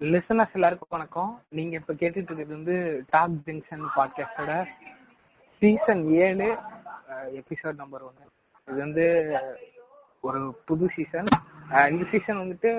Listeners 0.00 0.54
எல்லாருக்கும் 0.54 0.88
வணக்கம். 0.90 1.30
நீங்க 1.48 1.74
இப்ப 1.76 1.92
கேட்டுட்டு 1.92 2.28
இருக்கிறது 2.28 2.54
வந்து 2.54 2.74
டாக் 3.10 3.38
ஜங்ஷன் 3.46 3.84
பாட்காஸ்டோட 3.96 4.52
சீசன் 5.62 6.02
ஏழு 6.18 6.48
எபிசோட் 7.38 7.74
நம்பர் 7.74 8.02
ஒன்னு. 8.02 8.26
இது 8.68 8.78
வந்து 8.78 9.04
ஒரு 10.20 10.40
புது 10.64 10.88
சீசன் 10.96 11.30
இந்த 11.90 12.04
சீசன் 12.10 12.42
வந்துட்டு 12.42 12.70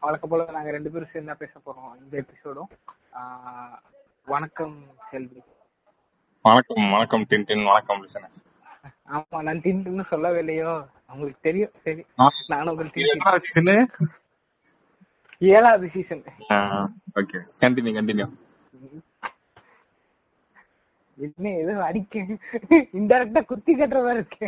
வழக்க 0.00 0.26
போல 0.26 0.50
நாங்க 0.52 0.70
ரெண்டு 0.70 0.90
பேரும் 0.90 1.12
சேர்ந்தா 1.14 1.36
பேச 1.36 1.52
போறோம் 1.66 1.92
இந்த 2.00 2.14
எபிசோடும் 2.22 2.70
வணக்கம் 4.26 4.76
செல்வி. 5.10 5.40
வணக்கம் 6.44 6.90
வணக்கம் 6.90 7.24
டின் 7.30 7.66
வணக்கம் 7.70 8.02
லிசனர் 8.04 8.34
ஆமா 9.08 9.40
நான் 9.42 9.60
டின்னு 9.60 10.04
சொல்லவே 10.10 10.38
இல்லையோ? 10.38 10.70
உங்களுக்கு 11.10 11.40
தெரியும் 11.42 11.74
சரி. 11.84 12.02
நானும் 12.48 12.70
உங்களுக்கு 12.72 13.04
ஏழாவது 15.40 15.86
சீசன் 15.94 16.22
ஓகே 17.20 17.38
கண்டினியூ 17.62 17.94
கண்டினியூ 17.98 18.28
என்ன 21.18 21.50
ஏதோ 21.62 21.74
அடிக்க. 21.88 22.14
இன்டெரக்டா 22.98 23.40
குத்தி 23.50 23.72
கட்டுற 23.74 24.00
மாதிரி 24.06 24.20
இருக்கு. 24.22 24.46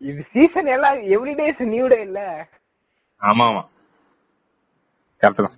இது. 0.00 0.22
சீசன் 0.34 0.70
எல்லாம் 0.74 0.98
எவ்ரிடேஸ் 1.16 1.60
நியூ 1.72 1.86
டே 1.92 1.98
இல்ல. 2.08 2.20
ஆமா 3.20 3.44
ஆமா. 3.50 3.62
கரெக்ட் 5.22 5.44
தான். 5.46 5.56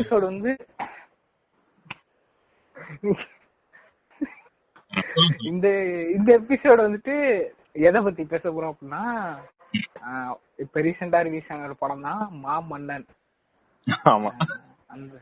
எபிசோடு 0.00 0.24
வந்து 0.32 0.52
இந்த 5.50 5.66
இந்த 6.16 6.28
எபிசோடு 6.40 6.80
வந்துட்டு 6.86 7.16
எதை 7.76 8.00
பத்தி 8.06 8.22
பேச 8.32 8.44
போறோம் 8.48 8.72
அப்படின்னா 8.72 9.02
இப்ப 10.62 10.82
ரீசெண்டா 10.86 11.18
ரிலீஸ் 11.26 11.50
ஆன 11.52 11.66
ஒரு 11.68 11.76
படம் 11.82 12.06
தான் 12.08 12.22
மாமன்னன் 12.44 13.06
ஆமா. 14.06 14.30
அந்த 14.90 15.14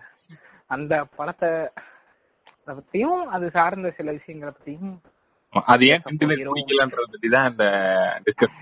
அந்த 0.70 0.94
படத்தை 1.18 1.50
பத்தியும் 2.68 3.22
அது 3.34 3.46
சார்ந்த 3.56 3.90
சில 3.98 4.08
விஷயங்களை 4.16 4.52
பத்தியும் 4.52 4.94
அது 5.68 5.84
ஏன் 5.92 6.02
பிடிக்கலன்றத 6.48 7.06
பத்தி 7.14 7.28
தான் 7.34 7.48
இந்த 7.50 7.66
டிஸ்கஸ் 8.26 8.56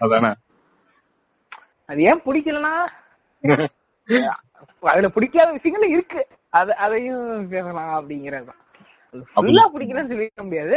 அதானே? 0.00 0.30
அது 1.88 2.00
ஏன் 2.10 2.24
பிடிக்கலன்னா 2.26 2.74
அதுல 4.82 5.08
பிடிக்காத 5.14 5.48
விஷயங்கள் 5.56 5.92
இருக்கு. 5.94 6.22
அது 6.52 6.72
அதையும் 6.84 7.24
பேசலாம் 7.52 7.92
அப்படிங்கறது 7.98 8.52
ஃபுல்லா 9.34 9.64
பிடிக்கலன்னு 9.74 10.12
சொல்லிக்க 10.12 10.44
முடியாது. 10.46 10.76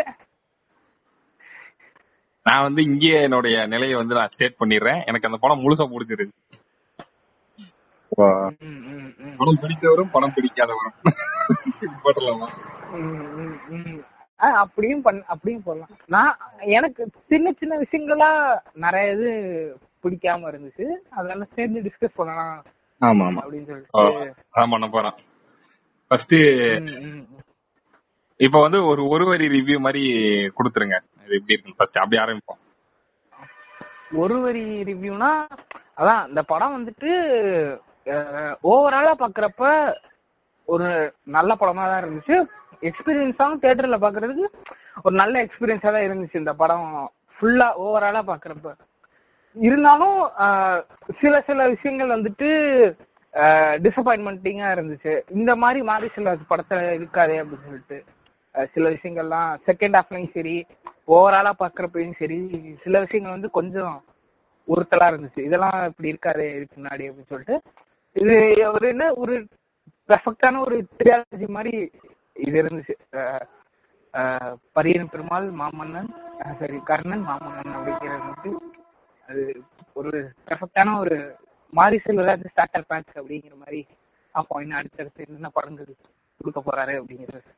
நான் 2.45 2.63
வந்து 2.63 2.81
இங்கே 2.83 3.21
என்னுடைய 3.21 3.55
நிலையை 3.65 3.95
வந்து 3.95 4.15
நான் 4.15 4.27
ஸ்டேட் 4.27 4.59
பண்ணிடுறேன். 4.59 4.99
எனக்கு 5.05 5.27
அந்த 5.27 5.37
படம் 5.43 5.63
முழுசா 5.63 5.85
பிடிச்சிருக்கு 5.93 6.35
ம், 8.17 8.83
ம், 8.91 9.13
ம். 9.19 9.35
படம் 9.37 9.59
பிடித்தவரும் 9.61 10.11
படம் 10.11 10.33
பிடிக்காதவரும். 10.35 10.97
போட்டலாமா 12.03 12.47
அப்படியும் 14.61 15.01
பண்ண 15.01 15.23
அப்படியும் 15.33 15.63
போடலாம். 15.63 15.91
நான் 16.05 16.37
எனக்கு 16.77 17.01
சின்ன 17.27 17.53
சின்ன 17.59 17.73
விஷயங்களா 17.83 18.29
நிறைய 18.75 19.13
இது 19.15 19.29
பிடிக்காம 20.03 20.49
இருந்துச்சு. 20.51 20.85
அதெல்லாம் 21.09 21.53
சேர்ந்து 21.55 21.79
டிஸ்கஸ் 21.81 22.17
பண்ணலாம் 22.19 22.55
ஆமா 23.01 23.23
ஆமா. 23.27 23.41
அப்படின்னு 23.45 23.69
சொல்லிட்டு. 23.71 24.35
அதான் 24.55 24.71
பண்ண 24.73 24.87
போறேன். 24.89 25.15
ஃபர்ஸ்ட். 26.11 26.35
இப்ப 28.39 28.61
வந்து 28.61 28.85
ஒரு 28.85 29.03
ஒரு 29.07 29.25
வரி 29.25 29.47
ரிவ்யூ 29.57 29.77
மாதிரி 29.79 30.03
கொடுத்துருங்க. 30.57 30.97
இது 31.25 31.37
எப்படி 31.39 31.55
இருக்கு 31.55 31.77
ஃபர்ஸ்ட் 31.79 32.01
அப்படி 32.01 32.17
ஆரம்பிப்போம். 32.23 32.61
ஒரு 34.21 34.35
வரி 34.45 34.63
ரிவ்யூனா 34.89 35.29
அதான் 35.99 36.23
இந்த 36.31 36.41
படம் 36.51 36.75
வந்துட்டு 36.77 37.11
ஓவராலா 38.71 39.13
பாக்குறப்ப 39.21 39.63
ஒரு 40.67 40.87
நல்ல 41.35 41.51
படமா 41.61 41.83
தான் 41.89 42.01
இருந்துச்சு. 42.03 42.35
எக்ஸ்பீரியன்ஸாவும் 42.89 43.61
தேட்டர்ல 43.63 43.97
பாக்குறதுக்கு 44.05 44.47
ஒரு 45.05 45.15
நல்ல 45.21 45.35
எக்ஸ்பீரியன்ஸா 45.45 45.91
தான் 45.95 46.07
இருந்துச்சு 46.07 46.41
இந்த 46.43 46.53
படம் 46.61 46.87
ஃபுல்லா 47.35 47.67
ஓவராலா 47.85 48.21
பாக்குறப்ப. 48.31 48.69
இருந்தாலும் 49.55 50.19
சில 51.21 51.33
சில 51.49 51.67
விஷயங்கள் 51.73 52.15
வந்துட்டு 52.15 52.49
டிசப்பாயின்மெண்டிங்கா 53.85 54.67
இருந்துச்சு. 54.75 55.13
இந்த 55.37 55.51
மாதிரி 55.61 55.79
மாரி 55.89 56.07
சில 56.17 56.35
படத்துல 56.51 56.79
இருக்காதே 56.97 57.37
அப்படின்னு 57.41 57.67
சொல்லிட்டு. 57.67 57.97
சில 58.73 58.85
விஷயங்கள்லாம் 58.95 59.51
செகண்ட் 59.67 59.97
ஹாஃப்லயும் 59.97 60.35
சரி 60.37 60.55
ஓவராலா 61.15 61.51
பாக்குறப்பையும் 61.61 62.17
சரி 62.21 62.37
சில 62.83 62.99
விஷயங்கள் 63.05 63.35
வந்து 63.35 63.49
கொஞ்சம் 63.57 63.95
உறுத்தலா 64.67 65.07
இருந்துச்சு. 65.11 65.41
இதெல்லாம் 65.47 65.77
இப்படி 65.89 66.11
இருக்காதே 66.11 66.45
இதுக்கு 66.55 66.77
முன்னாடி 66.79 67.07
அப்படின்னு 67.07 67.31
சொல்லிட்டு. 67.33 67.57
இது 68.15 68.35
ஒரு 68.75 68.85
என்ன 68.93 69.05
ஒரு 69.23 69.35
பெர்ஃபெக்டான 70.09 70.59
ஒரு 70.67 70.77
ட்ரியாலஜி 70.99 71.47
மாதிரி 71.57 71.73
இது 72.45 72.55
இருந்துச்சு. 72.63 72.95
பரியன் 74.75 75.11
பெருமாள் 75.13 75.47
மாமன்னன் 75.61 76.09
சரி 76.61 76.77
கர்ணன் 76.89 77.25
மாமன்னன் 77.29 77.75
அப்படிங்கிறது 77.77 78.25
வந்து 78.29 78.51
அது 79.27 79.43
ஒரு 79.99 80.11
பெர்ஃபெக்டான 80.47 80.95
ஒரு 81.03 81.17
மாரி 81.73 81.97
செல்வராஜ் 82.05 82.49
ஸ்டார்டர் 82.51 82.89
பேட்ச் 82.89 83.19
அப்படிங்கிற 83.19 83.55
மாதிரி 83.63 83.81
அப்போ 84.35 84.61
இன்னும் 84.63 84.79
அடுத்தடுத்து 84.79 85.25
என்னென்ன 85.25 85.49
படங்கள் 85.57 85.91
கொடுக்க 86.41 86.59
போறாரு 86.61 86.93
அப்படிங்கிறது. 87.01 87.49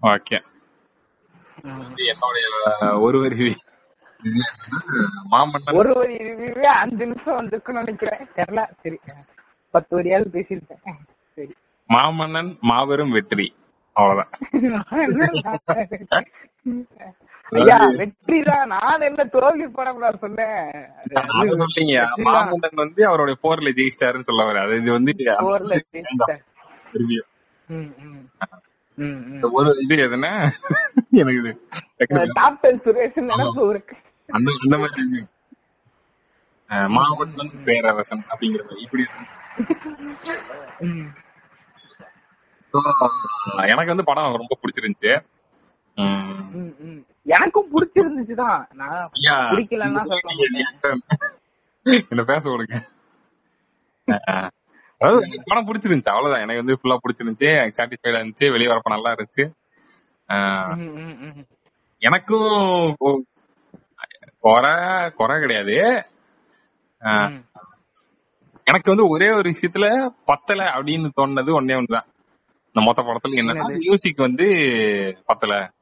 ஓகே. 0.00 0.38
என்னுடைய 2.10 2.46
ஒரு 3.06 3.18
வரி 3.22 3.48
மாமன்னன் 5.32 5.78
ஒரு 5.80 5.90
வரி 5.98 6.16
ரிவ்யூவே 6.28 6.68
அஞ்சு 6.80 7.04
நிமிஷம் 7.04 7.38
வந்திருக்குன்னு 7.38 7.82
நினைக்கிறேன். 7.82 8.22
தெரியல. 8.38 8.62
சரி. 8.82 8.98
பத்து 9.74 9.92
வரியாவது 9.98 10.30
பேசியிருக்கேன் 10.36 10.98
சரி. 11.38 11.54
மாமன்னன் 11.90 12.50
மாபெரும் 12.70 13.14
வெற்றி. 13.16 13.46
அவ்வளவுதான். 13.96 14.30
ஐயா 17.52 17.76
வெற்றி 18.00 18.38
தான் 18.48 18.68
நான் 18.74 19.06
என்ன 19.08 19.22
தோல்வி 19.32 19.64
நான் 20.00 20.20
சொன்னேன் 20.24 20.58
அத 21.38 21.56
சொல்றீங்க. 21.62 21.94
மாமன்னன் 22.26 22.82
வந்து 22.84 23.00
அவருடைய 23.08 23.36
போர்ல 23.44 23.72
ஜெயிச்சிட்டாருன்னு 23.78 24.28
சொல்ல 24.30 24.44
வர 24.50 24.60
அது 24.66 24.76
இது 24.82 24.92
வந்து 24.98 25.12
போர்ல 25.42 25.72
ஜெயிச்சிட்டாரு. 25.86 26.42
ஒரு 29.58 29.70
இது 29.82 29.94
எதுனா? 30.06 30.32
எனக்கு 31.20 31.52
டாப் 32.40 32.60
டென் 32.62 32.80
சுரேஷ் 32.84 33.20
நினைப்பு 33.30 33.62
இருக்கு 33.70 33.96
அந்த 34.28 34.50
அந்த 34.64 34.76
மாதிரி 34.78 35.22
மாமன்னன் 36.96 37.52
பேரரசன் 37.64 38.24
அப்படிங்கிற 38.32 38.62
மாதிரி. 38.66 38.84
இப்படி 38.86 39.04
எனக்கு 43.70 43.92
வந்து 43.92 44.08
படம் 44.10 44.38
ரொம்ப 44.42 44.56
பிடிச்சிருந்துச்சு. 44.60 45.12
எனக்கும் 47.36 47.70
பிடிச்சிருந்துச்சுதான் 47.72 48.60
நான் 48.80 49.00
ஐயா, 49.18 49.36
பிடிக்கலன்னா 49.50 50.02
சொல்ல 50.10 50.36
என்ன 52.12 52.22
பேச 52.30 52.44
விடுங்க. 52.50 52.76
அதாவது 55.00 55.42
படம் 55.44 55.66
பிடிச்சிருந்துச்சு 55.66 56.08
அவ்வளவுதான். 56.08 56.48
எனக்கு 56.48 56.64
வந்து 56.64 56.78
ஃபுல்லா 56.82 56.98
பிடிச்சிருந்துச்சு. 57.08 57.56
எனக்கு 57.56 57.82
சாட்டிஸ்ஃபைடா 57.82 58.10
இருந்துச்சு. 58.10 58.50
வெளியே 58.50 58.70
வரப்ப 58.70 58.80
நல்லா 58.82 59.14
இருந்துச்சு. 59.14 59.50
எனக்கும் 61.98 62.96
குறை 64.38 65.10
குறை 65.10 65.40
கிடையாது. 65.40 66.06
எனக்கு 68.64 68.90
வந்து 68.94 69.08
ஒரே 69.08 69.30
ஒரு 69.30 69.50
விஷயத்துல 69.50 70.08
பத்தல 70.24 70.64
அப்படின்னு 70.64 71.10
தோணுனது 71.20 71.52
ஒன்னே 71.52 71.76
ஒண்ணுதான். 71.78 72.08
இந்த 72.72 72.72
மொத்த 72.72 73.02
படத்துல 73.02 73.32
என்னன்னா 73.32 73.54
என்னது? 73.54 73.76
மியூசிக் 73.76 74.18
வந்து 74.18 75.22
பத்தல 75.26 75.72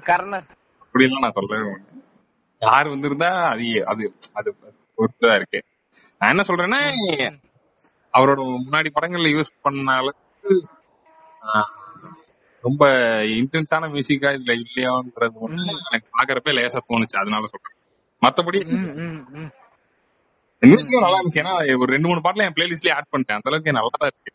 கர்ணன். 0.01 0.45
அப்படின்லாம் 0.93 1.19
நான் 1.19 1.31
சொல்லவே 1.31 1.69
யார் 2.63 2.87
வந்திருந்தா 2.87 3.29
அது 3.51 3.63
அது 3.91 4.03
அது 4.33 4.49
பொறுத்துதான் 4.97 5.37
இருக்கு. 5.39 5.59
நான் 6.21 6.31
என்ன 6.33 6.43
சொல்றேன்னா 6.49 6.81
அவரோட 8.13 8.39
முன்னாடி 8.65 8.89
படங்கள்ல 8.95 9.31
யூஸ் 9.35 9.51
பண்ண 9.61 9.93
அளவுக்கு 9.93 10.55
ஆஹ், 11.49 11.71
ரொம்ப 12.63 12.83
இன்டென்ஸான 13.37 13.89
மியூசிக்கா 13.93 14.29
இதுல 14.37 14.53
இல்லையோன்றது 14.59 15.37
ஒண்ணு 15.45 15.63
எனக்கு 15.87 16.07
பாக்குறப்ப 16.17 16.53
லேசா 16.57 16.81
தோணுச்சு. 16.83 17.17
அதனால 17.21 17.49
சொல்றேன். 17.53 17.75
மத்தபடி. 18.21 18.59
மியூசிக்கும் 20.61 21.05
நல்லா 21.05 21.17
இருந்துச்சு. 21.19 21.41
ஏன்னா 21.43 21.53
ஒரு 21.81 21.89
ரெண்டு 21.91 22.09
மூணு 22.09 22.23
பாட்டுல 22.25 22.45
என் 22.47 22.55
பிளேலிஸ்ட்லயே 22.57 22.95
ஆட் 22.97 23.11
பண்ணிட்டேன். 23.13 23.39
அந்த 23.39 23.49
அளவுக்கு 23.51 23.77
நல்லா 23.77 23.93
தான் 23.95 24.11
இருக்கு. 24.11 24.31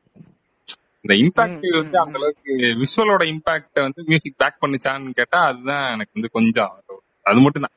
இந்த 1.05 1.15
இம்பாக்ட் 1.23 1.67
வந்து 1.79 1.99
அந்த 2.05 2.17
அளவுக்கு 2.21 2.53
விஷுவலோட 2.83 3.25
இம்பாக்ட் 3.33 3.79
வந்து 3.85 4.03
மியூசிக் 4.09 4.41
பேக் 4.43 4.63
பண்ணுச்சான்னு 4.63 5.19
கேட்டா 5.21 5.41
அதுதான் 5.51 5.85
எனக்கு 5.95 6.17
வந்து 6.17 6.31
கொஞ்சம் 6.31 6.73
அது 7.27 7.41
மட்டும் 7.41 7.65
தான் 7.67 7.77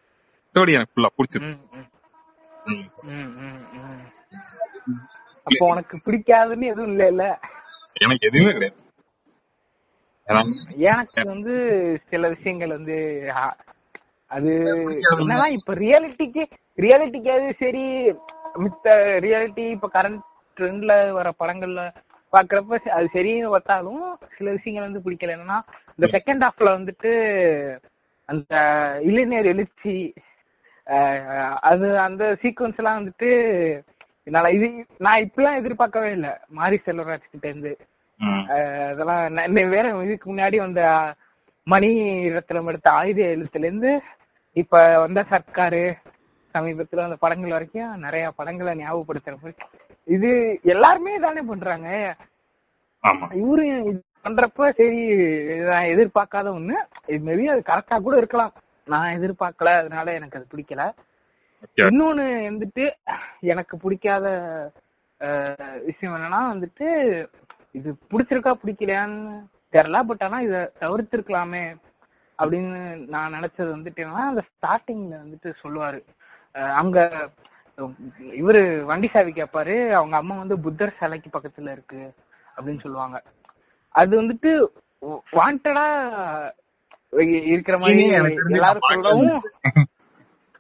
மத்தபடி 0.53 0.73
எனக்கு 0.77 0.93
ஃபுல்லா 0.93 1.09
பிடிச்சது. 1.17 1.49
அப்போ 5.47 5.63
உனக்கு 5.73 5.95
பிடிக்காதுன்னு 6.05 6.65
எதுவும் 6.71 6.91
இல்ல 6.93 7.03
இல்ல 7.13 7.25
எனக்கு 8.01 8.27
எதுவுமே 8.29 8.51
கிடையாது. 8.51 8.77
எனக்கு 10.89 11.21
வந்து 11.29 11.53
சில 12.09 12.27
விஷயங்கள் 12.33 12.75
வந்து 12.75 12.97
அது 14.31 14.51
என்னன்னா 15.13 15.47
இப்ப 15.57 15.73
ரியாலிட்டிக்கு 15.81 16.43
ரியாலிட்டிக்காவது 16.77 17.47
சரி 17.61 17.85
மித்த 18.63 18.93
ரியாலிட்டி 19.25 19.65
இப்ப 19.75 19.89
கரண்ட் 19.95 20.21
ட்ரெண்ட்ல 20.57 20.93
வர 21.17 21.27
படங்கள்ல 21.41 21.81
பாக்குறப்ப 22.33 22.79
அது 22.97 23.07
சரின்னு 23.15 23.53
பார்த்தாலும் 23.55 24.03
சில 24.37 24.47
விஷயங்கள் 24.57 24.87
வந்து 24.87 25.03
பிடிக்கல. 25.05 25.35
என்னன்னா 25.37 25.59
இந்த 25.99 26.07
செகண்ட் 26.15 26.45
ஹாஃப்ல 26.45 26.75
வந்துட்டு 26.77 27.11
அந்த 28.29 28.53
இளைஞர் 29.09 29.51
எழுச்சி 29.53 29.95
அது 31.69 31.87
அந்த 32.07 32.23
சீக்வன்ஸ் 32.41 32.79
எல்லாம் 32.81 32.99
வந்துட்டு 32.99 33.29
என்னால 34.27 34.51
இது 34.57 34.67
நான் 35.05 35.23
இப்பெல்லாம் 35.25 35.59
எதிர்பார்க்கவே 35.59 36.09
இல்லை. 36.17 36.31
மாரி 36.57 36.77
செல்வராஜ் 36.85 37.31
கிட்ட 37.31 37.45
இருந்து. 37.51 37.73
அதெல்லாம் 38.91 39.73
வேற 39.75 39.85
இதுக்கு 40.05 40.27
முன்னாடி 40.31 40.57
வந்த 40.65 40.81
மணி 41.67 41.91
ரத்னம் 42.35 42.69
எடுத்த 42.71 42.89
ஆயுத 42.99 43.21
எழுத்துல 43.35 43.67
இருந்து 43.69 43.91
இப்ப 44.61 44.79
வந்த 45.03 45.19
சர்க்காரு 45.31 45.83
சமீபத்துல 46.55 47.05
அந்த 47.07 47.17
படங்கள் 47.23 47.55
வரைக்கும் 47.55 48.03
நிறைய 48.05 48.25
படங்களை 48.39 48.71
ஞாபகப்படுத்துற 48.79 49.35
மாதிரி. 49.41 49.55
இது 50.15 50.29
எல்லாருமே 50.73 51.13
தானே 51.25 51.41
பண்றாங்க. 51.51 51.89
இவரு 53.41 53.65
இது 53.89 53.99
பண்றப்ப 54.25 54.69
சரி 54.79 54.99
நான் 55.69 55.91
எதிர்பார்க்காத 55.93 56.47
ஒண்ணு. 56.57 56.75
இது 57.11 57.21
மேபி 57.27 57.45
அது 57.53 57.61
கரெக்டா 57.69 57.97
கூட 58.07 58.15
இருக்கலாம். 58.21 58.53
நான் 58.87 59.15
எதிர்பார்க்கல 59.17 59.71
அதனால 59.81 60.13
எனக்கு 60.13 60.37
அது 60.39 60.51
பிடிக்கல. 60.53 60.83
இன்னொன்னு 61.85 62.25
வந்துட்டு 62.49 62.83
எனக்கு 63.53 63.75
பிடிக்காத 63.77 64.27
விஷயம் 65.89 66.15
என்னன்னா 66.17 66.41
வந்துட்டு 66.53 66.87
இது 67.75 67.89
பிடிச்சிருக்கா 68.11 68.53
பிடிக்கலையான்னு 68.61 69.33
தெரியல 69.73 69.99
பட் 70.07 70.23
ஆனா 70.27 70.37
இத 70.47 70.55
தவிர்த்திருக்கலாமே 70.81 71.63
அப்படின்னு 72.39 72.79
நான் 73.13 73.35
நினைச்சது 73.37 73.69
வந்துட்டு 73.75 74.03
என்னன்னா 74.03 74.25
அந்த 74.31 74.43
ஸ்டார்டிங்ல 74.49 75.15
வந்துட்டு 75.23 75.49
சொல்லுவாரு. 75.63 75.99
அங்க 76.79 76.97
இவரு 78.41 78.61
வண்டி 78.89 79.07
சாவி 79.13 79.31
கேட்பாரு 79.33 79.75
அவங்க 79.97 80.15
அம்மா 80.17 80.35
வந்து 80.41 80.55
புத்தர் 80.65 80.97
சிலைக்கு 80.99 81.29
பக்கத்துல 81.33 81.71
இருக்கு 81.75 82.01
அப்படின்னு 82.55 82.83
சொல்லுவாங்க. 82.85 83.17
அது 83.95 84.11
வந்துட்டு 84.21 84.51
வாண்டடா 85.33 85.85
இருக்கிற 87.19 87.77
மாதிரி 87.79 88.03
எல்லாரும் 88.07 88.79
சொல்லவும். 88.81 89.41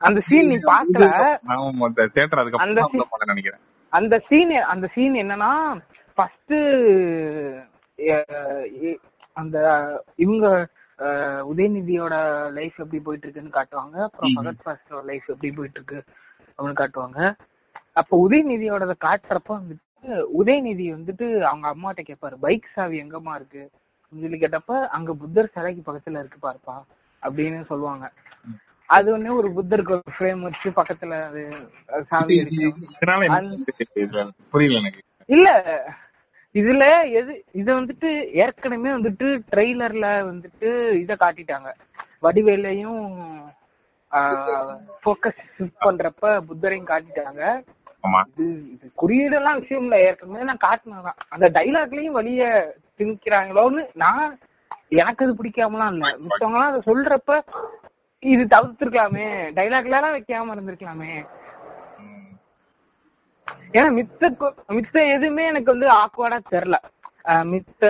அந்த 0.01 0.19
சீன் 0.19 0.47
நீ 0.47 0.55
பாக்கல 0.55 1.07
அந்த 2.57 2.81
நினைக்கிறேன். 3.25 3.59
அந்த 3.89 4.19
சீன் 4.27 4.51
அந்த 4.51 4.87
சீன் 4.87 5.13
என்னன்னா 5.13 5.51
ஃபர்ஸ்ட் 6.15 6.53
அந்த 9.33 9.57
இவங்க 10.15 10.67
உதயநிதியோட 11.51 12.15
லைஃப் 12.53 12.73
எப்படி 12.77 13.01
போயிட்டு 13.03 13.27
இருக்குன்னு 13.27 13.57
காட்டுவாங்க. 13.59 14.03
அப்புறம். 14.03 14.35
பகத் 14.39 14.65
பாஸ்கரோட 14.65 15.03
லைஃப் 15.03 15.23
எப்படி 15.27 15.51
போயிட்டு 15.51 15.83
இருக்கு 15.83 16.03
அப்படின்னு 16.57 16.81
காட்டுவாங்க. 16.81 17.35
அப்ப 17.93 18.27
உதயநிதியோட 18.29 18.93
காட்டுறப்ப 19.05 19.49
வந்துட்டு 19.49 20.25
உதயநிதி 20.39 20.85
வந்துட்டு 20.97 21.39
அவங்க 21.41 21.67
அம்மாட்ட 21.73 21.97
கேட்பாரு 21.97 22.35
பைக் 22.39 22.67
சாவி 22.73 23.01
எங்கம்மா 23.01 23.35
இருக்கு? 23.35 23.69
அப்படின்னு 24.11 24.25
சொல்லி 24.25 24.39
கேட்டப்ப 24.39 24.77
அங்க 24.95 25.11
புத்தர் 25.19 25.53
சிலைக்கு 25.53 25.81
பக்கத்துல 25.85 26.21
இருக்கு 26.21 26.39
பாருப்பா 26.41 26.73
அப்படின்னு 27.23 27.59
சொல்லுவாங்க. 27.69 28.05
அது 28.89 29.07
ஒண்ணு 29.15 29.37
ஒரு 29.39 29.49
புத்தருக்கு 29.57 29.93
ஒரு 29.97 30.13
ஃப்ரேம் 30.15 30.41
வச்சு 30.47 30.69
பக்கத்துல 30.79 31.19
அது 31.27 31.41
இதுல 33.97 34.23
புரியல 34.53 34.79
எனக்கு. 34.81 35.01
இல்ல 35.29 35.47
இதுல 36.55 36.83
எது 37.19 37.33
இத 37.59 37.67
வந்துட்டு 37.73 38.09
ஏற்கனவே 38.43 38.91
வந்துட்டு 38.97 39.27
ட்ரெய்லர்ல 39.51 40.07
வந்துட்டு 40.29 40.69
இத 41.03 41.15
காட்டிட்டாங்க. 41.23 41.69
வடிவேலையும் 42.23 43.03
ஃபோக்கஸ் 45.03 45.41
பண்றப்ப 45.85 46.33
புத்தரையும் 46.49 46.91
காட்டிட்டாங்க. 46.91 47.43
ஆமா. 48.03 48.21
குறியீடெல்லாம் 48.95 49.59
விஷயம் 49.59 49.83
இல்ல 49.83 49.97
ஏற்கனவே 50.05 50.47
நான் 50.49 50.65
காட்டினதான் 50.65 51.19
அந்த 51.29 51.47
டைலாக்லயும் 51.57 52.17
வழிய 52.19 52.43
திணிக்கிறாங்களோன்னு 52.99 53.83
நான் 53.95 54.23
எனக்கு 54.95 55.25
அது 55.25 55.33
பிடிக்காமலாம் 55.39 55.93
இல்ல. 55.93 56.07
மித்தவங்க 56.23 56.57
எல்லாம் 56.57 56.71
அதை 56.71 56.81
சொல்றப்ப 56.89 57.35
இது 58.23 58.43
தவிர்த்திருக்கலாமே. 58.55 59.27
டைலாக்ல 59.57 59.99
எல்லாம் 59.99 60.17
வைக்காம 60.17 60.55
இருந்திருக்கலாமே. 60.55 61.11
ஏன்னா 63.75 63.89
மித்த 63.97 64.29
மித்த 64.77 65.03
எதுவுமே 65.15 65.43
எனக்கு 65.45 65.73
வந்து 65.73 65.87
ஆக்வர்டா 66.01 66.39
தெரியல. 66.51 66.77
மித்த 67.51 67.83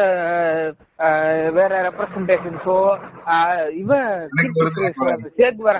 வேற 1.57 1.71
ரெப்ரசன்டேஷன்ஸோ 1.87 2.77
இவ 3.81 3.91
சேக் 5.39 5.61
வர 5.67 5.77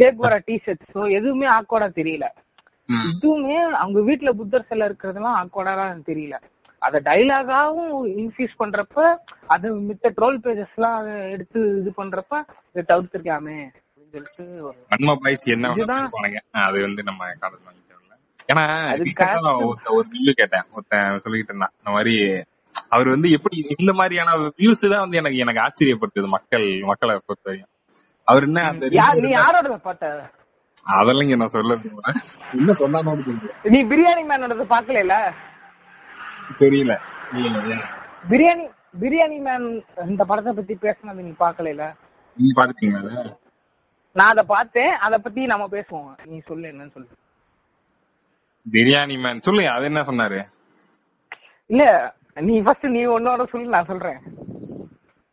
சேக் 0.00 0.20
வர 0.22 0.34
டிஷர்ட்ஸோ 0.46 1.02
எதுவுமே 1.18 1.46
ஆக்வர்டா 1.56 1.88
தெரியல. 1.98 2.26
இதுவுமே 2.88 3.58
அவங்க 3.82 4.00
வீட்ல 4.00 4.32
புத்தர் 4.32 4.68
சிலை 4.68 4.88
இருக்கிறதெல்லாம் 4.88 5.38
ஆக்வர்டா 5.42 5.74
தெரியல. 6.10 6.36
அத 6.82 7.00
டைலாகாவும் 7.04 7.92
இன்ஃபியூஸ் 8.22 8.60
பண்றப்ப 8.62 8.98
அது 9.54 9.66
மித்த 9.88 10.10
ட்ரோல் 10.18 10.38
பேஜஸ் 10.44 10.74
எல்லாம் 10.78 10.96
அதை 11.00 11.14
எடுத்து 11.30 11.60
இது 11.80 11.92
பண்றப்ப 12.00 12.32
இதை. 12.76 12.82
பேசுவானுங்க 15.24 16.40
அது 16.66 16.78
வந்து 16.86 17.02
நம்ம 17.10 17.30
ஏன்னா 18.48 18.64
ஒரு 19.96 20.06
ரிவ்யூ 20.14 20.32
கேட்டேன். 20.40 20.66
ஒருத்தன் 20.76 21.22
சொல்லிட்டு 21.24 21.52
இருந்தான். 21.52 21.74
இந்த 21.80 21.90
மாதிரி 21.90 22.14
அவர் 22.94 23.08
வந்து 23.08 23.28
எப்படி 23.30 23.56
இந்த 23.78 23.92
மாதிரியான 23.92 24.30
வியூஸ் 24.58 24.82
தான் 24.92 25.04
வந்து 25.04 25.20
எனக்கு 25.20 25.42
எனக்கு 25.44 25.62
ஆச்சரியப்படுத்துது 25.64 26.28
மக்கள் 26.36 26.66
மக்களை 26.90 27.14
பொறுத்த 27.26 27.48
வரையும் 27.50 27.70
அவர் 28.28 28.46
என்ன 28.48 28.60
அந்த 28.70 28.84
நீ 30.86 30.92
அதெல்லாம் 30.94 31.24
இங்க 31.26 31.36
நான் 31.36 31.54
சொல்ல. 31.54 31.74
என்ன 32.52 32.72
சொன்னான்னு 32.80 33.24
தெரியல. 33.26 33.52
நீ 33.74 33.78
பிரியாணி 33.90 34.22
மேனோட 34.30 34.64
பாக்கல 34.72 35.18
தெரியல. 36.58 36.94
பிரியாணி 38.30 38.64
பிரியாணி 39.00 39.38
மேன் 39.46 39.64
இந்த 40.06 40.22
படத்தை 40.24 40.52
பத்தி 40.54 40.74
பேசுனது 40.84 41.24
நீ 41.26 41.32
பாக்கல 41.38 41.70
நீங்க 42.36 42.54
பாத்துட்டீங்களா? 42.58 43.22
நான் 44.16 44.32
அத 44.32 44.42
பார்த்தேன். 44.44 44.92
அத 44.96 45.14
பத்தி 45.18 45.40
நம்ம 45.46 45.64
பேசுவோம். 45.68 46.10
நீ 46.24 46.36
சொல்லு 46.48 46.66
என்னன்னு 46.72 46.94
சொல்லு. 46.96 47.10
பிரியாணி 48.66 49.16
மேன் 49.18 49.44
சொல்லுங்க 49.46 49.70
அது 49.72 49.84
என்ன 49.84 50.02
சொன்னாரு? 50.02 50.40
இல்ல 51.70 51.82
நீ 52.40 52.54
ஃபர்ஸ்ட் 52.60 52.86
நீ 52.96 53.02
உன்னோட 53.16 53.42
சொல்லு 53.50 53.74
நான் 53.76 53.90
சொல்றேன். 53.92 54.20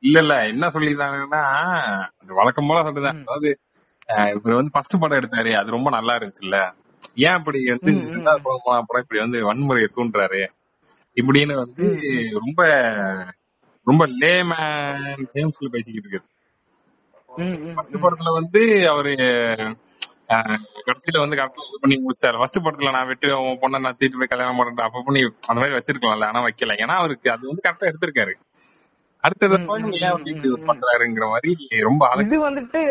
இல்ல 0.04 0.20
இல்ல. 0.20 0.36
என்ன 0.48 0.68
சொல்லிருந்தாங்கன்னா 0.68 1.42
வழக்கம் 2.40 2.68
போல 2.68 2.84
சொல்றேன் 2.84 3.22
அதாவது 3.24 3.50
இவர் 4.12 4.54
வந்து 4.54 4.72
ஃபர்ஸ்ட் 4.72 5.00
படம் 5.00 5.20
எடுத்தாரு 5.20 5.52
அது 5.54 5.72
ரொம்ப 5.72 5.90
நல்லா 5.90 6.14
இருந்துச்சுல்ல? 6.16 6.58
ஏன் 7.16 7.38
இப்படி 7.38 7.60
வந்து. 7.68 7.92
ரெண்டாவது 7.92 8.42
படம் 8.44 8.86
படம் 8.88 9.04
இப்படி 9.04 9.20
வந்து 9.20 9.40
வன்முறையை 9.44 9.88
தூண்டுறாரு? 9.96 10.42
இப்படின்னு 11.16 11.56
வந்து 11.56 11.86
ரொம்ப 12.32 12.62
ரொம்ப 13.88 14.08
லேமேன் 14.08 15.26
கேம்ஸ்ல 15.34 15.68
பேசிக்கிட்டு 15.68 16.10
இருக்கு 16.10 16.22
ம், 17.30 17.42
ம், 17.42 17.74
ஃபர்ஸ்ட் 17.74 17.96
படத்துல 17.96 18.34
வந்து 18.34 18.90
அவரு 18.90 19.14
கடைசியில 20.86 21.20
வந்து 21.20 21.36
கரெக்டா 21.36 21.64
இது 21.68 21.80
பண்ணி 21.82 21.98
முடிச்சாரு. 21.98 22.38
ஃபர்ஸ்ட் 22.38 22.58
படத்துல 22.58 22.92
நான் 22.92 23.08
வெட்டி 23.08 23.32
உன் 23.32 23.60
பொண்ணை 23.62 23.80
நான் 23.80 23.98
தீட்டு 24.00 24.18
போய் 24.18 24.28
கல்யாணம் 24.28 24.58
பண்றேன் 24.58 24.86
அப்ப 24.88 25.02
பண்ணி 25.06 25.22
அந்த 25.48 25.60
மாதிரி 25.62 25.76
வச்சிருக்கலாம்ல 25.76 26.26
ஆனா 26.26 26.44
வைக்கல. 26.44 26.76
ஏன்னா 26.78 26.96
அவருக்கு 27.02 27.32
அது 27.32 27.48
வந்து 27.48 27.64
கரெக்டா 27.66 27.92
எடுத்திருக்காரு. 27.92 28.34
அடுத்தது. 29.24 29.56
பண்றாருங்கிற 30.68 31.26
மாதிரி 31.30 31.56
ரொம்ப 31.80 32.12
இது 32.20 32.50
வந்துட்டு 32.50 32.82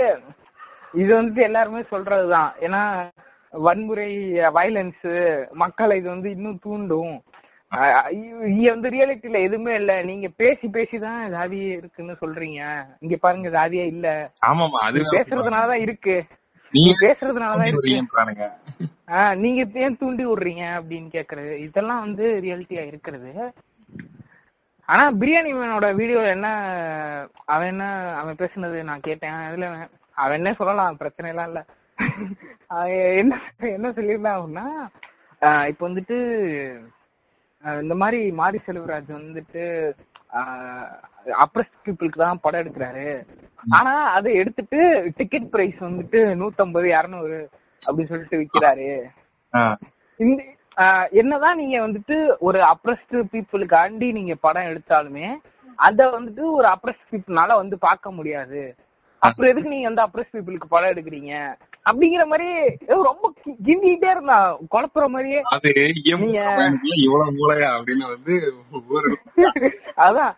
இது 0.92 1.22
வந்துட்டு 1.22 1.42
எல்லாருமே 1.42 1.80
சொல்றதுதான். 1.80 2.50
ஏன்னா 2.60 3.08
வன்முறை 3.50 4.32
வயலன்ஸ் 4.32 5.46
மக்களை 5.52 5.98
இது 5.98 6.08
வந்து 6.08 6.30
இன்னும் 6.30 6.58
தூண்டும். 6.62 7.22
இங்க 8.46 8.70
வந்து 8.70 8.88
ரியாலிட்டில 8.88 9.42
எதுவுமே 9.42 9.74
இல்ல. 9.74 10.02
நீங்க 10.02 10.28
பேசி 10.36 10.68
பேசிதான் 10.68 11.30
ஜாதி 11.30 11.56
இருக்குன்னு 11.56 12.16
சொல்றீங்க. 12.20 12.86
இங்க 13.00 13.16
பாருங்க 13.20 13.48
ஜாதியே 13.48 13.86
இல்ல. 13.86 14.30
ஆமாமா 14.46 14.70
அது 14.70 15.02
பேசுறதுனாலதான் 15.02 15.80
இருக்கு. 15.80 16.24
நீங்க 16.70 17.06
பேசுறதுனாலதான் 17.06 17.66
இருக்கு. 17.66 18.50
ஆஹ் 19.06 19.36
நீங்க 19.36 19.80
ஏன் 19.80 19.96
தூண்டி 19.96 20.26
விடுறீங்க 20.26 20.64
அப்படின்னு 20.64 21.08
கேக்குறது. 21.12 21.54
இதெல்லாம் 21.56 22.00
வந்து 22.00 22.40
ரியாலிட்டியா 22.42 22.86
இருக்கிறது. 22.86 23.54
ஆனா 24.84 25.10
பிரியாணி 25.10 25.52
மேனோட 25.52 25.94
வீடியோ 25.94 26.20
என்ன 26.20 26.48
அவன் 27.44 27.66
என்ன 27.66 28.14
அவன் 28.16 28.34
பேசுனது 28.34 28.82
நான் 28.82 29.00
கேட்டேன். 29.00 29.30
அதுல 29.30 29.88
அவன் 30.22 30.38
என்ன 30.38 30.52
சொல்லலாம்? 30.52 30.96
பிரச்சனை 30.96 31.30
எல்லாம் 31.32 31.50
இல்ல. 31.50 31.60
என்ன 33.20 33.34
என்ன 33.76 33.88
சொல்லியிருந்தான் 33.90 34.38
அப்படின்னா 34.38 34.66
இப்ப 35.70 35.82
வந்துட்டு 35.88 36.16
இந்த 37.64 37.94
மாதிரி 38.02 38.20
மாரி 38.32 38.58
செல்வராஜ் 38.66 39.10
வந்துட்டு 39.16 39.64
அப்ரஸ் 41.44 41.72
பீப்புளுக்கு 41.84 42.22
தான் 42.22 42.42
படம் 42.42 42.60
எடுக்கிறாரு. 42.62 43.06
ஆனா 43.76 43.92
அதை 44.16 44.30
எடுத்துட்டு 44.34 44.78
டிக்கெட் 45.16 45.50
பிரைஸ் 45.50 45.78
வந்துட்டு 45.80 46.20
நூத்தம்பது 46.42 46.88
இருநூறு 46.98 47.38
அப்படின்னு 47.82 48.12
சொல்லிட்டு 48.12 48.40
விக்கிறாரு. 48.42 48.88
இந்த 50.20 50.40
ஆஹ் 50.76 51.06
என்னதான் 51.20 51.56
நீங்க 51.56 51.78
வந்துட்டு 51.86 52.16
ஒரு 52.38 52.58
அப்ரஸ்டு 52.72 53.22
பீப்புளுக்காண்டி 53.32 54.08
நீங்க 54.18 54.34
படம் 54.44 54.68
எடுத்தாலுமே 54.72 55.26
அத 55.78 56.06
வந்துட்டு 56.14 56.44
ஒரு 56.58 56.66
அப்ரஸ் 56.74 57.02
பீப்புள்னால 57.10 57.54
வந்து 57.54 57.76
பார்க்க 57.78 58.10
முடியாது. 58.10 58.62
அப்புறம் 59.22 59.50
எதுக்கு 59.50 59.72
நீங்க 59.72 59.88
வந்து 59.88 60.04
அப்ரஸ் 60.04 60.32
பீப்புளுக்கு 60.34 60.68
படம் 60.68 60.92
எடுக்கிறீங்க? 60.92 61.32
அப்படிங்கிற 61.90 62.24
மாதிரி 62.26 62.48
ரொம்ப 63.08 63.26
கிண்டிக்கிட்டே 63.66 64.10
இருந்தான் 64.10 64.46
குழப்புற 64.70 65.04
மாதிரியே. 65.08 65.40
அது 65.54 65.70
இவ்வளவு 67.04 67.36
மூளையா 67.38 67.68
அப்படின்னு 67.78 68.06
வந்து 68.14 68.34
அதான். 70.06 70.32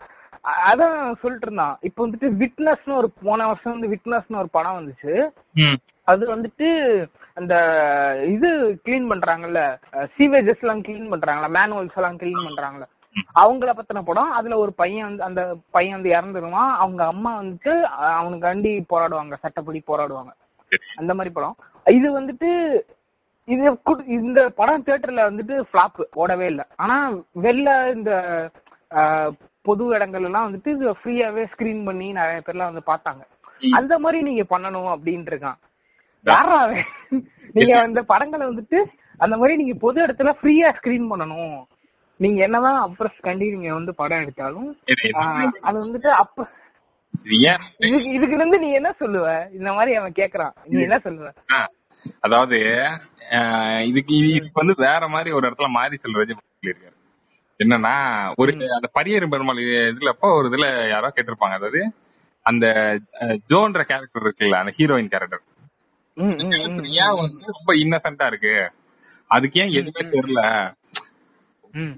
அதான் 0.71 0.97
சொல்லிட்டு 1.21 1.47
இருந்தான். 1.47 1.75
இப்ப 1.81 2.07
வந்துட்டு 2.07 2.29
விட்னஸ்னு 2.41 2.95
ஒரு 2.95 3.09
போன 3.23 3.47
வருஷம் 3.47 3.75
வந்து 3.75 3.91
விட்னஸ்னு 3.93 4.41
ஒரு 4.43 4.51
படம் 4.51 4.79
வந்துச்சு. 4.79 5.12
அது 6.09 6.23
வந்துட்டு 6.35 6.69
அந்த 7.35 7.55
இது 8.29 8.49
க்ளீன் 8.87 9.07
பண்றாங்கல்ல 9.12 9.61
சீவேஜஸ் 10.17 10.65
எல்லாம் 10.65 10.83
க்ளீன் 10.83 11.12
பண்றாங்கல்ல 11.12 11.51
மேனுவல்ஸ் 11.59 11.97
எல்லாம் 11.97 12.19
க்ளீன் 12.19 12.47
பண்றாங்கல்ல 12.49 12.89
அவங்கள 13.35 13.71
பத்தின 13.73 14.02
படம். 14.02 14.31
அதுல 14.31 14.59
ஒரு 14.59 14.73
பையன் 14.73 15.07
வந்து 15.07 15.23
அந்த 15.23 15.42
பையன் 15.71 15.95
வந்து 15.95 16.11
இறந்துருவான். 16.11 16.73
அவங்க 16.76 17.07
அம்மா 17.07 17.42
வந்துட்டு 17.42 17.73
அஹ், 17.97 18.16
அவனுக்காண்டி 18.21 18.85
போராடுவாங்க. 18.92 19.35
சட்டப்படி 19.40 19.83
போராடுவாங்க. 19.87 20.33
அந்த 20.97 21.14
மாதிரி 21.14 21.35
படம். 21.35 21.57
இது 21.87 22.21
வந்துட்டு 22.21 22.50
இது 23.49 23.62
இந்த 24.19 24.50
படம் 24.50 24.85
தியேட்டர்ல 24.85 25.23
வந்துட்டு 25.31 25.54
ஃபிளாப் 25.69 25.99
ஓடவே 26.16 26.47
இல்லை. 26.47 26.64
ஆனா 26.76 26.97
வெளில 27.42 27.95
இந்த 27.95 28.12
பொது 29.62 29.85
இடங்கள் 29.87 30.23
எல்லாம் 30.23 30.47
வந்துட்டு 30.49 30.69
இது 30.69 30.90
ஃப்ரீயாவே 30.90 31.45
ஸ்கிரீன் 31.52 31.85
பண்ணி 31.85 32.12
நிறைய 32.12 32.42
பேர்லாம் 32.47 32.71
வந்து 32.71 32.85
பார்த்தாங்க. 32.87 33.23
அந்த 33.73 33.99
மாதிரி 33.99 34.23
நீங்க 34.23 34.45
பண்ணணும் 34.50 34.90
அப்படின்ட்டு 34.95 35.33
இருக்கான் 35.33 35.59
யாரா? 36.26 36.59
நீங்க 37.52 37.73
அந்த 37.81 38.02
படங்களை 38.02 38.47
வந்துட்டு 38.47 38.78
அந்த 39.19 39.37
மாதிரி 39.37 39.57
நீங்க 39.57 39.75
பொது 39.81 40.07
இடத்துல 40.07 40.31
ஃப்ரீயா 40.40 40.69
ஸ்கிரீன் 40.78 41.11
பண்ணணும். 41.11 41.57
நீங்க 42.23 42.38
என்னதான் 42.47 42.81
அப்ரஸ் 42.87 43.25
கண்டி 43.26 43.47
நீங்க 43.55 43.71
வந்து 43.76 43.93
படம் 44.00 44.23
எடுத்தாலும் 44.25 44.69
அது 45.69 45.76
வந்துட்டு 45.85 46.11
அப்ப 46.23 46.49
இதுக்கு 48.14 48.37
இருந்து 48.37 48.59
நீ 48.62 48.69
என்ன 48.79 48.91
சொல்லுவ? 49.00 49.26
இந்த 49.57 49.71
மாதிரி 49.76 49.93
அவன் 49.99 50.19
கேக்குறான். 50.19 50.55
நீ 50.69 50.76
என்ன 50.87 50.99
சொல்லுவ? 51.07 51.29
அதாவது 52.25 52.59
இதுக்கு 53.91 54.14
இதுக்கு 54.31 54.61
வந்து 54.61 54.75
வேற 54.87 55.02
மாதிரி 55.14 55.31
ஒரு 55.37 55.45
இடத்துல 55.49 55.69
மாறி 55.76 56.00
செல்வராஜ் 56.02 56.33
சொல்லியிருக்காரு. 56.38 56.97
என்னன்னா 57.61 57.95
ஒரு 58.41 58.52
அந்த 58.79 58.88
பரியரும் 58.97 59.33
பெருமாள் 59.35 59.61
இதுல 59.91 60.12
அப்போ 60.14 60.31
ஒரு 60.38 60.49
இதுல 60.50 60.67
யாரோ 60.95 61.11
கேட்டிருப்பாங்க. 61.11 61.59
அதாவது 61.61 61.83
அந்த 62.47 62.67
ஜோன்ற 63.50 63.83
கேரக்டர் 63.91 64.25
இருக்குல்ல 64.26 64.61
அந்த 64.62 64.73
ஹீரோயின் 64.79 65.12
கேரக்டர் 65.14 65.45
ஏன் 67.02 67.19
வந்து 67.21 67.57
ரொம்ப 67.57 67.73
இன்னசென்ட்டா 67.83 68.26
இருக்கு? 68.31 68.55
அதுக்கு 69.31 69.61
ஏன் 69.62 69.75
எதுவுமே 69.79 70.02
தெரியல? 70.14 70.43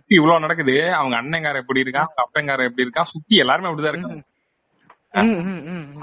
இவ்வளவு 0.06 0.40
நடக்குது. 0.40 0.74
அவங்க 0.94 1.14
அண்ணங்கார 1.20 1.60
எப்படி 1.62 1.82
இருக்கான்? 1.82 2.06
அவங்க 2.06 2.22
அப்பங்கார 2.24 2.66
எப்படி 2.68 2.84
இருக்கான்? 2.86 3.12
சுத்தி 3.14 3.36
எல்லாருமே 3.36 3.68
அப்படிதான் 3.68 3.94
இருக்காங்க. 3.94 4.22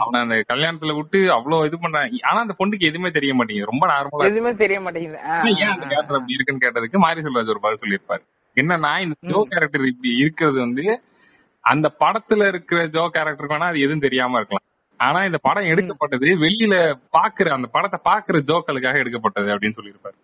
அவனை 0.01 0.17
அந்த 0.23 0.35
கல்யாணத்துல 0.51 0.91
விட்டு 0.95 1.19
அவ்வளவு 1.31 1.65
இது 1.65 1.77
பண்றாங்க 1.79 2.27
ஆனா 2.29 2.39
அந்த 2.39 2.53
பொண்ணுக்கு 2.59 2.89
எதுவுமே 2.89 3.09
தெரிய 3.09 3.31
மாட்டேங்குது. 3.33 3.71
ரொம்ப 3.71 3.85
நார்மலா 3.87 4.29
எதுவுமே 4.31 4.51
தெரிய 4.55 4.79
மாட்டேங்குது. 4.79 5.17
ஏன் 5.61 5.71
அந்த. 5.73 5.87
கேரக்டர் 5.87 6.19
அப்படி 6.19 6.35
இருக்குன்னு 6.37 6.63
கேட்டதுக்கு 6.65 7.03
மாரி 7.05 7.21
செல்வராஜ் 7.21 7.53
ஒரு 7.55 7.63
பதில் 7.65 7.81
சொல்லியிருப்பாரு. 7.83 8.23
என்னன்னா 8.55 8.91
இந்த 9.01 9.15
ஜோ 9.33 9.39
கேரக்டர் 9.49 9.85
இப்படி 9.85 10.11
இருக்கிறது 10.17 10.59
வந்து 10.59 10.85
அந்த 11.63 11.87
படத்துல 11.99 12.47
இருக்கிற 12.47 12.79
ஜோ 12.87 13.03
கேரக்டருக்கு 13.13 13.55
வேணா 13.55 13.71
அது 13.71 13.85
எதுவும் 13.85 14.05
தெரியாம 14.07 14.37
இருக்கலாம். 14.37 14.67
ஆனா 14.99 15.19
இந்த 15.25 15.39
படம் 15.41 15.69
எடுக்கப்பட்டது 15.73 16.27
வெளியில 16.39 16.75
பாக்குற 17.17 17.49
அந்த 17.49 17.67
படத்தை 17.75 17.99
பாக்குற 18.09 18.39
ஜோக்களுக்காக 18.49 19.01
எடுக்கப்பட்டது 19.03 19.49
அப்படின்னு 19.55 19.77
சொல்லியிருப்பாரு. 19.79 20.17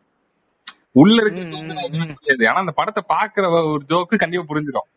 உள்ள 1.02 1.16
இருக்க 1.24 2.48
ஆனா 2.52 2.62
அந்த 2.64 2.74
படத்தை 2.80 3.02
பாக்குற 3.14 3.46
ஒரு 3.74 3.84
ஜோக்கு 3.92 4.22
கண்டிப்பா 4.24 4.46
புரிஞ்சிடும் 4.52 4.88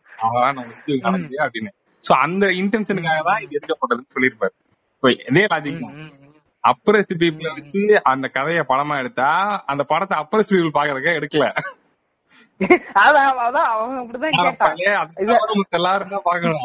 அப்படின்னு. 1.45 1.71
சோ 2.03 2.11
அந்த 2.25 2.45
இன்டென்ஷனுக்காக 2.61 3.21
தான் 3.29 3.41
இது 3.45 3.57
எடுக்கப்பட்டதுன்னு 3.59 4.13
சொல்லியிருப்பாரு. 4.15 4.53
இதே 5.29 5.43
லாஜிக். 5.53 5.83
அப்ரஸ் 6.63 7.13
பீப்புள 7.21 7.51
வச்சு 7.57 7.81
அந்த 8.11 8.25
கதையை 8.37 8.63
படமா 8.71 8.95
எடுத்தா 9.01 9.29
அந்த 9.71 9.83
படத்தை 9.91 10.15
அப்ரஸ் 10.23 10.51
பீப்புள் 10.53 10.77
பாக்குறதுக்கே 10.79 11.17
எடுக்கல. 11.19 11.45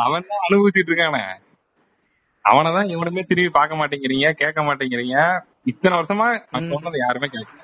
அவன் 0.04 0.26
தான் 0.28 0.42
அனுபவிச்சிட்டு 0.46 0.90
இருக்கானே. 0.90 1.22
அவனதான் 2.44 2.90
எவனுமே 2.94 3.22
திரும்பி 3.30 3.50
பார்க்க 3.58 3.78
மாட்டேங்கிறீங்க 3.80 4.26
கேட்க 4.42 4.60
மாட்டேங்கிறீங்க. 4.68 5.16
இத்தனை 5.72 5.94
வருஷமா 5.98 6.26
நான் 6.52 6.70
சொன்னதை 6.74 6.98
யாருமே 7.04 7.28
கேட்கல. 7.36 7.62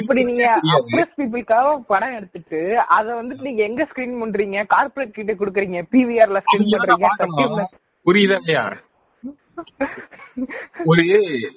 இப்படி 0.00 0.22
நீங்க. 0.28 0.44
அப்ரஸ் 0.78 1.14
பீப்புளுக்காக 1.18 1.74
படம் 1.92 2.16
எடுத்துட்டு 2.18 2.60
அத 2.96 3.06
வந்துட்டு 3.20 3.46
நீங்க 3.48 3.62
எங்க 3.68 3.82
ஸ்கிரீன் 3.90 4.20
பண்றீங்க? 4.22 4.58
கார்ப்பரேட் 4.74 5.16
கிட்ட 5.18 5.34
குடுக்குறீங்க? 5.40 5.80
பிவிஆர்ல 5.94 6.42
ஸ்கிரீன் 6.46 6.72
பண்றீங்க. 6.74 7.64
புரியுதா 8.06 8.38
இல்லையா? 8.42 8.64
ஒரு 10.90 11.02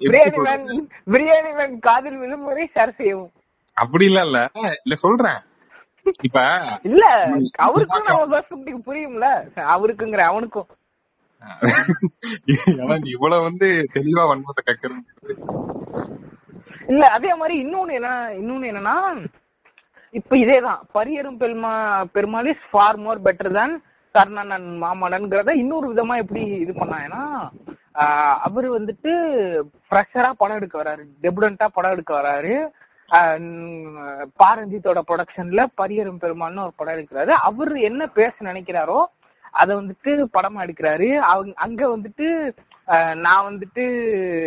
பிரியாணி? 0.07 0.39
மேன் 0.47 0.65
பிரியாணி 1.13 1.51
மேன் 1.59 1.75
காதில் 1.87 2.19
விழுமுறை 2.23 2.65
ஷேர் 2.75 2.97
செய்யவும். 2.99 3.31
அப்படி 3.77 4.05
இல்ல 4.09 4.21
இல்ல. 4.27 4.39
இல்ல 4.85 4.95
சொல்றேன். 5.05 5.39
இப்ப 6.27 6.39
இல்ல 6.89 7.05
அவருக்கும் 7.65 8.07
நம்ம 8.09 8.27
பெர்ஸ்பெக்டிவ் 8.33 8.77
புரியும்ல? 8.89 9.27
அவருக்குங்கிற 9.75 10.23
அவனுக்கும். 10.31 10.69
இவ்வளவு 13.15 13.45
வந்து 13.47 13.67
தெளிவா 13.95 14.23
வன்மத்தை 14.29 14.61
கக்கிறது 14.63 15.35
இல்ல 16.87 17.03
அதே 17.17 17.31
மாதிரி 17.39 17.55
இன்னொன்னு 17.63 17.97
என்ன 17.99 18.11
இன்னொன்னு 18.39 18.69
என்னன்னா 18.71 18.95
இப்ப 20.13 20.35
இதேதான். 20.43 20.81
பரியரும் 20.95 21.39
பெருமா 21.41 21.71
Perumal 22.15 22.49
is 22.51 22.67
far 22.71 22.99
more 23.05 23.23
better 23.25 23.55
than 23.57 23.75
கர்ணனன் 24.15 24.69
மாமனன்ங்கிறத 24.83 25.53
இன்னொரு 25.61 25.87
விதமா 25.91 26.15
எப்படி 26.23 26.43
இது 26.63 26.73
பண்ணாங்கன்னா 26.73 27.23
அவர் 28.47 28.67
வந்துட்டு 28.77 29.11
ஃப்ரெஷரா 29.85 30.29
படம் 30.41 30.59
எடுக்க 30.59 30.75
வராரு. 30.81 31.03
டெபுடண்டா 31.23 31.67
படம் 31.77 31.93
எடுக்க 31.95 32.13
வராரு. 32.19 32.53
பாரஞ்சித்தோட 34.41 34.99
ப்ரொடக்ஷன்ல 35.09 35.61
பரியரும் 35.81 36.21
பெருமாள்னு 36.23 36.65
ஒரு 36.67 36.73
படம் 36.79 36.95
எடுக்கிறாரு. 36.97 37.31
அவர் 37.49 37.73
என்ன 37.89 38.07
பேச 38.19 38.33
நினைக்கிறாரோ 38.49 38.99
அதை 39.61 39.71
வந்துட்டு 39.75 40.11
படமா 40.37 40.59
எடுக்கிறாரு. 40.65 41.09
அவங்க 41.31 41.53
அங்க 41.65 41.81
வந்துட்டு 41.95 42.27
நான் 43.25 43.45
வந்துட்டு 43.47 43.83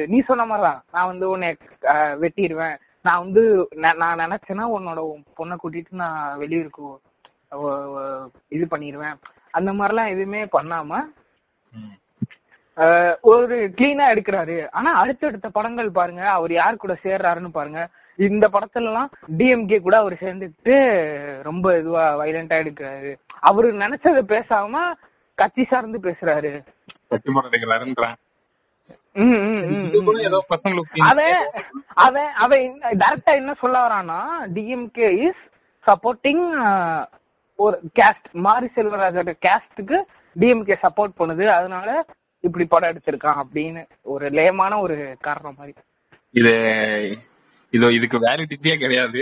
நீ 0.06 0.20
சொன்ன 0.20 0.44
மாதிரிதான். 0.46 0.82
நான் 0.92 1.10
வந்து 1.12 1.28
உன்னை 1.28 1.56
வெட்டிடுவேன். 2.22 2.76
நான் 3.06 3.22
வந்து 3.24 3.68
நான் 3.74 4.20
நினைச்சேன்னா 4.24 4.64
உன்னோட 4.76 5.00
பொண்ணை 5.38 5.56
கூட்டிட்டு 5.62 5.92
நான் 6.02 6.38
வெளியூருக்கு 6.38 6.84
இது 8.48 8.66
பண்ணிடுவேன். 8.70 9.16
அந்த 9.50 9.70
மாதிரிலாம் 9.72 10.12
எதுவுமே 10.14 10.42
பண்ணாம 10.44 11.00
ஒரு 13.30 13.56
கிளீனா 13.78 14.04
எடுக்கிறாரு. 14.14 14.58
ஆனா 14.70 14.90
அடுத்தடுத்த 15.02 15.48
படங்கள் 15.48 15.90
பாருங்க 15.98 16.22
அவர் 16.30 16.52
யார் 16.52 16.82
கூட 16.82 16.94
சேர்றாருன்னு 17.02 17.50
பாருங்க. 17.58 17.80
இந்த 18.28 18.48
படத்துல 18.48 18.88
எல்லாம் 18.90 19.10
டிஎம்கே 19.38 19.78
கூட 19.80 19.96
அவர் 19.98 20.14
சேர்ந்துட்டு 20.22 20.74
ரொம்ப 21.42 21.78
இதுவா 21.78 22.04
வைலண்டா 22.20 22.56
எடுக்கிறாரு. 22.62 23.12
அவரு 23.50 23.68
நினைச்சதை 23.82 24.22
பேசாம 24.34 24.92
கட்சி 25.34 25.64
சார்ந்து 25.64 25.98
பேசுறாரு. 26.08 26.52
அவன் 32.02 32.30
அவன் 32.34 32.64
டைரக்டா 33.02 33.32
என்ன 33.40 33.52
சொல்ல 33.60 33.76
வரான்னா 33.86 34.20
டிஎம்கே 34.56 35.08
இஸ் 35.26 35.42
சப்போர்ட்டிங் 35.86 36.44
ஒரு 37.58 37.76
கேஸ்ட் 37.98 38.28
மாரி 38.46 38.68
செல்வராஜோட 38.76 39.32
கேஸ்டுக்கு 39.46 39.98
டிஎம்கே 40.36 40.76
சப்போர்ட் 40.84 41.18
பண்ணுது. 41.20 41.44
அதனால 41.58 41.88
இப்படி 42.44 42.64
படம் 42.64 42.90
எடுத்திருக்கான் 42.90 43.40
அப்படின்னு 43.42 43.82
ஒரு 44.02 44.26
லேமான 44.30 44.72
ஒரு 44.80 44.96
காரணம் 45.20 45.56
மாதிரி. 45.58 45.72
இது 46.34 46.52
இதோ 47.72 47.88
இதுக்கு 47.88 48.18
வேலிடிட்டியே 48.18 48.76
கிடையாது. 48.78 49.20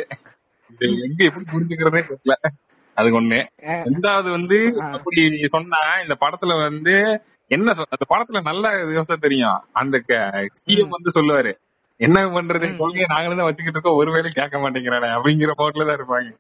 இது 0.71 0.87
எங்க 1.07 1.21
எப்படி 1.25 1.45
புரிஞ்சுக்கிறதே 1.53 2.03
தெரியல. 2.11 2.35
அது 2.97 3.09
ஒண்ணு. 3.21 3.41
ரெண்டாவது 3.89 4.29
வந்து. 4.31 4.59
அப்படி 4.97 5.23
சொன்னா 5.57 5.81
இந்த 6.03 6.15
படத்துல 6.21 6.55
வந்து 6.63 6.95
என்ன 7.51 7.73
சொல் 7.73 7.95
அந்த 7.97 8.07
படத்துல 8.13 8.43
நல்ல 8.43 8.65
யோசனை 8.97 9.19
தெரியும். 9.21 9.61
அந்த 9.81 9.97
சிஎம் 10.59 10.95
வந்து 10.97 11.17
சொல்லுவாரு 11.19 11.53
என்ன 12.01 12.19
பண்றது? 12.35 12.67
கொள்கையை 12.77 13.07
நாங்களும் 13.09 13.41
தான் 13.41 13.49
வச்சுக்கிட்டு 13.49 13.79
இருக்கோம். 13.79 14.01
ஒருவேளை 14.01 14.31
கேட்க 14.31 14.57
மாட்டேங்கிறானே 14.59 15.09
அப்படிங்கிற 15.17 15.55
போட்ல 15.61 15.87
தான் 15.87 15.99
இருப்பாங்க. 15.99 16.31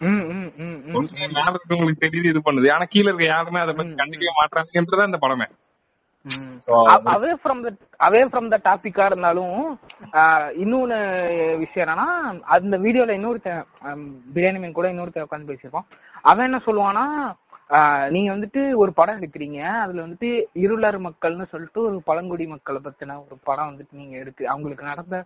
ம், 0.00 0.24
ம், 0.32 0.50
ம், 0.64 0.74
ம். 0.86 0.92
கொள்கை 0.94 1.26
மேல 1.28 1.52
இருக்கவங்களுக்கு 1.52 2.04
தெரியுது 2.04 2.30
இது 2.32 2.40
பண்ணுது. 2.44 2.68
ஆனா 2.72 2.84
கீழ 2.92 3.06
இருக்க 3.06 3.24
யாருமே 3.24 3.60
அதை 3.60 3.72
பத்தி 3.74 3.94
கண்டுக்கவே 3.94 4.34
மாட்டாங்கன்றதான் 4.40 5.10
இந்த 5.10 5.20
படமே. 5.24 5.48
Away 7.12 7.30
from 7.42 7.60
the 7.64 7.68
away 8.06 8.20
from 8.30 8.48
the 8.48 8.56
டாபிக்கா 8.64 9.04
இருந்தாலும் 9.04 9.58
ஆஹ் 10.12 10.48
இன்னொன்னு 10.62 10.96
விஷயம் 11.58 11.84
என்னன்னா 11.84 12.08
அந்த 12.56 12.78
வீடியோல 12.78 13.16
இன்னொருத்தன் 13.18 13.62
பிரியாணி 14.34 14.60
மேன் 14.60 14.72
கூட 14.72 14.88
இன்னொருத்தன் 14.92 15.26
உட்காந்து 15.28 15.50
பேசியிருப்பான். 15.50 15.88
அவன் 16.22 16.44
என்ன 16.44 16.60
சொல்லுவானா 16.66 17.04
நீங்க 18.14 18.28
வந்துட்டு 18.34 18.60
ஒரு 18.82 18.92
படம் 18.98 19.18
எடுக்கிறீங்க. 19.18 19.60
அதுல 19.82 20.04
வந்துட்டு 20.04 20.30
இருளர் 20.64 20.98
மக்கள்னு 21.06 21.46
சொல்லிட்டு 21.52 21.80
ஒரு 21.88 21.98
பழங்குடி 22.08 22.44
மக்களை 22.52 22.80
பத்தின 22.86 23.16
ஒரு 23.24 23.36
படம் 23.48 23.70
வந்துட்டு 23.70 24.00
நீங்க 24.00 24.14
எடுத்து 24.22 24.42
அவங்களுக்கு 24.52 24.90
நடந்த 24.90 25.18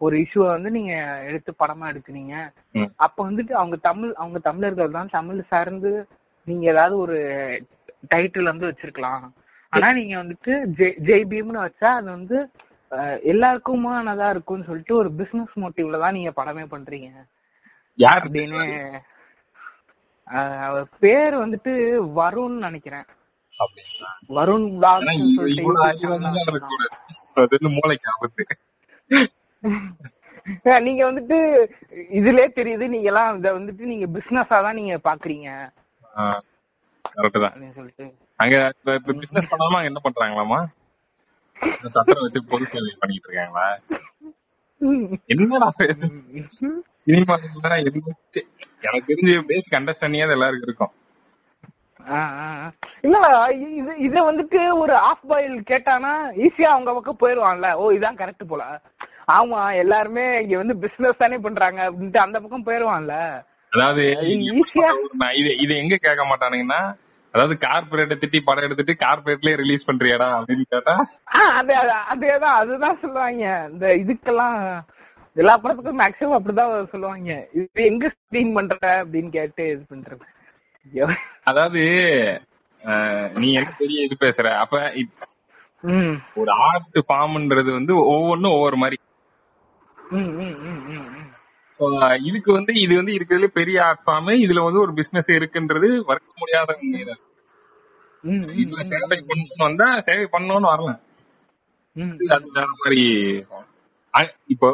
ஒரு 0.00 0.14
இஷ்யூவை 0.24 0.48
வந்து 0.54 0.70
நீங்க 0.76 0.94
எடுத்து 1.28 1.50
படமா 1.62 1.84
எடுக்கிறீங்க. 1.92 2.34
அப்ப 3.04 3.18
வந்துட்டு 3.28 3.52
அவங்க 3.60 3.76
தமிழ் 3.88 4.12
அவங்க 4.22 4.38
தமிழர்கள் 4.48 4.96
தான் 4.98 5.14
தமிழ் 5.18 5.40
சார்ந்து 5.52 5.92
நீங்க 6.48 6.64
ஏதாவது 6.74 6.96
ஒரு 7.04 7.18
டைட்டில் 8.12 8.50
வந்து 8.52 8.68
வச்சிருக்கலாம். 8.70 9.24
ஆனா 9.72 9.88
நீங்க 10.00 10.14
வந்துட்டு 10.22 10.52
ஜெய் 10.78 10.98
ஜெய் 11.08 11.30
பீம்னு 11.30 11.64
வச்சா 11.66 11.90
அது 12.00 12.08
வந்து 12.18 12.38
எல்லாருக்குமானதா 13.32 14.26
இருக்கும்னு 14.34 14.68
சொல்லிட்டு 14.68 14.94
ஒரு 15.00 15.10
பிசினஸ் 15.20 15.54
மோட்டிவ்ல 15.62 16.00
தான் 16.02 16.16
நீங்க 16.18 16.32
படமே 16.40 16.64
பண்றீங்க. 16.74 17.08
யார் 17.98 18.22
அப்படின்னு 18.24 18.60
அவர் 20.66 20.86
பேர் 21.02 21.34
வந்துட்டு 21.42 21.72
வருண் 22.18 22.58
நினைக்கிறேன். 22.66 23.06
வருண் 24.36 24.66
நீங்க 30.86 31.02
வந்துட்டு 31.08 31.36
இதுலயே 32.18 32.48
தெரியுது 32.58 32.84
நீங்க 32.94 33.08
எல்லாம் 33.12 33.38
இத 33.38 33.50
வந்துட்டு 33.58 33.84
நீங்க 33.92 34.06
பிசினஸா 34.16 34.58
தான் 34.66 34.78
நீங்க 34.80 34.94
பாக்குறீங்க. 35.08 35.48
கரெக்ட் 37.14 37.44
தான். 37.44 37.56
சொல்லிட்டு. 37.78 38.06
அங்க 38.40 38.56
பிசினஸ் 39.20 39.50
பண்ணாம 39.52 39.82
என்ன 39.90 40.00
பண்றாங்களாமா 40.06 40.60
சத்திரம் 41.94 42.24
வச்சு 42.24 42.40
பொது 42.50 42.64
சேவை 42.72 42.92
பண்ணிட்டு 43.02 43.28
இருக்காங்களா? 43.28 43.66
என்னடா 45.32 45.68
சினிமா 47.06 47.34
எனக்கு 48.80 49.08
தெரிஞ்ச 49.08 49.40
பேசிக் 49.46 49.80
அண்டர்ஸ்டாண்டிங் 49.80 50.30
எல்லாருக்கும் 50.30 50.62
இருக்கும். 50.62 50.92
இல்ல 53.02 53.18
இது 53.72 53.96
இத 53.98 54.16
வந்துட்டு 54.22 54.78
ஒரு 54.78 54.94
ஆஃப் 55.02 55.26
பாயில் 55.28 55.60
கேட்டானா 55.62 56.12
ஈஸியா 56.38 56.70
அவங்க 56.72 56.92
பக்கம் 56.92 57.20
போயிருவான்ல. 57.20 57.72
ஓ 57.72 57.90
இதான் 57.90 58.18
கரெக்ட் 58.18 58.48
போல. 58.48 58.64
ஆமா 59.28 59.76
எல்லாருமே 59.78 60.40
இங்க 60.40 60.56
வந்து 60.56 60.76
பிசினஸ் 60.76 61.16
தானே 61.16 61.36
பண்றாங்க 61.36 61.90
அப்படின்ட்டு 61.90 62.16
அந்த 62.16 62.40
பக்கம் 62.40 62.66
போயிருவான்ல. 62.66 63.14
அதாவது 63.72 64.02
இது 65.56 65.76
எங்க 65.76 65.96
கேட்க 65.96 66.24
மாட்டானுங்கன்னா 66.24 66.80
அதாவது 67.34 67.54
கார்பரேட்டை 67.60 68.16
திட்டி 68.16 68.40
படம் 68.44 68.64
எடுத்துட்டு 68.64 69.06
கார்பரேட்லயே 69.06 69.56
ரிலீஸ் 69.56 69.90
பண்றியாடா 69.90 70.28
அப்படின்னு 70.34 70.64
கேட்டா 70.68 70.94
அது 71.54 71.72
அது- 71.74 72.04
அதேதான் 72.12 72.58
அதுதான் 72.60 73.00
சொல்லுவாங்க. 73.00 73.44
இந்த 73.72 73.86
இதுக்கெல்லாம் 74.02 74.58
எல்லா 75.36 75.54
படத்துக்கும் 75.58 76.00
மேக்ஸிமம் 76.02 76.36
அப்படிதான் 76.38 76.90
சொல்லுவாங்க. 76.90 77.30
இது 77.52 77.84
எங்க 77.84 78.04
ஸ்கிரீன் 78.14 78.52
பண்ற 78.52 78.74
அப்படின்னு 79.04 79.30
கேட்டு 79.30 79.62
இது 79.70 79.84
பண்றது. 79.92 80.24
ஐயோ. 80.86 81.06
அதாவது 81.44 81.82
நீ 83.34 83.48
என்ன 83.52 83.70
பெரிய 83.78 84.06
இது 84.06 84.16
பேசுற. 84.20 84.46
அப்ப 84.54 84.74
ஒரு 86.34 86.50
ஆர்ட் 86.66 86.98
ஃபார்ம்ன்றது 87.08 87.70
வந்து 87.72 87.94
ஒவ்வொன்றும் 88.06 88.52
ஒவ்வொரு 88.52 88.76
மாதிரி. 88.76 88.98
இதுக்கு 92.28 92.50
வந்து 92.52 92.72
இது 92.74 92.92
வந்து 92.96 93.12
இருக்கிறதுல 93.12 93.46
பெரிய 93.52 93.76
ஆர்ட் 93.84 94.04
ஃபார்ம் 94.06 94.30
இதுல 94.44 94.62
வந்து 94.64 94.80
ஒரு 94.80 94.92
பிசினஸ் 94.94 95.30
இருக்குன்றது 95.30 95.88
வர்க்க 96.10 96.28
முடியாத 96.36 96.76
இதுல 98.58 98.82
சேவை 98.90 99.06
பண்ணணும்னு 99.10 99.64
வந்தா 99.64 99.88
சேவை 100.00 100.26
பண்ணணும்னு 100.32 100.72
வரலாம் 100.72 101.00
ம். 101.96 102.14
அது 102.28 102.46
வேற 102.52 102.66
மாதிரி. 102.74 103.02
இப்போ 104.54 104.68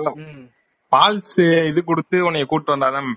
பால்ஸ் 0.92 1.36
இது 1.70 1.80
கொடுத்து 1.82 2.16
உன்னைய 2.28 2.46
கூட்டு 2.48 2.72
வந்தாதான். 2.74 3.10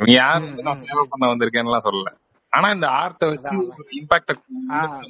நீ 0.00 0.12
யார் 0.14 0.44
வந்து 0.44 0.64
நான் 0.66 0.80
சேவை 0.84 1.02
பண்ண 1.10 1.26
வந்திருக்கேன்னுலாம் 1.30 1.86
சொல்லல. 1.86 2.10
ஆனா 2.52 2.66
இந்த 2.74 2.86
ஆர்ட்டை 3.00 3.26
வச்சு 3.30 3.54
இம்பாக்ட. 3.98 4.32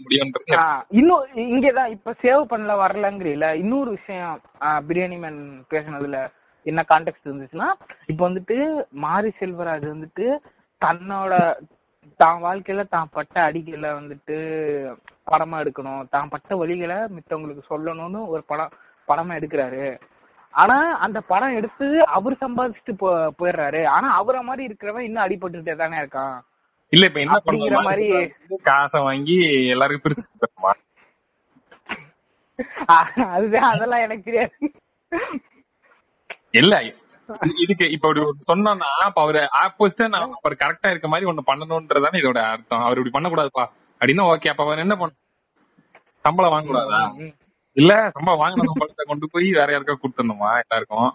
முடியும்ன்றது 0.02 0.56
இன்னும் 1.00 1.24
இங்கதான் 1.52 1.92
இப்ப 1.96 2.14
சேவ் 2.24 2.42
பண்ணல 2.52 2.74
வரலங்கிறீல 2.82 3.48
இன்னொரு 3.62 3.90
விஷயம் 3.98 4.40
பிரியாணி 4.88 5.18
மேன் 5.24 5.40
பேசுனதுல 5.72 6.18
என்ன 6.66 6.80
கான்டெக்ட் 6.90 7.26
இருந்துச்சுன்னா 7.26 7.68
இப்ப 8.10 8.20
வந்துட்டு 8.28 8.56
மாரி 9.04 9.30
செல்வராஜ் 9.40 9.86
வந்துட்டு 9.92 10.26
தன்னோட 10.82 11.34
தான் 12.20 12.40
வாழ்க்கையில 12.42 12.82
தான் 12.88 13.12
பட்ட 13.14 13.36
அடிகளை 13.48 13.90
வந்துட்டு 13.98 14.36
படமா 15.26 15.56
எடுக்கணும் 15.62 16.10
தான் 16.14 16.32
பட்ட 16.34 16.56
வழிகளை 16.60 16.98
மித்தவங்களுக்கு 17.16 17.62
சொல்லணும்னு 17.70 18.20
ஒரு 18.34 18.42
படம் 18.50 18.74
படமா 19.08 19.36
எடுக்கிறாரு. 19.40 20.00
ஆனா 20.50 20.98
அந்த 20.98 21.20
படம் 21.20 21.54
எடுத்து 21.54 22.06
அவர் 22.06 22.32
சம்பாதிச்சுட்டு 22.32 22.92
போ 22.96 23.34
போயிடுறாரு. 23.38 23.86
ஆனா 23.86 24.14
அவரை 24.14 24.40
மாதிரி 24.42 24.76
இருக்கிறவன் 24.76 24.98
இன்னும் 24.98 25.24
அடிபட்டுட்டே 25.24 25.76
தானே 25.76 25.96
இருக்கான். 25.96 26.40
இல்ல 26.88 27.06
இப்ப 27.06 27.20
என்ன 27.20 27.38
பண்ற 27.38 27.82
மாதிரி- 27.82 28.30
காசை 28.62 29.00
வாங்கி 29.00 29.66
எல்லாருக்கும் 29.68 30.12
பிரிச்சு 30.12 30.74
அதுதான் 33.32 33.72
அதெல்லாம் 33.72 34.00
எனக்கு 34.00 34.22
தெரியாது. 34.22 34.52
இல்ல 36.50 36.78
இது- 36.80 36.94
இதுக்கு 37.62 37.90
இப்ப 37.90 38.08
இப்படி 38.08 38.20
அப்ப 39.04 39.22
அவரு 39.22 39.38
ஆப்போசிட்டா 39.38 40.08
நான் 40.08 40.30
அவர் 40.42 40.56
கரெக்டா 40.58 40.90
இருக்க 40.90 41.08
மாதிரி 41.08 41.30
ஒண்ணு 41.30 41.38
பண்ணணும்ன்றதானே 41.46 42.16
இதோட 42.22 42.38
அர்த்தம். 42.38 42.80
அவர் 42.80 42.98
இப்படி 42.98 43.26
பண்ணக்கூடாதுப்பா. 43.26 43.64
அப்படின்னா 44.00 44.24
ஓகே 44.26 44.48
அப்ப 44.48 44.64
அவர் 44.64 44.78
என்ன 44.78 44.96
பண்ண 44.96 45.14
சம்பளம் 46.20 46.52
வாங்கக்கூடாதா? 46.52 47.14
ம். 47.14 47.45
இல்ல 47.76 47.92
சம்பளம் 48.14 48.40
வாங்கின 48.42 48.66
சம்பளத்தை 48.70 49.04
கொண்டு 49.10 49.26
போய் 49.32 49.48
வேற 49.58 49.68
யாருக்கா 49.72 49.96
கொடுத்துடணுமா 49.98 50.50
எல்லாருக்கும்? 50.62 51.10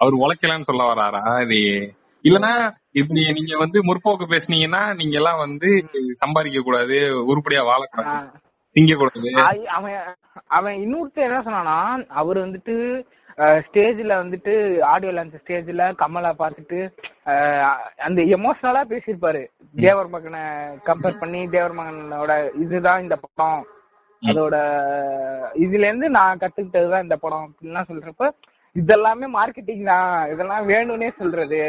அவர் 0.00 0.22
உழைக்கலன்னு 0.24 0.68
சொல்ல 0.70 0.82
வராரா 0.90 1.22
இது? 1.44 1.60
இல்லனா 2.24 2.52
இப்படி 3.00 3.22
நீங்க 3.38 3.54
வந்து 3.62 3.78
முற்போக்கு 3.88 4.26
பேசுனீங்கன்னா 4.32 4.82
நீங்க 5.00 5.14
எல்லாம் 5.20 5.42
வந்து 5.44 5.68
சம்பாதிக்க 6.22 6.62
கூடாது 6.62 6.96
உருப்படியா 7.30 7.62
வாழக்கூடாது. 7.70 8.16
திங்க 8.76 8.96
கூடாது 9.00 9.30
அவன் 9.76 9.94
அவன் 10.56 10.76
இன்னொருத்தர் 10.84 11.28
என்ன 11.28 11.40
சொன்னானா 11.46 11.78
அவர் 12.20 12.38
வந்துட்டு 12.44 12.74
ஸ்டேஜ்ல 13.66 14.12
வந்துட்டு 14.22 14.52
ஆடியோ 14.92 15.10
லான்ச் 15.16 15.40
ஸ்டேஜ்ல 15.42 15.82
கமலா 16.02 16.30
பார்த்துட்டு 16.42 16.78
அந்த 18.06 18.20
எமோஷனலா 18.36 18.82
பேசியிருப்பாரு. 18.92 19.42
தேவர் 19.74 20.12
மகனை 20.14 20.42
கம்பேர் 20.88 21.20
பண்ணி 21.22 21.40
தேவர் 21.54 21.76
மகனோட 21.80 22.32
இதுதான் 22.64 23.02
இந்த 23.04 23.16
படம். 23.24 23.62
அதோட 24.22 24.56
இதுல 25.58 25.86
இருந்து 25.86 26.08
நான் 26.10 26.40
கத்துக்கிட்டதுதான் 26.40 27.02
இந்த 27.02 27.16
படம் 27.16 27.46
அப்படின்லாம் 27.46 27.90
சொல்றப்ப 27.90 28.30
இதெல்லாமே 28.76 29.26
மார்க்கெட்டிங் 29.34 29.84
தான். 29.84 30.10
இதெல்லாம் 30.30 30.64
வேணும்னே 30.68 31.08
சொல்றது. 31.18 31.60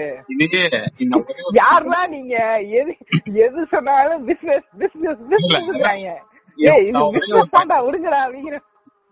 யாருன்னா 1.59 1.99
நீங்க? 2.07 2.35
எது 2.79 2.91
எது 3.39 3.61
சொன்னாலும் 3.71 4.23
பிசினஸ் 4.25 4.67
பிசினஸ் 4.77 5.21
பிசினஸ் 5.29 5.69
ஏய் 6.57 6.85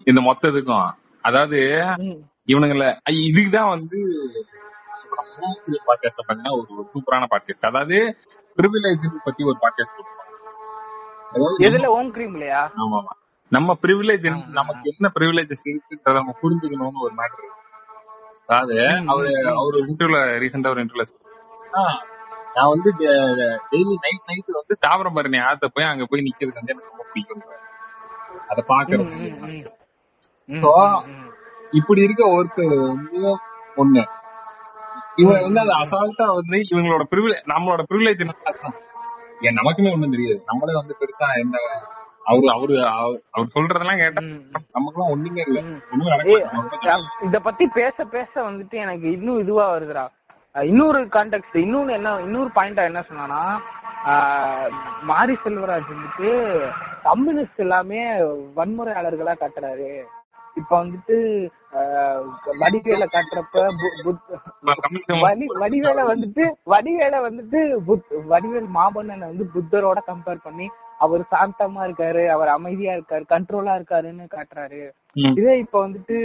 இந்த 0.08 0.22
மொத்தத்துக்கும் 0.22 0.88
அதாவது. 1.24 1.60
இவனுங்கள 2.48 2.84
இதுக்குதான் 3.24 3.72
வந்து 3.72 4.00
பாட்காஸ்ட் 5.88 6.28
பண்ணா 6.28 6.50
ஒரு 6.54 6.86
சூப்பரான 6.92 7.28
பாட்காஸ்ட் 7.32 7.70
அதாவது 7.70 7.98
பிரிவிலேஜ் 8.58 9.08
பத்தி 9.26 9.44
ஒரு 9.44 9.58
பாட்காஸ்ட் 9.64 10.04
எதுல? 11.66 11.88
ஓம் 11.96 12.12
கிரீம் 12.12 12.36
இல்லையா 12.36 12.62
ஆமா 12.78 12.98
ஆமா 13.00 13.14
நம்ம 13.52 13.76
பிரிவிலேஜ் 13.82 14.26
நமக்கு 14.52 14.92
என்ன 14.92 15.12
பிரிவிலேஜஸ் 15.16 15.68
இருக்குன்றத 15.68 16.16
நம்ம 16.20 16.34
புரிஞ்சுக்கணும்னு 16.42 17.06
ஒரு 17.06 17.14
மேட்டர் 17.18 17.54
அதாவது 18.44 18.76
அவரு 19.06 19.32
அவரு 19.54 19.78
இன்டர்வியூல 19.86 20.20
ரீசெண்டா 20.44 20.70
ஒரு 20.70 20.84
இன்டர்வியூல 20.84 21.08
நான் 22.56 22.72
வந்து 22.74 22.90
டெய்லி 23.72 23.96
நைட் 24.06 24.28
நைட் 24.28 24.52
வந்து 24.54 24.76
தாமிரபரணி 24.86 25.40
ஆத்த 25.48 25.68
போய் 25.68 25.90
அங்க 25.90 26.06
போய் 26.06 26.26
நிக்கிறது 26.28 26.60
வந்து 26.60 26.74
எனக்கு 26.74 26.92
ரொம்ப 26.92 27.06
பிடிக்கும். 27.10 27.44
அத 28.50 28.64
பாக்குறது. 28.68 29.16
இப்படி 31.74 32.02
இருக்க 32.02 32.24
ஒருத்தர் 32.36 32.76
வந்து 32.86 33.20
ஒண்ணு. 33.78 34.04
இவன் 35.16 35.44
வந்து 35.44 35.62
அது 35.64 35.74
அசால்ட்டா 35.82 36.28
வந்து 36.40 36.58
இவங்களோட 36.72 37.04
ப்ரிவிலேஜ் 37.12 37.46
நம்மளோட 37.54 37.84
ப்ரிவிலேஜ் 37.92 38.24
ஏன் 39.48 39.58
நமக்குமே 39.60 39.94
ஒண்ணும் 39.96 40.14
தெரியாது. 40.16 40.40
நம்மளே 40.46 40.76
வந்து 40.76 40.96
பெருசா 41.00 41.28
என்ன 41.38 41.58
அவரு 42.28 42.48
அவரு 42.52 42.76
அவ- 42.94 43.20
அவர் 43.32 43.54
சொல்றதெல்லாம் 43.56 43.98
கேட்டா. 43.98 44.22
நமக்குலாம் 44.76 45.12
ஒண்ணுமே 45.12 45.44
இல்ல. 45.48 45.60
இத 47.22 47.40
பத்தி 47.40 47.68
பேச 47.74 48.06
பேச 48.08 48.32
வந்துட்டு 48.44 48.76
எனக்கு 48.78 49.12
இன்னும் 49.12 49.40
இதுவா 49.40 49.66
வருதுடா. 49.74 50.06
இன்னொரு 50.56 51.00
கான்டெக்ட் 51.08 51.58
இன்னொன்னு 51.58 51.92
என்ன 51.92 52.12
இன்னொரு 52.22 52.50
பாயிண்டா 52.56 52.84
என்ன 52.84 53.02
சொன்னானா 53.10 53.42
மாரி 55.02 55.38
செல்வராஜ் 55.44 55.92
வந்துட்டு 55.94 56.30
கம்யூனிஸ்ட் 57.04 57.60
எல்லாமே 57.60 58.02
வன்முறையாளர்களா 58.58 59.34
காட்டுறாரு. 59.36 59.90
இப்ப 60.56 60.84
வந்துட்டு 60.84 61.16
வடிவேல 62.62 63.06
காட்டுறப்ப 63.08 63.64
வடிவேல 65.58 66.04
வந்துட்டு 66.12 66.44
வடிவேல 66.68 67.16
வந்துட்டு 67.28 67.60
புத் 67.88 68.10
வடிவேல் 68.30 68.70
மாபண்ணனை 68.76 69.26
வந்து 69.26 69.46
புத்தரோட 69.54 70.00
கம்பேர் 70.08 70.44
பண்ணி 70.44 70.68
அவர் 71.00 71.22
சாந்தமா 71.32 71.82
இருக்காரு 71.88 72.24
அவர் 72.36 72.50
அமைதியா 72.56 72.94
இருக்காரு 72.94 73.24
கண்ட்ரோலா 73.34 73.74
இருக்காருன்னு 73.80 74.26
காட்டுறாரு. 74.36 74.82
இதே 75.40 75.56
இப்ப 75.64 75.76
வந்துட்டு 75.88 76.18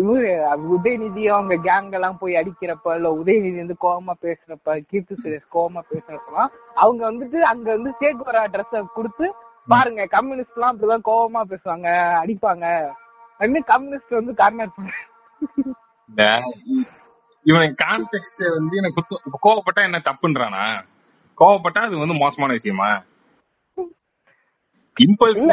இவரு 0.00 0.30
உதயநிதி 0.74 1.22
அவங்க 1.34 1.54
கேங் 1.66 1.92
எல்லாம் 1.98 2.18
போய் 2.18 2.34
அடிக்கிறப்ப 2.40 2.96
இல்ல 2.96 3.10
உதயநிதி 3.20 3.58
வந்து 3.62 3.76
கோவமா 3.84 4.14
பேசுறப்ப 4.24 4.74
கீர்த்தி 4.90 5.14
சுரேஷ் 5.22 5.46
கோவமா 5.56 5.82
பேசுறப்பலாம் 5.92 6.50
அவங்க 6.82 7.02
வந்துட்டு 7.10 7.38
அங்க 7.52 7.68
வந்து 7.76 7.92
சேகுவரா 8.00 8.42
ட்ரெஸ் 8.54 8.94
கொடுத்து 8.98 9.28
பாருங்க 9.68 10.04
கம்யூனிஸ்ட் 10.16 10.56
எல்லாம் 10.56 10.72
அப்படிதான் 10.72 11.06
கோவமா 11.10 11.42
பேசுவாங்க 11.52 11.88
அடிப்பாங்க. 12.22 12.66
அப்படின்னு 13.40 13.64
கம்யூனிஸ்ட் 13.72 14.18
வந்து 14.20 14.34
கார்னர் 14.42 14.74
பண்ண 14.76 14.90
இவன் 17.46 17.72
கான்டெக்ட் 17.82 18.42
வந்து 18.56 18.74
எனக்கு 18.80 19.00
கோவப்பட்டா 19.46 19.82
என்ன 19.88 19.98
தப்புன்றானா? 20.08 20.64
கோவப்பட்டா 21.38 21.80
அது 21.88 21.96
வந்து 21.98 22.16
மோசமான 22.22 22.56
விஷயமா? 22.58 22.90
இம்பல்ஸ் 24.96 25.44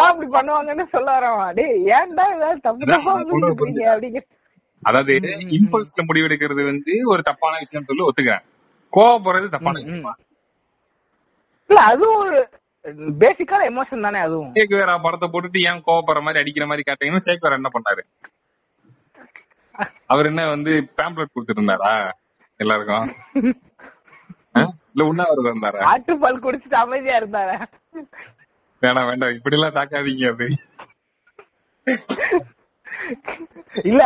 அப்படி 0.00 0.26
பண்ணுவாங்கன்னு 0.34 0.84
சொல்ல 0.90 1.12
டேய் 1.52 1.78
ஏன்டா 1.92 2.24
ஏதாவது 2.36 2.60
தப்பு 2.60 2.86
தப்பா? 2.86 3.12
அப்படிங்க. 3.48 4.20
அதாவது. 4.82 5.12
இம்பல்ஸ்ல 5.58 6.02
முடிவெடுக்கிறது 6.02 6.62
வந்து 6.64 6.94
ஒரு 7.04 7.22
தப்பான 7.22 7.58
விஷயம் 7.58 7.86
சொல்லி 7.86 8.04
ஒத்துக்கிறேன். 8.04 8.44
கோவப்படுறது 8.92 9.48
தப்பான. 9.48 9.78
விஷயமா? 9.80 10.12
இல்ல 11.70 11.80
அதுவும் 11.84 12.20
ஒரு 12.22 12.38
பேசிக்கான 13.20 13.66
எமோஷன் 13.70 14.00
தானே 14.00 14.18
அதுவும். 14.18 14.50
சேக் 14.54 14.76
வேற 14.76 14.98
படத்தை 14.98 15.28
போட்டுட்டு 15.28 15.60
ஏன் 15.62 15.84
கோவப்படுற 15.86 16.22
மாதிரி 16.22 16.42
அடிக்கிற 16.42 16.66
மாதிரி 16.66 16.84
காட்டுறீங்கன்னா 16.86 17.26
சேக் 17.28 17.46
வேற 17.46 17.54
என்ன 17.54 17.70
பண்ணாரு? 17.74 18.02
அவர் 20.06 20.26
என்ன 20.26 20.42
வந்து 20.48 20.72
பேம்ப்ளெட் 20.98 21.34
கொடுத்துட்டு 21.34 22.02
எல்லாருக்கும்? 22.60 23.06
இல்ல 24.90 25.04
உண்ணாவிரதம் 25.06 25.52
இருந்தாரா? 25.52 25.80
ஆட்டுப்பால் 25.92 26.42
குடிச்சிட்டு 26.42 26.76
அமைதியா 26.76 27.16
இருந்தாரா? 27.16 27.56
வேணாம் 28.84 29.08
வேண்டாம் 29.10 29.36
இப்படி 29.36 29.56
எல்லாம் 29.58 29.76
தாக்காதீங்க 29.78 30.30
அது 30.34 30.46
இல்ல 33.90 34.02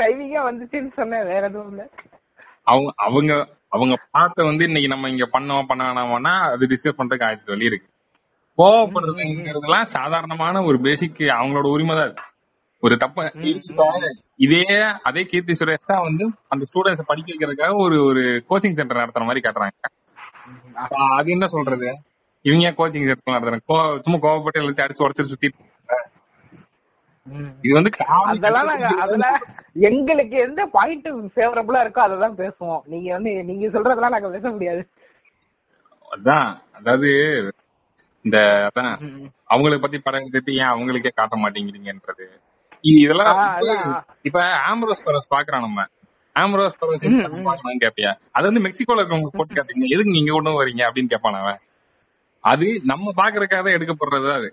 ரைவிங்கா 0.00 0.40
வந்துச்சுன்னு 0.48 0.92
சொன்னேன். 0.98 1.26
வேற 1.32 1.42
எதுவும் 1.50 1.70
இல்ல. 1.72 1.82
அவங்க 2.66 2.90
அவங்க 3.06 3.32
அவங்க 3.74 3.94
பார்த்த 4.16 4.46
வந்து 4.48 4.66
இன்னைக்கு 4.68 4.90
நம்ம 4.92 5.08
இங்க 5.12 5.26
பண்ணோம் 5.34 5.68
பண்ண 5.70 5.82
வேணாமனா 5.88 6.32
அது 6.52 6.70
டிஸ்கஸ் 6.72 6.98
பண்றதுக்கு 6.98 7.26
ஆயிரத்தி 7.28 7.52
வழி 7.52 7.68
இருக்கு. 7.70 7.88
கோவப்படுறதுங்கிறதுலாம் 8.58 9.92
சாதாரணமான 9.96 10.62
ஒரு 10.68 10.78
பேசிக் 10.86 11.20
அவங்களோட 11.38 11.66
உரிமை 11.74 11.96
தான். 12.00 12.14
ஒரு 12.82 12.94
தப்ப 13.02 13.26
இதே 14.44 14.62
அதே 15.08 15.22
கீர்த்தி 15.30 15.54
சுரேஷ் 15.60 15.90
தான் 15.92 16.04
வந்து 16.08 16.24
அந்த 16.54 16.64
ஸ்டூடெண்ட்ஸ் 16.70 17.08
படிக்க 17.10 17.28
வைக்கிறதுக்காக 17.32 17.76
ஒரு 17.84 17.98
ஒரு 18.08 18.22
கோச்சிங் 18.50 18.78
சென்டர் 18.80 19.02
நடத்துற 19.02 19.26
மாதிரி 19.28 19.44
காட்டுறாங்க. 19.46 19.76
அது 21.18 21.28
என்ன 21.36 21.46
சொல்றது? 21.54 21.88
இவங்க 22.46 22.68
கோச்சிங் 22.68 23.16
கோ- 23.68 24.00
சும்மா 24.00 24.28
கோவப்பட்டு 24.28 24.58
எல்லாத்தையும் 24.58 24.86
அடிச்சு 24.86 25.08
உடச்சு 25.08 25.32
சுத்திட்டு. 25.32 25.74
இது 27.62 27.74
வந்து 27.74 27.90
அதெல்லாம் 28.06 28.66
நாங்க 28.66 29.00
அதெல்லாம் 29.00 29.38
எங்களுக்கு 29.74 30.36
எந்த 30.36 30.66
பாயிண்ட் 30.66 31.08
ஃபேவரபிளா 31.08 31.78
இருக்கோ 31.78 31.98
அதை 31.98 32.18
தான் 32.18 32.36
பேசுவோம். 32.36 32.80
நீங்க 32.84 33.12
வந்து 33.12 33.44
நீங்க 33.44 33.66
சொல்றதெல்லாம் 33.66 34.08
நாங்க 34.08 34.30
பேச 34.30 34.50
முடியாது. 34.50 34.88
அதான் 36.10 36.60
அதாவது 36.72 37.08
இந்த 38.22 38.38
அதான். 38.38 38.98
அவங்களை 39.50 39.80
பத்தி 39.80 39.98
படம் 39.98 40.20
எடுத்துட்டு 40.20 40.54
ஏன் 40.54 40.66
அவங்களுக்கே 40.66 41.08
காட்ட 41.14 41.36
மாட்டேங்கிறீங்கன்றது. 41.36 42.26
இதெல்லாம். 42.80 43.36
இப்ப 44.22 44.42
ஆம்ரோஸ் 44.42 45.06
பரஸ் 45.06 45.34
பாக்குறோம் 45.36 45.60
நம்ம. 45.60 45.84
ஆம்ரோஸ் 46.34 46.72
பரஸ் 46.80 47.30
கேப்பியா. 47.80 48.18
அது 48.32 48.52
வந்து 48.52 48.68
மெக்சிகோல 48.68 48.98
இருக்கவங்க 48.98 49.26
போட்டு 49.32 49.54
காட்டுங்க 49.54 49.86
எதுக்கு 49.86 50.10
நீங்க 50.10 50.32
கொண்டு 50.32 50.64
வரீங்க 50.64 50.78
அப்படின்னு 50.78 51.06
கேட்பான் 51.06 51.34
அவன். 51.34 51.58
அது 52.52 52.66
நம்ம 52.90 53.12
பாக்குறதுக்காக 53.20 53.62
தான் 53.66 53.76
எடுக்கப்படுறது 53.78 54.30
அது. 54.38 54.48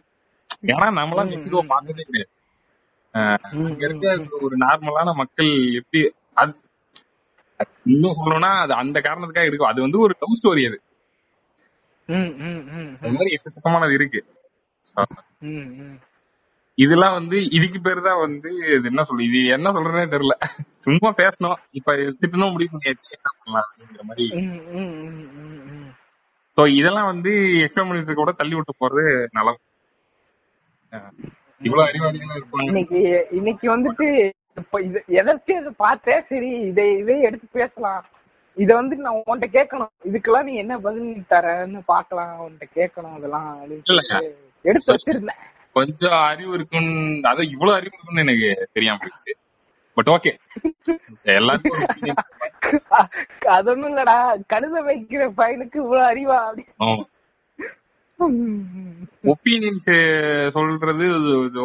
ஏன்னா 0.74 0.88
நம்மளாம் 1.00 1.32
மெக்சிகோ. 1.34 1.62
பார்த்ததே 1.74 2.06
கிடையாது. 2.10 2.32
அங்க 3.14 3.82
இருக்க 3.88 4.14
ஒரு 4.48 4.56
நார்மலான 4.66 5.10
மக்கள் 5.22 5.52
எப்படி 5.80 6.02
அது 6.42 6.54
இன்னும் 7.94 8.18
சொல்லணும்னா 8.20 8.52
அது 8.64 8.74
அந்த 8.82 8.98
காரணத்துக்காக 9.08 9.50
எடுக்கும். 9.50 9.72
அது 9.72 9.86
வந்து 9.86 10.00
ஒரு 10.06 10.14
லவ் 10.22 10.38
ஸ்டோரி 10.40 10.64
அது. 10.70 10.80
அது 13.04 13.14
மாதிரி 13.18 13.36
எக்கச்சக்கமானது 13.36 13.98
இருக்கு. 14.00 14.22
இதெல்லாம் 16.78 17.16
வந்து 17.18 17.38
இதுக்கு 17.58 17.80
பேரு 17.82 18.02
தான் 18.08 18.22
வந்து 18.26 18.50
இது 18.76 18.88
என்ன 18.92 19.02
சொல்லு 19.10 19.28
இது 19.30 19.40
என்ன 19.58 19.72
சொல்றதுனே 19.76 20.06
தெரியல. 20.14 20.36
சும்மா 20.86 21.10
பேசணும். 21.22 21.58
இப்ப 21.80 21.96
திட்டணும் 22.22 22.54
முடிவு 22.56 22.72
பண்ணியாச்சு 22.74 23.16
என்ன 23.18 23.30
பண்ணலாம் 23.38 23.68
அப்படிங்கிற 23.68 24.04
மாதிரி. 24.10 24.28
சோ 26.58 26.62
இதெல்லாம் 26.80 27.12
வந்து 27.12 27.32
எக்ஸ்பிரமணிட்டு 27.66 28.14
கூட 28.22 28.32
தள்ளி 28.40 28.56
விட்டு 28.58 28.74
போறது 28.82 29.04
நலம். 29.38 29.60
இவ்வளவு 31.62 31.88
அறிவாளிகளா 31.90 32.36
இருப்பாங்க. 32.40 32.68
இன்னைக்கு 32.70 33.00
இன்னைக்கு 33.40 33.68
வந்துட்டு 33.76 34.08
இப்ப 34.62 34.82
இது 34.88 35.00
எதாச்சும் 35.20 35.62
இதை 35.62 35.72
பார்த்தேன் 35.86 36.26
சரி 36.32 36.50
இதை 36.72 36.86
இதை 37.02 37.16
எடுத்து 37.28 37.48
பேசலாம். 37.60 38.04
இத 38.58 38.70
வந்து 38.80 38.96
நான் 39.06 39.18
உன்கிட்ட 39.20 39.48
கேட்கணும். 39.58 39.94
இதுக்கெல்லாம் 40.10 40.48
நீ 40.50 40.56
என்ன 40.64 40.74
பதில் 40.88 41.30
தரன்னு 41.34 41.80
பாக்கலாம் 41.94 42.36
உன்கிட்ட 42.46 42.68
கேட்கணும் 42.80 43.16
அதெல்லாம் 43.20 43.50
எடுத்து 44.66 44.94
வச்சிருந்தேன். 44.94 45.42
கொஞ்சம் 45.76 46.18
அறிவு 46.32 46.52
இருக்குன்னு 46.58 46.98
அதான் 47.30 47.52
இவ்வளவு 47.56 47.78
அறிவு 47.80 47.96
இருக்குன்னு 47.96 48.26
எனக்கு 48.26 48.50
தெரியாம 48.76 49.00
போயிடுச்சு. 49.04 49.34
பட் 49.98 50.10
ஓகே 50.10 50.32
எல்லாருக்கும் 51.34 51.80
இருக்கும். 51.80 52.20
அது 53.56 53.70
ஒண்ணும் 53.72 53.92
இல்லடா. 53.92 54.16
கழுத 54.54 54.76
வைக்கிற 54.88 55.24
பையனுக்கு 55.40 55.78
இவ்வளவு 55.84 56.10
அறிவா 56.12 56.38
அப்படி. 56.44 56.64
ஒப்பீனியன்ஸ் 59.26 59.90
சொல்றது 60.56 61.06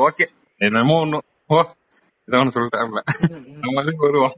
ஓகே 0.07 0.27
என்னமோ 0.61 0.97
ஒண்ணும் 1.01 1.25
ஓ 1.51 1.59
ஏதோ 2.29 2.39
ஒண்ணு 2.41 2.55
சொல்லிட்டாருல 2.55 3.03
நம்ம 3.63 3.81
அதுக்கு 3.83 4.07
வருவோம். 4.07 4.35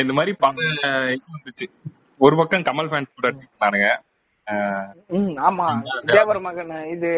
இந்த 0.00 0.12
மாதிரி 0.12 0.32
பல 0.44 0.56
இது 1.14 1.24
வந்துச்சு. 1.34 1.66
ஒரு 2.20 2.34
பக்கம் 2.36 2.66
கமல் 2.68 2.90
ஃபேன்ஸ் 2.90 3.16
கூட 3.16 3.28
அடிச்சுட்டானுங்க 3.28 3.88
ம், 3.92 4.02
ஆமா. 5.46 5.66
தேவர் 6.10 6.40
மகன் 6.40 6.72
இது 6.92 7.10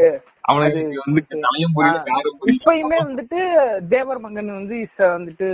இப்பயுமே 2.53 2.99
வந்துட்டு 3.03 3.41
தேவர் 3.89 4.21
மகன் 4.25 4.51
வந்து 4.57 4.77
இஸ் 4.81 5.05
வந்துட்டு 5.09 5.49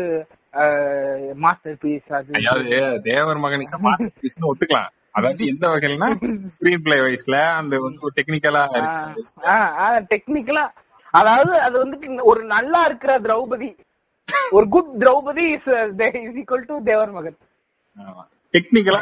மாஸ்டர் 1.43 1.77
பீஸ் 1.83 2.15
அது 2.15 2.41
தேவர் 3.05 3.43
மகனுக்கு 3.45 3.79
மாஸ்டர் 3.87 4.17
பீஸ்னு 4.21 4.51
ஒத்துக்கலாம். 4.51 4.89
அதாவது 5.15 5.43
எந்த 5.53 5.65
வகையிலனா 5.71 6.09
ஸ்கிரீன் 6.55 6.83
பிளே 6.85 6.97
வைஸ்ல 7.05 7.37
அந்த 7.59 7.79
வந்து 7.85 8.05
ஒரு 8.07 8.15
டெக்னிக்கலா 8.19 8.63
டெக்னிக்கலா 10.13 10.65
அதாவது 11.15 11.53
அது 11.67 11.77
வந்துட்டு 11.83 12.27
ஒரு 12.31 12.41
நல்லா 12.53 12.81
இருக்கிற 12.89 13.13
திரௌபதி. 13.21 13.71
ஒரு 14.53 14.67
good 14.69 14.93
Draupadi 15.01 15.45
is 15.55 15.71
equal 16.41 16.69
to 16.69 16.77
Thevar 16.91 17.15
Magan 17.17 17.39
டெக்னிக்கலா 18.55 19.01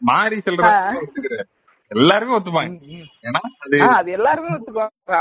மாறி 0.00 0.36
செல்ற 0.46 0.66
எல்லாருமே 1.90 2.36
ஒத்துப்பாங்க. 2.36 2.72
ஏன்னா 3.26 3.40
அது 3.98 4.10
எல்லாருமே 4.18 4.50
ஒத்துக்குவாங்க. 4.56 5.20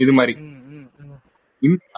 இது 0.00 0.12
மாதிரி. 0.18 0.34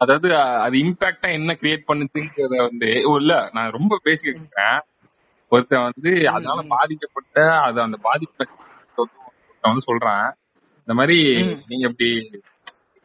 அதாவது 0.02 0.28
அது 0.64 0.76
இம்பாக்டா 0.84 1.28
என்ன 1.38 1.56
கிரியேட் 1.60 1.88
பண்ணுதுங்கிறத 1.88 2.56
வந்து 2.68 2.90
இல்ல 3.20 3.34
நான் 3.56 3.74
ரொம்ப 3.78 3.98
பேசி 4.06 4.22
கேட்கிறேன் 4.28 4.78
ஒருத்தன் 5.52 5.86
வந்து 5.88 6.10
அதனால 6.34 6.60
பாதிக்கப்பட்ட 6.74 7.36
அது 7.66 7.78
அந்த 7.86 7.96
பாதிப்பை 8.06 8.46
வந்து 9.64 9.86
சொல்றான். 9.88 10.28
இந்த 10.82 10.94
மாதிரி 11.00 11.18
நீங்க 11.70 11.84
இப்படி 11.90 12.10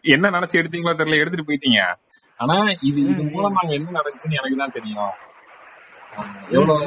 என்ன 0.05 0.29
நினைச்சு 0.35 0.59
எடுத்தீங்களோ 0.61 0.93
தெரியல 0.99 1.21
எடுத்துட்டு 1.21 1.47
போயிட்டீங்க. 1.49 1.81
ஆனா 2.39 2.55
இது 2.89 2.99
இது 3.11 3.23
மூலமா 3.33 3.61
என்ன 3.77 3.93
நடந்துச்சுன்னு 3.97 4.39
எனக்கு 4.39 4.61
தான் 4.63 4.77
தெரியும். 4.77 5.13
எவ்வளவு 6.55 6.85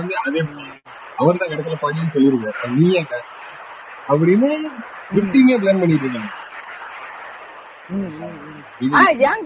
வந்து 0.00 0.14
அதே 0.26 0.40
அவர் 1.20 1.40
தான் 1.40 1.52
இடத்துல 1.54 1.76
படின்னு 1.84 2.12
நீ 2.78 2.86
அப்படின்னு 4.12 4.50
விக்டிமே 5.16 5.54
பிளான் 5.62 5.80
பண்ணிட்டு 5.82 6.06
இருக்காங்க. 6.06 6.30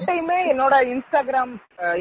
டைமே 0.08 0.36
என்னோட 0.50 0.74
இன்ஸ்டாகிராம் 0.92 1.52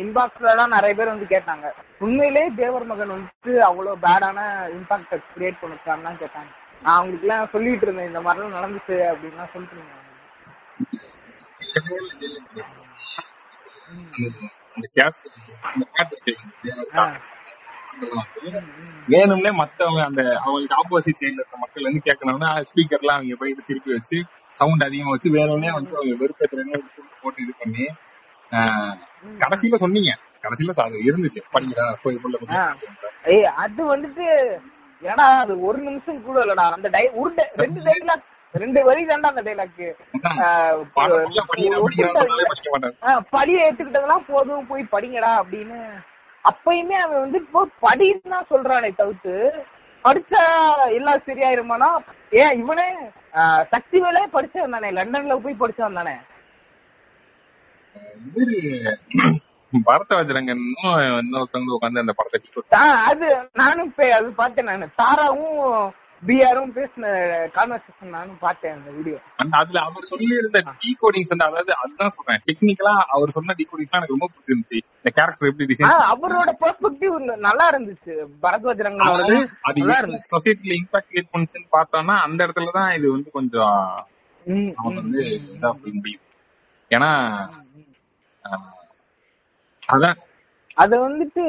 இன்பாக்ஸ்ல 0.02 0.52
எல்லாம் 0.54 0.76
நிறைய 0.76 0.94
பேர் 0.98 1.12
வந்து 1.14 1.28
கேட்டாங்க. 1.34 1.66
உண்மையிலே 2.06 2.44
தேவர் 2.60 2.86
மகன் 2.92 3.14
வந்துட்டு 3.16 3.54
அவ்வளவு 3.70 4.02
பேடான 4.06 4.40
இம்பாக்ட் 4.78 5.16
கிரியேட் 5.34 5.62
பண்ணிருக்கான்னு 5.62 6.08
தான் 6.08 6.22
கேட்டாங்க. 6.24 6.52
நான் 6.82 6.98
அவங்களுக்கு 6.98 7.28
எல்லாம் 7.28 7.52
சொல்லிட்டு 7.56 7.86
இருந்தேன் 7.88 8.10
இந்த 8.12 8.22
மாதிரிலாம் 8.28 8.58
நடந்துச்சு 8.60 8.98
அப்படின்லாம் 9.12 9.54
சொல்லிட்டு 9.56 9.78
இருந்தேன் 9.78 10.06
அந்த- 14.78 15.28
அந்த 15.68 15.86
கேஸ்ட் 15.96 16.32
அந்த 17.92 18.08
பாட்டு 18.14 18.50
வேணும்னே 19.08 19.52
மத்தவங்க 19.54 20.02
அந்த 20.04 20.22
அவங்களுக்கு 20.40 20.76
ஆப்போசிட் 20.76 21.20
சைடுல 21.20 21.40
இருக்க 21.40 21.58
மக்கள் 21.58 21.84
வந்து 21.84 22.02
கேட்கணும்னா 22.06 22.50
ஸ்பீக்கர்லாம் 22.70 23.18
அவங்க 23.18 23.36
போயிட்டு 23.36 23.68
திருப்பி 23.68 23.92
வச்சு 23.94 24.18
சவுண்ட் 24.58 24.84
அதிகமா 24.84 25.10
வச்சு 25.10 25.30
வேணும்னே 25.30 25.72
வந்து 25.72 25.96
அவங்க 25.96 26.16
வெறுப்பேற்றுறேன்னு 26.16 26.80
போட்டு 27.22 27.44
இது 27.44 27.54
பண்ணி 27.60 27.86
ஆஹ், 28.52 28.94
கடைசியில 29.40 29.76
சொன்னீங்க. 29.76 30.12
கடைசியில 30.44 30.74
அது 30.80 30.98
இருந்துச்சு. 31.04 31.40
படிக்கிறா 31.54 31.86
போய் 32.04 32.20
உள்ள 32.24 32.60
ஏய் 33.26 33.48
அது 33.58 33.82
வந்துட்டு 33.96 34.26
ஏன்னா 35.04 35.26
அது 35.42 35.54
ஒரு 35.62 35.78
நிமிஷம் 35.80 36.24
கூட 36.24 36.38
இல்லடா. 36.44 36.66
அந்த 36.72 36.90
டை 36.90 37.04
ஒரு 37.16 37.32
ரெண்டு 37.56 37.82
டைலாக் 37.82 38.26
ரெண்டு 38.56 38.80
வரி 38.86 39.02
தான்டா 39.06 39.32
அந்த 39.32 39.42
டைலாக் 39.48 39.80
படிக்கிறா 40.98 41.80
படிக்கிறா 41.80 42.12
படிக்க 42.50 42.70
மாட்டாங்க 42.74 43.16
படியை 43.34 43.62
ஏத்துக்கிட்டதெல்லாம் 43.66 44.28
போதும் 44.30 44.70
போய் 44.70 44.92
படிங்கடா 44.94 45.32
அப்படின்னு. 45.42 45.80
அப்பயுமே 46.46 46.98
அவன் 47.04 47.24
வந்து 47.24 47.40
இப்போ 47.44 47.62
படின்னு 47.84 48.34
தான் 48.34 48.50
சொல்றானே 48.52 48.90
தவிர்த்து 49.00 49.34
படிச்சா 50.06 50.42
எல்லாம் 50.98 51.26
சரியாயிருமானா? 51.26 51.90
ஏன் 52.34 52.54
இவனே 52.62 52.88
சக்தி 53.74 53.98
வேலையே 54.04 54.28
படிச்சவன் 54.36 54.76
தானே 54.76 54.90
லண்டன்ல 54.98 55.38
போய் 55.46 55.62
படிச்சவன் 55.62 56.00
தானே 56.02 56.16
இவரு 58.28 58.58
பரதவஜரங்கன்னும் 59.88 60.92
இன்னொருத்தவங்க 61.18 61.78
உட்காந்து 61.78 62.04
அந்த 62.04 62.14
படத்தை 62.18 62.40
அது 63.08 63.28
நானும் 63.56 63.90
அது 64.18 64.30
பார்த்தேன் 64.38 64.70
நானு. 64.70 64.86
தாராவும் 65.00 65.58
பிஆரும் 66.24 66.72
பேசின 66.76 67.08
கான்வர்சேஷன் 67.56 68.14
நானும் 68.16 68.40
பார்த்தேன் 68.40 68.74
அந்த 68.74 68.90
வீடியோ 68.96 69.18
அந்த 69.42 69.54
அதுல 69.60 69.82
அவர் 69.88 70.08
சொல்லி 70.12 70.34
இருந்த 70.40 70.60
டீ 70.82 70.92
கோடிங்ஸ் 71.02 71.32
வந்து 71.34 71.48
அதாவது 71.48 71.72
அதுதான் 71.78 72.14
சொல்றேன். 72.16 72.42
டெக்னிக்கலா 72.48 72.94
அவர் 73.16 73.36
சொன்ன 73.36 73.56
டீ 73.60 73.66
கோடிங்ஸ் 73.66 73.98
எனக்கு 73.98 74.16
ரொம்ப 74.16 74.30
பிடிச்சிருந்துச்சு. 74.32 74.80
இந்த 74.98 75.12
கேரக்டர் 75.18 75.50
எப்படி 75.52 75.68
டிசைன் 75.72 75.94
அவரோட 76.14 76.54
பெர்ஸ்பெக்டிவ் 76.64 77.16
நல்லா 77.48 77.66
இருந்துச்சு. 77.74 78.14
பரத்வாஜரங்கனோடது 78.44 79.38
அது 79.68 79.82
நல்லா 79.82 80.00
இருந்துச்சு. 80.02 80.32
சொசைட்டில 80.36 80.78
இம்பாக்ட் 80.80 81.10
கிரியேட் 81.10 81.34
பண்ணுச்சுன்னு 81.34 81.70
பார்த்தோம்னா 81.78 82.18
அந்த 82.26 82.40
இடத்துல 82.48 82.74
தான் 82.80 82.92
இது 82.98 83.08
வந்து 83.16 83.32
கொஞ்சம் 83.32 83.78
ம், 84.46 84.72
வந்து 85.00 85.22
இதா 85.54 85.72
முடியும் 85.96 86.24
ஏன்னா 86.92 87.12
அதான். 89.90 90.18
அது 90.78 90.96
வந்துட்டு 91.02 91.44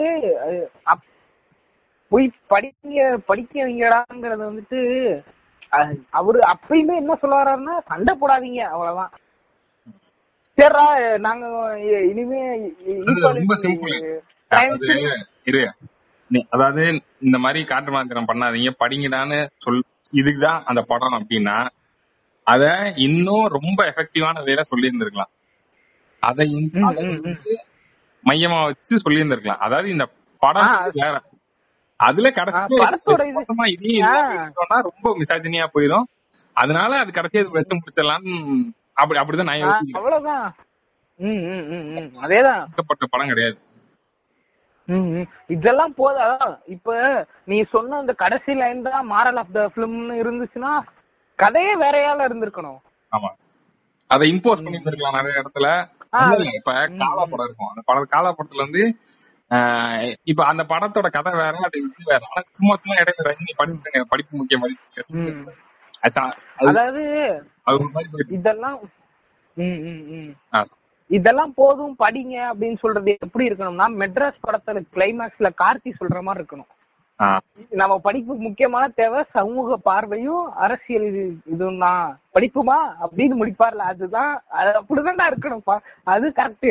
போய் 2.13 2.27
படிக்க 2.47 2.99
படிக்க 3.27 3.55
வைங்கடாங்கிறது 3.65 4.43
வந்துட்டு 4.49 4.81
அவரு 6.13 6.39
அப்பயுமே 6.53 6.95
என்ன 6.97 7.15
சொல்ல 7.15 7.35
வர்றாருன்னா 7.37 7.75
சண்டை 7.87 8.13
போடாதீங்க 8.15 8.61
அவ்வளவுதான். 8.69 9.13
சரிடா 10.59 10.85
நாங்க 11.19 11.45
இனிமே 12.09 12.41
ரொம்ப. 13.29 13.55
அதாவது 14.51 14.87
இரு. 15.45 15.63
நீ 16.31 16.41
அதாவது 16.51 16.83
இந்த 17.23 17.37
மாதிரி 17.39 17.61
காட்டு 17.65 17.91
மாத்திரம் 17.91 18.29
பண்ணாதீங்க 18.29 18.71
படிங்கடான்னு 18.81 19.39
சொல் 19.57 19.83
இதுக்குதான் 20.13 20.63
அந்த 20.65 20.81
படம் 20.83 21.17
அப்படின்னா 21.19 21.57
அத 22.47 22.65
இன்னும் 23.07 23.47
ரொம்ப 23.57 23.79
எஃபெக்டிவான 23.91 24.43
வேலை 24.45 24.63
சொல்லி 24.65 24.89
இருந்திருக்கலாம் 24.89 25.33
அதை 26.23 26.47
மையமா 28.25 28.59
வச்சு 28.65 28.95
சொல்லி 28.99 29.21
இருந்திருக்கலாம் 29.21 29.63
அதாவது 29.67 29.89
இந்த 29.89 30.07
படம் 30.43 30.71
வேற 30.95 31.15
அதுல 32.01 32.29
கடைசி 32.31 32.75
ரொம்ப 34.89 35.11
மிசாஜினியா 35.21 35.67
போயிடும் 35.75 36.07
அதனால 36.57 36.99
அது 36.99 37.11
கடைசியா 37.13 37.43
இது 37.43 37.57
வச்சு 37.57 37.79
முடிச்சிடலாம்னு 37.79 38.35
அப்படி 38.95 39.21
அப்படிதான் 39.21 39.51
நான் 39.51 39.63
யோசிக்கிறேன். 39.63 39.99
அவ்வளவுதான். 40.01 40.47
அதேதான். 42.25 42.63
படம் 43.13 43.33
கிடையாது. 43.33 43.57
இதெல்லாம் 45.49 45.95
போதா 45.95 46.27
இப்ப 46.67 46.93
நீ 47.45 47.57
சொன்ன 47.73 47.99
அந்த 47.99 48.13
கடைசி 48.15 48.53
லைன் 48.55 48.83
தான் 48.83 49.09
மாரல் 49.11 49.39
ஆஃப் 49.39 49.53
த 49.53 49.63
பிலிம்னு 49.75 50.15
இருந்துச்சுன்னா 50.23 50.73
கதையே 51.39 51.73
வேறையால 51.77 52.27
இருந்திருக்கணும். 52.29 52.79
ஆமா. 53.13 53.31
அதை 54.11 54.25
இம்போஸ் 54.33 54.63
பண்ணி 54.63 54.79
இருந்திருக்கலாம் 54.79 55.19
நிறைய 55.19 55.43
இடத்துல. 55.43 55.67
இப்ப 56.55 56.73
காலா 57.03 57.25
படம் 57.25 57.47
இருக்கும். 57.47 57.71
அந்த 57.71 57.83
படம் 57.87 58.11
காலா 58.11 58.31
படத்துல 58.33 58.65
வந்து 58.67 58.83
இப்ப 60.25 60.45
அந்த 60.45 60.63
படத்தோட 60.69 61.09
கதை 61.09 61.33
வேற 61.33 61.55
அது 61.63 61.79
இது 61.79 62.05
வேற. 62.05 62.21
ஆனா 62.29 62.43
சும்மா 62.51 62.75
சும்மா 62.77 62.99
இடையில 62.99 63.25
ரஜினி 63.25 63.53
படிச்சுங்க 63.59 64.05
படிப்பு 64.09 64.37
முக்கியம் 64.37 64.61
படிப்பு 64.61 65.53
அதாவது 66.65 67.03
இதெல்லாம் 68.29 68.79
இதெல்லாம் 71.11 71.55
போதும் 71.55 71.97
படிங்க 71.99 72.37
அப்படின்னு 72.51 72.79
சொல்றது 72.79 73.17
எப்படி 73.21 73.49
இருக்கணும்னா 73.49 73.87
மெட்ராஸ் 74.01 74.43
படத்துல 74.47 74.83
கிளைமேக்ஸ்ல 74.95 75.49
கார்த்தி 75.59 75.91
சொல்ற 76.01 76.21
மாதிரி 76.21 76.45
இருக்கணும். 76.45 76.71
நம்ம 77.71 77.99
படிப்பு 77.99 78.35
முக்கியமான 78.37 78.89
தேவை 78.89 79.25
சமூக 79.31 79.77
பார்வையும் 79.77 80.53
அரசியல் 80.57 81.07
இது- 81.13 81.37
இதுவும் 81.47 81.79
தான் 81.79 82.03
படிப்புமா? 82.35 82.77
அப்படின்னு 83.05 83.37
முடிப்பார்ல. 83.41 83.83
அதுதான் 83.93 84.43
அது 84.51 84.71
அப்படிதான்டா 84.81 85.27
இருக்கணும்ப்பா. 85.31 85.77
அது 86.05 86.29
கரெக்ட் 86.37 86.71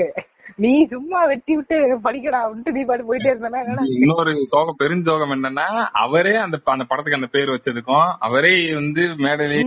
நீ 0.64 0.72
சும்மா 0.92 1.20
வெட்டி 1.32 1.54
விட்டு 1.56 1.76
படிக்கடா 2.06 2.40
அப்படின்ட்டு 2.44 2.76
நீ 2.78 2.82
பாட்டு 2.84 3.08
போயிட்டே 3.10 3.32
இருந்தா? 3.34 3.62
இன்னொரு 3.98 4.34
சோகம் 4.54 4.80
பெருஞ்சோகம் 4.80 5.34
என்னன்னா 5.36 5.68
அவரே 6.04 6.36
அந்த 6.38 6.58
அந்த 6.68 6.86
படத்துக்கு 6.90 7.20
அந்த 7.20 7.30
பேர் 7.36 7.54
வச்சதுக்கும் 7.54 8.10
அவரே 8.28 8.54
வந்து 8.74 9.06
மேடையிலே. 9.26 9.60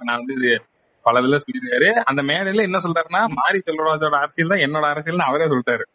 நான் 0.00 0.20
வந்து 0.20 0.36
இது 0.38 0.52
பல 1.04 1.20
இதுல 1.22 1.38
சொல்லிருக்காரு 1.42 1.90
அந்த 2.10 2.22
மேடையில 2.30 2.66
என்ன 2.68 2.80
சொல்றாருன்னா 2.84 3.22
மாரி 3.36 3.60
செல்வராஜோட 3.60 4.16
அரசியல் 4.22 4.52
தான் 4.54 4.64
என்னோட 4.66 4.86
அரசியல்னு 4.92 5.30
அவரே 5.30 5.48
சொல்லிட்டாரு 5.52 5.86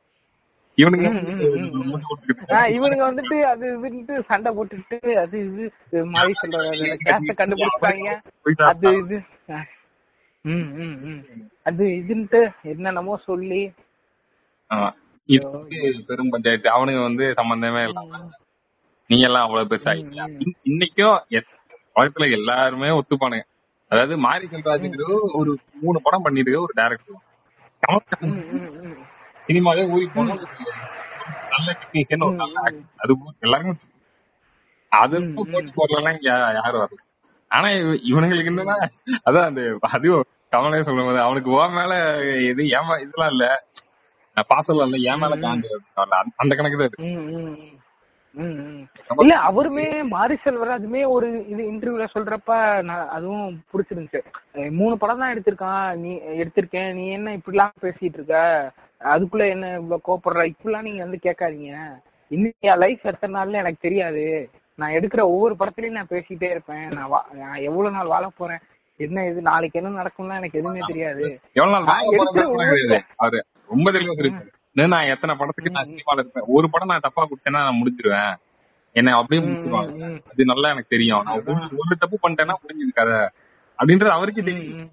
இருக்காரு. 0.77 2.69
இவனுங்க 2.75 3.03
வந்துட்டு 3.07 3.35
அது 3.49 3.65
இதுன்ட்டு 3.79 4.15
சண்டை 4.29 4.51
போட்டுட்டு 4.55 4.97
அது 5.23 5.37
இது 5.43 5.65
மாதிரி 6.13 6.33
சொல்றாரு 6.39 7.35
கண்டுபிடிச்சாங்க. 7.41 8.13
அது 8.71 8.91
இது. 9.01 9.17
அது 11.65 11.83
இதுன்ட்டு 11.99 12.41
என்னென்னமோ 12.71 13.17
சொல்லி. 13.27 13.61
இது 15.29 15.49
வந்து 15.51 16.03
பெரும் 16.07 16.29
பஞ்சாயத்து. 16.29 16.69
அவனுங்க 16.69 17.01
வந்து 17.01 17.33
சம்பந்தமே 17.33 17.83
இல்லாம 17.83 18.19
நீ 19.09 19.19
எல்லாம் 19.21 19.45
அவ்வளவு 19.45 19.75
பெருசா 19.75 19.97
இல்லையா? 19.97 20.25
இன்- 20.25 20.59
இன்னைக்கும் 20.63 21.17
உலகத்துல 21.95 22.31
எல்லாருமே 22.31 22.87
ஒத்துப்பானுங்க. 22.89 23.43
அதாவது 23.89 24.17
மாரி 24.17 24.47
செல்வராஜுங்கிற 24.47 25.03
ஒரு 25.33 25.57
மூணு 25.81 26.01
படம் 26.03 26.25
பண்ணிருக்கு 26.25 26.57
ஒரு 26.57 26.73
டேரக்டர். 26.75 27.21
சினிமாவே 29.47 29.89
ஊறி 29.89 30.07
போன 30.07 30.33
நல்ல 31.49 31.77
டெக்னீஷியன் 31.79 32.25
ஒரு 32.25 32.35
நல்ல. 32.35 32.61
அது 32.95 33.13
எல்லாருமே 33.39 33.73
அது 34.89 35.33
போட்டி 35.35 35.71
போடலாம் 35.75 36.17
யாரும் 36.21 36.81
வரல. 36.81 37.01
ஆனா 37.49 37.69
இவ- 37.71 38.03
இவனுங்களுக்கு 38.11 38.51
என்னன்னா 38.51 38.75
அதான் 39.25 39.45
அந்த 39.45 39.77
அதுவும் 39.81 40.23
கமலே 40.51 40.81
சொல்லும் 40.81 41.05
போது 41.05 41.19
அவனுக்கு 41.19 41.51
ஓ 41.51 41.67
மேல 41.67 41.93
எது 42.43 42.63
ஏமா 42.63 42.93
இதெல்லாம் 43.01 43.29
இல்ல. 43.29 43.45
நான் 44.33 44.45
பாசம் 44.47 44.77
இல்ல 44.77 45.11
ஏன் 45.11 45.19
மேல 45.19 45.35
அப்படின்னால 45.35 45.61
அந்த- 46.35 46.55
கணக்கு 46.55 46.77
தான். 46.77 47.07
இல்ல 49.17 49.35
அவருமே 49.35 50.07
மாரி 50.07 50.37
செல்வராஜுமே 50.45 51.07
ஒரு 51.07 51.47
இது 51.47 51.71
இன்டர்வியூல 51.71 52.07
சொல்றப்ப 52.13 52.81
நான் 52.81 53.07
அதுவும் 53.07 53.63
பிடிச்சிருந்துச்சு. 53.73 54.21
மூணு 54.71 54.97
படம் 54.97 55.19
தான் 55.19 55.33
எடுத்திருக்கான். 55.33 55.97
நீ 55.97 56.15
எடுத்திருக்கேன். 56.15 56.93
நீ 56.93 57.07
என்ன 57.07 57.37
இப்படிலாம் 57.37 57.71
பேசிட்டு 57.81 58.13
இருக்க? 58.13 58.71
அதுக்குள்ள 58.99 59.49
என்ன 59.49 59.79
இவ்வளவு 59.79 60.01
கோபப்படுற 60.07 60.53
இப்படிலாம் 60.53 60.81
நீங்க 60.81 61.03
வந்து 61.03 61.19
கேட்காதீங்க. 61.23 61.99
என் 62.59 62.77
லைஃப் 62.77 63.05
எத்தனை 63.05 63.41
நாள்ல 63.41 63.51
எனக்கு 63.51 63.77
தெரியாது. 63.81 64.49
நான் 64.75 64.91
எடுக்கிற 64.91 65.21
ஒவ்வொரு 65.21 65.55
படத்துலயும் 65.59 65.89
நான் 65.89 66.07
பேசிட்டே 66.09 66.49
இருப்பேன். 66.49 66.87
நான் 66.87 67.09
நான் 67.33 67.55
எவ்வளவு 67.55 67.95
நாள் 67.95 68.07
வாழ 68.07 68.29
போறேன்? 68.37 68.59
என்ன 68.95 69.25
இது? 69.27 69.41
நாளைக்கு 69.41 69.81
என்ன 69.81 70.01
நடக்கும்லாம் 70.01 70.35
எனக்கு 70.35 70.59
எதுவுமே 70.59 70.79
தெரியாது. 70.87 71.39
அவரு 73.15 73.45
ரொம்ப 73.67 73.91
தெளிவா 73.91 73.95
சொல்லிருப்பாரு 73.95 74.87
நான் 74.87 75.03
எத்தனை 75.03 75.35
படத்துக்கு 75.35 75.71
நான் 75.71 75.85
சினிமால 75.85 76.19
இருப்பேன்? 76.19 76.43
ஒரு 76.47 76.69
படம் 76.69 76.87
நான் 76.87 76.99
தப்பா 76.99 77.27
குடிச்சேன்னா 77.27 77.51
நான் 77.51 77.83
முடிச்சிருவேன். 77.83 78.35
என்ன 78.91 79.15
அப்படியே 79.15 79.47
முடிச்சிருவாங்க. 79.47 80.23
அது 80.31 80.45
நல்லா 80.45 80.69
எனக்கு 80.69 80.87
தெரியும். 80.89 81.21
நான் 81.23 81.43
ஒரு 81.45 81.95
தப்பு 81.99 82.19
பண்ணிட்டேன்னா 82.23 82.53
முடிஞ்சது 82.63 82.93
கதை. 82.93 83.29
அப்படின்றது 83.79 84.07
அவருக்கே 84.07 84.41
தெரியும். 84.41 84.89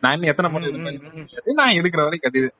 நான் 0.00 0.12
இன்னும் 0.12 0.28
எத்தனை 0.28 0.50
படம் 0.52 0.68
எடுப்பேன். 0.68 1.28
நான் 1.44 1.74
எடுக்கிற 1.74 2.02
வரைக்கும் 2.02 2.32
அது 2.34 2.54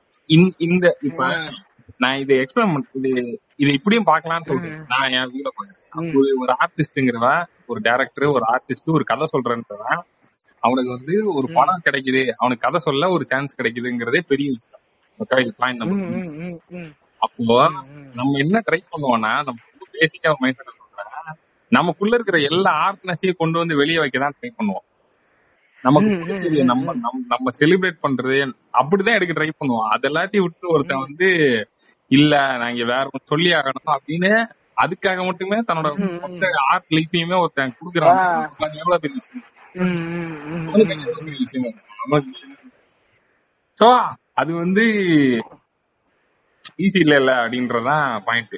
இந்த- 0.57 0.97
இப்ப 1.01 1.49
நான் 1.97 2.17
இது 2.17 2.35
எக்ஸ்பிளைன் 2.35 2.81
இது 2.93 3.41
இது 3.55 3.71
இப்படியும் 3.71 4.05
பார்க்கலாம்னு 4.05 4.45
சொல்றேன் 4.45 4.85
நான் 4.87 5.09
என் 5.11 5.31
வீட 5.31 5.47
பாக்குறேன் 5.47 6.15
ஒரு 6.15 6.37
ஒரு 6.39 6.55
ஆர்டிஸ்ட்ங்கிறவன் 6.59 7.45
ஒரு 7.65 7.79
டைரக்டர் 7.81 8.23
ஒரு 8.23 8.43
ஆர்டிஸ்ட் 8.51 8.85
ஒரு 8.85 9.03
கதை 9.03 9.29
சொல்றேன்றவன் 9.33 9.99
அவனுக்கு 10.63 10.91
வந்து 10.91 11.33
ஒரு 11.33 11.47
படம் 11.53 11.81
கிடைக்குது 11.85 12.29
அவனுக்கு 12.37 12.65
கதை 12.65 12.79
சொல்ல 12.79 13.09
ஒரு 13.09 13.25
சான்ஸ் 13.27 13.61
கிடைக்குதுங்கிறதே 13.61 14.19
பெரிய 14.19 14.51
விஷயம். 14.51 14.81
Okay 15.19 15.53
point 15.57 15.83
number. 15.83 16.07
அப்போ. 17.19 17.69
நம்ம 18.13 18.37
என்ன 18.37 18.61
ட்ரை 18.71 18.79
பண்ணுவோம்னா 18.91 19.33
நம்ம 19.33 19.59
பேசிக்கா 19.93 20.33
மைண்ட் 20.37 20.55
சொல்றேன். 20.55 21.37
நமக்குள்ள 21.69 22.13
இருக்கிற 22.13 22.39
எல்லா 22.39 22.71
ஆர்ட்னஸையும் 22.85 23.35
கொண்டு 23.37 23.57
வந்து 23.57 23.75
வெளியே 23.75 23.99
வைக்க 23.99 24.19
தான் 24.19 24.33
ட்ரை 24.41 24.45
பண்ணுவோம். 24.45 24.85
நமக்கு 25.81 26.09
பிடிச்சது 26.09 26.63
நம்ம 26.63 26.93
நம்ம 27.27 27.51
செலிப்ரேட் 27.59 28.03
பண்றது 28.03 28.37
அப்படிதான் 28.73 29.13
எடுக்க 29.13 29.43
ட்ரை 29.43 29.49
பண்ணுவோம். 29.59 29.87
அது 29.87 30.09
எல்லாத்தையும் 30.09 30.41
விட்டு 30.41 30.69
ஒருத்தன் 30.69 30.99
வந்து 30.99 31.29
இல்ல 32.07 32.57
நான் 32.57 32.71
இங்க 32.71 32.85
வேற 32.85 33.03
ஒண்ணு 33.03 33.25
சொல்லி 33.25 33.51
ஆகணும் 33.51 33.97
அப்படின்னு 33.97 34.31
அதுக்காக 34.77 35.25
மட்டுமே 35.25 35.61
தன்னோட. 35.61 36.19
மொத்த 36.19 36.47
ஆர்ட் 36.71 36.85
லைஃபையுமே 36.89 37.39
ஒருத்தன் 37.39 37.75
குடுக்குறான். 37.75 38.49
எவ்வளவு 38.59 38.99
பெரிய 39.01 39.19
விஷயம்? 39.19 39.43
சோ 43.79 43.87
அது 44.33 44.51
வந்து 44.53 44.83
ஈஸி 46.83 46.99
இல்ல 47.05 47.15
இல்ல 47.15 47.31
அப்படின்றதுதான் 47.43 48.05
பாயிண்ட். 48.27 48.53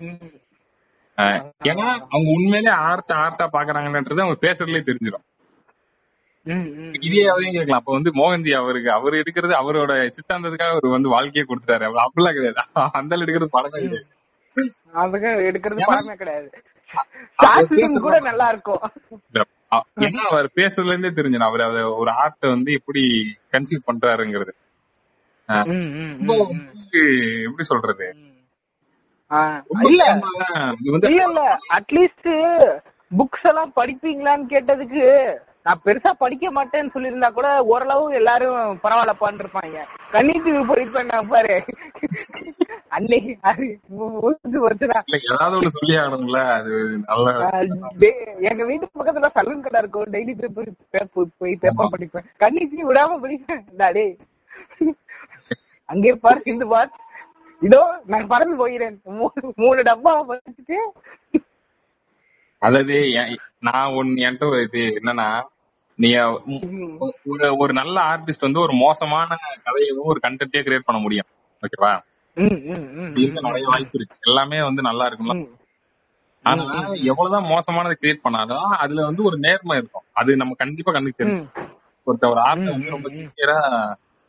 ஏன்னா 1.69 1.85
அவங்க 2.13 2.29
உண்மையிலே 2.37 2.73
ஆர்ட் 2.89 3.13
ஆர்ட்டா 3.23 3.45
பாக்குறாங்கன்றது 3.55 4.23
அவங்க 4.23 4.37
பேசுறதுலயே 4.41 4.83
தெரிஞ்சிடும். 4.89 5.25
இதே 7.07 7.21
அதையும் 7.27 7.55
கேட்கலாம். 7.57 7.81
அப்ப 7.81 7.93
வந்து 7.97 8.11
மோகன்ஜி 8.11 8.51
அவருக்கு 8.59 8.89
அவர் 8.91 9.13
எடுக்கிறது 9.13 9.53
அவரோட 9.61 9.93
சித்தாந்தத்துக்காக 10.17 10.75
அவர் 10.75 10.95
வந்து 10.97 11.13
வாழ்க்கையே 11.15 11.45
கொடுத்துட்டாரு. 11.47 11.87
அப்படிலாம் 12.05 12.37
கிடையாது. 12.37 12.63
அந்த 12.99 13.17
எடுக்கிறது 13.23 13.55
படமே 13.55 13.71
கிடையாது. 13.71 14.05
அதுக்கு 15.03 15.31
எடுக்கிறது 15.49 15.81
படமே 15.91 16.15
கிடையாது. 16.15 16.49
கூட 18.07 18.19
நல்லா 18.19 18.47
இருக்கும். 18.49 18.83
ஏன்னா 19.99 20.23
அவர் 20.29 20.49
பேசுறதுல 20.55 20.93
இருந்தே 20.93 21.09
தெரிஞ்சிடும் 21.09 21.49
அவர் 21.49 21.61
அத 21.61 21.95
ஒரு 21.95 22.11
ஆர்ட்டை 22.11 22.49
வந்து 22.49 22.71
எப்படி 22.73 23.03
கன்சீவ் 23.51 23.87
பண்றாருங்கிறது. 23.87 24.53
எப்படி 27.43 27.63
சொல்றது? 27.63 28.07
இல்ல. 29.79 30.03
இல்ல 31.01 31.57
அட்லீஸ்ட் 31.73 32.29
புக்ஸ் 33.11 33.47
எல்லாம் 33.47 33.73
படிப்பீங்களான்னு 33.75 34.47
கேட்டதுக்கு 34.49 35.03
நான் 35.65 35.81
பெருசா 35.85 36.11
படிக்க 36.23 36.45
மாட்டேன்னு 36.55 36.93
சொல்லியிருந்தா 36.95 37.29
கூட 37.37 37.47
ஓரளவு 37.73 38.03
எல்லாரும் 38.19 38.57
பரவாயில்லப்பான்னு 38.83 39.43
இருப்பாங்க 39.43 39.77
கன்னித்தீவு 40.13 40.61
படிப்பேன் 40.71 41.09
நான் 41.11 41.29
பாரு? 41.31 41.55
அன்னைக்கு 42.95 43.31
எங்க 48.49 48.63
வீட்டு 48.69 48.85
பக்கத்துல 48.99 49.29
சலூன் 49.37 49.63
கடை 49.65 49.79
இருக்கும். 49.83 50.11
டெய்லி 50.15 50.35
பேப்பர் 50.41 50.69
பேப்பர் 50.95 51.33
போய் 51.41 51.55
பேப்பர் 51.63 51.91
படிப்பேன். 51.95 52.27
கன்னிக்கு 52.43 52.87
விடாம 52.91 53.17
படிப்பேன். 53.25 53.63
டேய். 53.97 54.13
அங்கே 55.89 56.13
பார் 56.25 56.47
இந்த 56.53 56.65
பார். 56.75 56.91
இதோ 57.61 57.81
நான் 58.11 58.31
பறந்து 58.31 58.55
போகிறேன் 58.61 58.95
மூணு 59.63 59.81
டப்பா 59.89 60.13
படிச்சுட்டு 60.29 60.77
அதாவது 62.61 62.97
நான் 63.67 63.93
ஒன்னு 63.99 64.23
என்கிட்ட 64.27 64.63
இது 64.65 64.81
என்னன்னா 64.99 65.27
நீங்க 65.95 66.41
ஒ- 66.99 67.11
ஒரு 67.25 67.57
ஒரு 67.57 67.73
நல்ல 67.73 68.01
ஆர்டிஸ்ட் 68.01 68.39
வந்து 68.39 68.59
ஒரு 68.59 68.73
மோசமான 68.73 69.35
கதையவும் 69.35 70.03
ஒரு 70.03 70.19
கண்டென்ட்டே 70.27 70.57
கிரியேட் 70.57 70.85
பண்ண 70.85 71.01
முடியும். 71.01 71.25
ஓகேவா 71.61 72.01
நிறைய 73.41 73.67
வாய்ப்பு 73.67 73.89
இருக்கு. 73.93 74.17
எல்லாமே 74.21 74.63
வந்து 74.63 74.81
நல்லா 74.81 75.07
இருக்கும்ல. 75.07 75.47
ஆனா 76.43 76.63
எவ்வளவுதான் 76.93 77.51
மோசமானதை 77.51 77.93
கிரியேட் 78.01 78.21
பண்ணாலும் 78.21 78.61
அதுல 78.61 79.03
வந்து 79.03 79.23
ஒரு 79.23 79.37
நேர்மை 79.37 79.77
இருக்கும். 79.77 80.03
அது 80.13 80.35
நம்ம 80.35 80.53
கண்டிப்பா 80.53 80.91
கண்ணுக்கு 80.91 81.25
தெரியும். 81.25 81.51
ஒருத்த 81.99 82.29
ஒரு 82.29 82.41
ஆர்ட்ட 82.41 82.69
வந்து 82.69 82.89
ரொம்ப. 82.89 83.09
சின்சியரா 83.09 83.59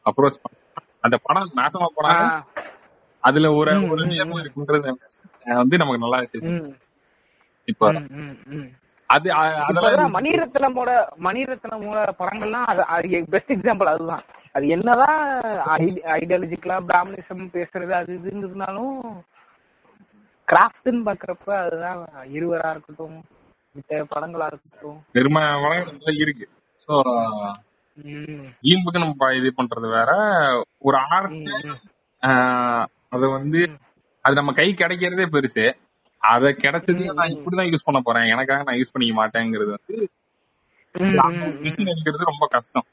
அப்ரோச் 0.04 0.40
பண்ண 0.42 0.58
அந்த 1.00 1.18
படம் 1.22 1.52
நாசமா 1.56 1.86
ஆ, 2.04 2.46
அதுல 3.20 3.52
ஒரு 3.52 3.88
ஒரு 3.90 4.06
நேர்மை. 4.06 4.42
இருக்குன்றது 4.42 4.92
வந்து 5.44 5.76
நமக்கு 5.76 5.98
நல்லா 5.98 6.26
தெரியும் 6.30 6.76
இப்ப. 7.64 7.90
அது 9.06 9.28
அதெல்லாம் 9.32 10.14
மணிரத்னமோட 10.14 10.90
மணிரத்னமோட 11.22 11.98
படங்கள்லாம் 12.20 12.68
அது 12.94 13.08
பெஸ்ட் 13.30 13.52
எக்ஸாம்பிள் 13.52 13.92
அதுதான். 13.92 14.24
அது 14.52 14.66
என்னதான் 14.68 15.20
ஐடியாலஜிக்கலா 16.14 16.76
பிராமணிசம் 16.88 17.44
பேசுறது 17.54 17.90
அது 17.90 18.12
இதுங்கிறதுனாலும் 18.18 18.94
கிராஃப்ட்னு 20.48 21.06
பாக்குறப்ப 21.08 21.50
அதுதான் 21.64 22.00
இருவரா 22.36 22.70
இருக்கட்டும் 22.70 23.16
மித்த 23.74 24.04
படங்களா 24.14 24.46
இருக்கட்டும். 24.46 24.98
பெருமை 25.12 25.42
வளங்கள் 25.64 26.20
இருக்கு. 26.24 26.46
ம், 28.04 28.46
ஈம்புக்கு 28.62 28.98
நம்ம 28.98 29.32
இது 29.34 29.52
பண்றது 29.60 29.88
வேற. 29.90 30.10
ஒரு 30.78 30.96
ஆர்ட். 31.10 31.36
அது 33.08 33.28
வந்து 33.30 33.60
அது 34.24 34.34
நம்ம 34.34 34.52
கை 34.52 34.74
கிடைக்கிறதே 34.74 35.26
பெருசு. 35.34 35.64
அத 36.18 36.54
கிடைச்சது 36.58 37.12
நான் 37.12 37.28
இப்படிதான் 37.28 37.70
யூஸ் 37.70 37.84
பண்ண 37.84 38.00
போறேன். 38.04 38.30
எனக்காக 38.30 38.62
நான் 38.62 38.76
யூஸ் 38.76 38.88
பண்ணிக்க 38.92 39.26
மாட்டேங்கிறது 39.26 39.66
வந்து. 39.66 40.10
டிசிஷன் 41.38 41.92
எடுக்கிறது 41.92 42.24
ரொம்ப 42.24 42.46
கஷ்டம். 42.50 42.84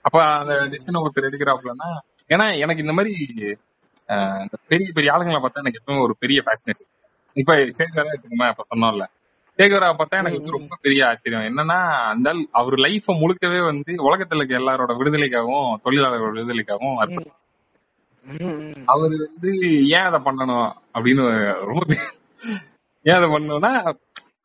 அப்ப 0.00 0.24
அந்த 0.24 0.54
டிசிஷன் 0.54 1.04
ஒருத்தர் 1.04 1.24
எடுக்கிறாப்லன்னா 1.24 1.96
ஏன்னா 2.28 2.58
எனக்கு 2.58 2.80
இந்த 2.80 2.92
மாதிரி 2.92 3.28
இந்த 4.08 4.58
பெரிய 4.68 4.90
பெரிய 4.94 5.12
ஆளுங்களை 5.12 5.40
பார்த்தா 5.40 5.52
எனக்கு 5.52 5.82
எப்பவுமே 5.86 6.00
ஒரு 6.00 6.16
பெரிய 6.18 6.42
ஃபேசினேஷன் 6.46 6.88
இப்ப 7.32 7.54
சேகரா 7.54 8.06
எடுத்துக்கோமே 8.12 8.46
அப்ப 8.46 8.64
சொன்னோம்ல. 8.74 9.06
சேகரா 9.58 9.88
பார்த்தா 9.92 10.10
எனக்கு 10.10 10.36
வந்து 10.36 10.50
ரொம்ப 10.50 10.76
பெரிய 10.82 11.08
ஆச்சரியம். 11.08 11.56
என்னன்னா 11.56 12.04
அந்த 12.04 12.46
அவர் 12.52 12.74
லைஃப 12.74 13.02
முழுக்கவே 13.06 13.64
வந்து 13.64 13.94
உலகத்துல 13.94 14.36
இருக்க 14.36 14.58
எல்லாரோட 14.58 14.96
விடுதலைக்காகவும் 14.96 15.74
தொழிலாளர்களோட 15.84 16.32
விடுதலைக்காகவும் 16.32 16.96
அர்ப்பணி- 17.00 17.38
ம், 18.24 18.44
ம். 18.44 18.82
அவர் 18.86 19.08
வந்து 19.08 19.86
ஏன் 19.88 20.00
அதை 20.00 20.20
பண்ணணும் 20.20 20.72
அப்படின்னு 20.94 21.54
ரொம்ப 21.54 21.84
பெரிய- 21.86 22.08
ஏன் 23.02 23.14
அதை 23.14 23.30
பண்ணணும்னா 23.30 23.96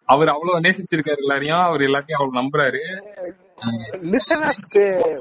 அவர் 0.05 0.27
அவ்வளவு 0.27 0.60
நேசிச்சிருக்காரு 0.60 1.17
எல்லாரையும் 1.17 1.58
அவர் 1.58 1.79
எல்லாத்தையும் 1.79 2.12
அவ்வளவு 2.12 2.47
நம்புறாரு. 2.47 3.03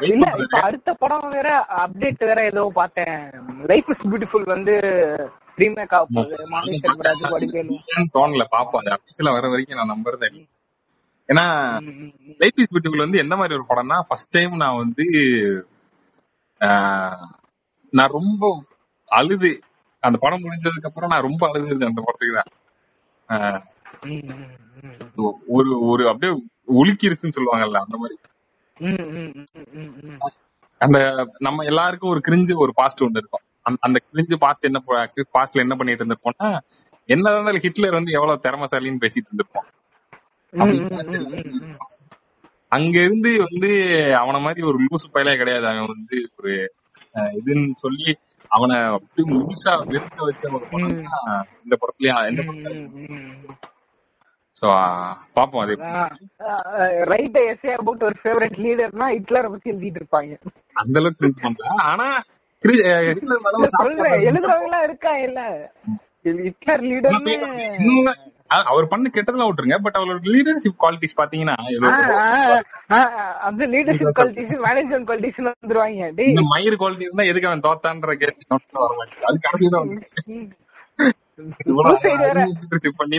இல்ல. 0.08 0.26
இப்ப 0.44 0.58
அடுத்த 0.62 0.90
படம் 0.96 1.28
வேற 1.36 1.50
அப்டேட் 1.84 2.24
வேற 2.24 2.40
ஏதோ 2.46 2.64
பார்த்தேன் 2.76 3.16
லைஃப் 3.72 3.90
இஸ் 3.94 4.04
பியூட்டிஃபுல் 4.06 4.48
வந்து 4.54 4.74
ரீமேக் 5.58 5.94
ஆக 5.98 6.06
போகுது 6.16 6.38
மாநில 6.54 6.80
செல்வராஜ் 6.86 7.24
வடிவேலு 7.34 7.78
தோணல 8.16 8.46
பாப்போம் 8.56 8.82
அது 8.82 8.96
அபிஷியலா 8.96 9.36
வர 9.36 9.50
வரைக்கும் 9.52 9.80
நான் 9.80 9.94
நம்புறதே. 9.94 10.30
ஏன்னா. 11.30 11.46
லைஃப் 12.40 12.60
இஸ் 12.62 12.72
பியூட்டிஃபுல் 12.72 13.06
வந்து 13.06 13.22
எந்த 13.24 13.36
மாதிரி 13.40 13.58
ஒரு 13.58 13.68
படம்னா 13.70 13.98
ஃபர்ஸ்ட் 14.08 14.34
டைம் 14.36 14.56
நான் 14.64 14.80
வந்து 14.82 15.06
நான் 17.94 18.16
ரொம்ப 18.18 18.44
அழுது 19.10 19.52
அந்த 20.04 20.18
படம் 20.22 20.44
முடிஞ்சதுக்கு 20.44 20.90
அப்புறம் 20.90 21.12
நான் 21.14 21.28
ரொம்ப 21.28 21.44
அழுது 21.50 21.88
அந்த 21.90 22.02
படத்துக்கு 22.02 22.40
தான். 22.40 22.52
ஒரு 25.56 25.72
ஒரு 25.90 26.04
அப்படியே 26.12 26.34
உலுக்கிருச்சுன்னு 26.68 27.32
சொல்லுவாங்கல்ல 27.36 27.78
அந்த 27.78 27.98
மாதிரி. 27.98 28.20
அந்த 30.78 31.28
நம்ம 31.40 31.64
எல்லாருக்கும் 31.64 32.10
ஒரு 32.10 32.22
கிரிஞ்சு 32.28 32.56
ஒரு 32.56 32.72
பாஸ்ட் 32.74 33.04
ஒன்று 33.04 33.20
இருக்கும். 33.20 33.78
அந்த- 33.80 34.02
கிரிஞ்சு 34.14 34.36
பாஸ்ட் 34.36 34.66
என்ன 34.66 34.84
பாஸ்ட்ல 35.34 35.52
என்ன 35.52 35.76
பண்ணிட்டு 35.76 36.06
இருந்திருப்போம்னா 36.06 36.58
என்னதான் 37.06 37.34
இருந்தாலும் 37.34 37.62
ஹிட்லர் 37.62 37.92
வந்து 37.92 38.12
எவ்வளவு 38.12 38.42
திறமசாலின்னு 38.44 39.06
பேசிட்டு 39.06 39.30
இருந்திருப்போம். 39.32 39.68
அங்க 42.68 43.00
இருந்து 43.00 43.38
வந்து 43.38 43.68
அவன 44.16 44.42
மாதிரி 44.42 44.68
ஒரு 44.68 44.84
லூசு 44.84 45.12
பயிலே 45.12 45.38
கிடையாது. 45.38 45.68
அவன் 45.68 45.86
வந்து 45.86 46.32
ஒரு 46.38 46.74
இதுன்னு 47.14 47.72
சொல்லி 47.76 48.18
அவனை 48.48 48.80
அப்படி 48.82 49.30
முழுசா 49.30 49.70
வெறுக்க 49.70 50.16
வச்ச 50.18 50.52
ஒரு 50.52 50.68
படம் 50.72 51.04
இந்த 51.64 51.78
படத்துலயும் 51.80 52.26
எந்த 52.26 52.42
படத்துல 52.42 52.90
சோ 54.62 54.68
பாப்போம் 55.36 55.36
அது. 55.36 55.78
ரைட் 57.06 57.38
எஸ்ஏ 57.38 57.68
அபவுட் 57.68 58.04
ஒரு 58.04 58.16
ஃபேவரட் 58.24 58.52
லீடர்னா 58.52 58.94
ஹிட்லரை 58.94 59.50
பத்தி 59.50 59.72
எழுதிட்டு 59.72 59.74
இருப்பாங்க. 59.74 60.38
அந்த 60.74 61.00
அளவுக்கு 61.00 61.34
பண்ணல 61.42 61.78
ஆனா 61.78 62.24
எழுதுறவங்க 62.64 64.84
இருக்கா? 64.84 65.18
இல்ல. 65.18 65.72
ஹிட்லர் 66.24 66.82
அ- 68.54 68.58
அவர் 68.64 68.88
பண்ண 68.88 69.10
கெட்டதெல்லாம் 69.14 69.18
விட்டுருங்க. 69.18 69.78
பட் 69.78 69.96
அவரோட 69.96 70.20
லீடர்ஷிப் 70.24 70.80
குவாலிட்டிஸ் 70.80 71.18
பாத்தீங்கன்னா 71.18 71.56
அந்த 73.40 73.68
லீடர்ஷிப் 73.68 74.10
குவாலிட்டிஸ் 74.18 74.64
மேனேஜ்மெண்ட் 74.64 75.04
குவாலிட்டிஸ் 75.04 75.38
வந்துருவாங்க. 75.38 76.14
டேய். 76.14 76.28
இந்த 76.28 76.42
மயிர் 76.44 76.74
குவாலிட்டி 76.74 76.96
இருந்தா 76.96 77.24
எதுக்கு 77.24 77.48
அவன் 77.48 77.60
தோத்தான்ற 77.60 78.14
கேள்வி 78.14 78.42
வர 78.72 78.94
மாட்டேங்குது. 78.98 79.26
அது 79.26 79.38
கடைசி 79.42 79.70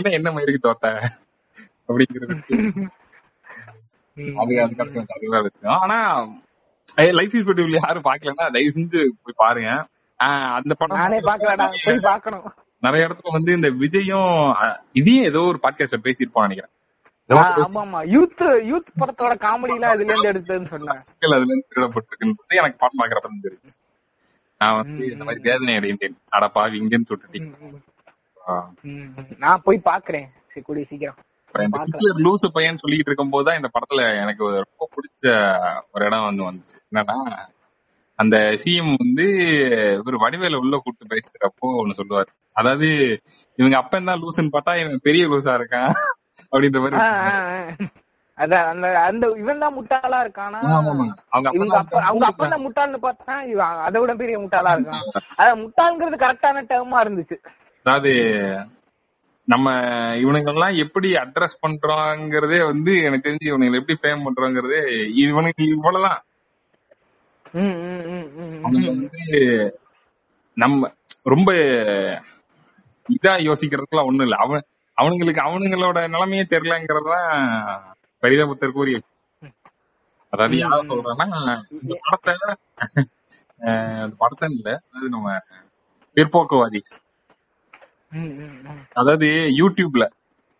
தான் 0.01 0.11
என்ன 0.11 0.31
மயிருக்கு 0.31 0.57
தோத்த? 0.63 1.09
அப்படிங்கிறது. 1.89 2.35
அது 4.41 4.53
அது 4.63 4.75
கடைசி 4.75 4.97
வந்து 4.99 5.15
அது 5.15 5.31
வேற 5.33 5.41
விஷயம். 5.49 5.79
ஆனா 5.83 5.97
லைஃப் 7.19 7.35
இஸ் 7.35 7.45
பியூட்டிஃபுல் 7.47 7.79
யாரும் 7.81 8.07
பாக்கலன்னா 8.07 8.45
தயவு 8.55 8.75
செஞ்சு 8.77 9.01
போய் 9.23 9.41
பாருங்க. 9.43 9.71
அந்த 10.57 10.73
படம் 10.79 11.01
நானே 11.01 11.19
பாக்கலடா 11.27 11.67
போய் 11.85 12.07
பாக்கணும் 12.09 12.47
நிறைய 12.83 13.07
இடத்துல 13.07 13.31
வந்து 13.31 13.51
இந்த 13.53 13.69
விஜயும் 13.81 14.33
இதையும் 14.91 15.25
ஏதோ 15.25 15.39
ஒரு 15.51 15.59
பாட்காஸ்ட்ல 15.63 15.99
பேசியிருப்பான் 16.03 16.45
நினைக்கிறேன். 16.47 16.73
ஆமா 17.29 17.81
ஆமா 17.83 17.99
யூத் 18.13 18.41
யூத் 18.71 18.89
படத்தோட 18.99 19.33
காமெடி 19.45 19.73
எல்லாம் 19.75 19.93
இதுல 19.95 20.11
இருந்து 20.11 20.31
எடுத்ததுன்னு 20.31 20.69
சொன்னேன். 20.73 21.01
அதுல 21.15 21.37
இருந்து 21.37 21.55
திருடப்பட்டிருக்குன்றது 21.71 22.59
எனக்கு 22.61 22.81
படம் 22.83 22.99
பாக்குறப்ப 23.01 23.39
தெரிஞ்சு. 23.47 23.71
நான் 24.61 24.77
வந்து 24.79 25.03
இந்த 25.11 25.23
மாதிரி 25.23 25.41
வேதனை 25.49 25.75
அடைந்தேன். 25.75 26.15
அடப்பாவி 26.37 26.77
இங்கன்னு. 26.81 27.41
ம், 28.89 29.09
நான் 29.37 29.63
போய் 29.63 29.87
பாக்குறேன் 29.89 30.27
சரி 30.51 30.61
கூடிய 30.61 30.85
சீக்கிரம். 30.89 31.19
ஹிட்லர் 31.55 32.23
லூசு 32.25 32.47
பையன் 32.55 32.81
சொல்லிட்டு 32.81 33.09
இருக்கும் 33.09 33.33
போதுதான் 33.35 33.59
இந்த 33.59 33.69
படத்துல 33.75 34.01
எனக்கு 34.23 34.45
ரொம்ப 34.65 34.87
பிடிச்ச 34.95 35.25
ஒரு 35.93 36.03
இடம் 36.07 36.27
வந்து 36.29 36.43
வந்துச்சு. 36.49 36.77
என்னன்னா 36.89 37.17
அந்த 38.19 38.35
சிஎம் 38.61 38.93
வந்து 39.01 39.25
இவர் 39.99 40.23
வடிவேல 40.23 40.59
உள்ள 40.63 40.75
கூப்பிட்டு 40.77 41.11
பேசுறப்போ 41.13 41.67
ஒண்ணு 41.81 41.99
சொல்லுவாரு. 41.99 42.29
அதாவது 42.55 42.89
இவங்க 43.59 43.75
அப்பன் 43.81 44.09
தான் 44.09 44.21
லூசுன்னு 44.23 44.55
பார்த்தா 44.55 44.75
இவன் 44.81 45.05
பெரிய 45.07 45.23
லூசா 45.31 45.53
இருக்கான் 45.59 45.91
அப்படின்ற 46.51 46.81
மாதிரி. 46.83 46.97
அதான் 48.37 48.65
அந்த 48.71 48.87
அந்த 49.09 49.25
இவன் 49.43 49.61
தான் 49.63 49.75
முட்டாளா 49.77 50.17
இருக்கானா? 50.25 50.59
இவங்க 51.57 51.75
அப்பா 51.77 51.97
அப்பா 51.97 52.01
அவங்க 52.09 52.25
அப்பா 52.29 52.47
தான் 52.53 52.63
முட்டாள்னு 52.65 52.99
பார்த்தா 53.05 53.35
இவன் 53.53 53.79
அதை 53.85 53.97
விட 54.01 54.13
பெரிய 54.21 54.37
முட்டாளா 54.43 54.73
இருக்கான். 54.75 55.05
அத 55.39 55.47
முட்டாள்ங்கிறது 55.63 56.17
கரெக்டான 56.25 56.63
டேர்மா 56.71 56.99
இருந்துச்சு. 57.05 57.37
அதாவது 57.85 58.11
நம்ம 59.47 59.67
இவனுங்கெல்லாம் 60.21 60.75
எப்படி 60.83 61.09
அட்ரஸ் 61.15 61.61
பண்றோங்கிறதே 61.61 62.59
வந்து 62.65 62.93
எனக்கு 63.03 63.27
தெரிஞ்சு 63.27 63.51
இவனுங்களை 63.51 63.79
எப்படி 63.81 63.97
ஃப்ரேம் 63.99 64.25
பண்றோங்கிறதே 64.27 64.81
இவனுக்கு 65.23 65.63
இவ்வளவுதான் 65.75 66.21
ம். 67.59 67.75
வந்து 68.87 69.21
நம்ம 70.57 70.89
ரொம்ப 71.25 71.49
இதா 73.09 73.33
யோசிக்கிறதுக்குலாம் 73.45 74.09
ஒண்ணும் 74.09 74.27
இல்ல 74.27 74.37
அவன் 74.37 74.63
அவனுங்களுக்கு 74.97 75.41
அவனுங்களோட 75.45 75.99
நிலைமையே 76.09 76.45
தெரியலங்கிறதுதான் 76.51 77.29
பரிதாபத்திற்குரிய 78.23 78.99
அதாவது 80.33 80.55
ம், 80.55 80.61
யார 80.63 80.79
ம். 80.79 80.89
சொல்றேன்னா 80.89 81.27
இந்த 81.77 81.93
படத்தை 82.05 82.33
படத்தை 84.19 84.47
இல்ல 84.51 84.69
அது 84.95 85.05
நம்ம 85.09 85.27
பிற்போக்குவாதி. 86.17 86.81
அதாவது 88.93 89.27
யூடியூப்ல 89.59 90.05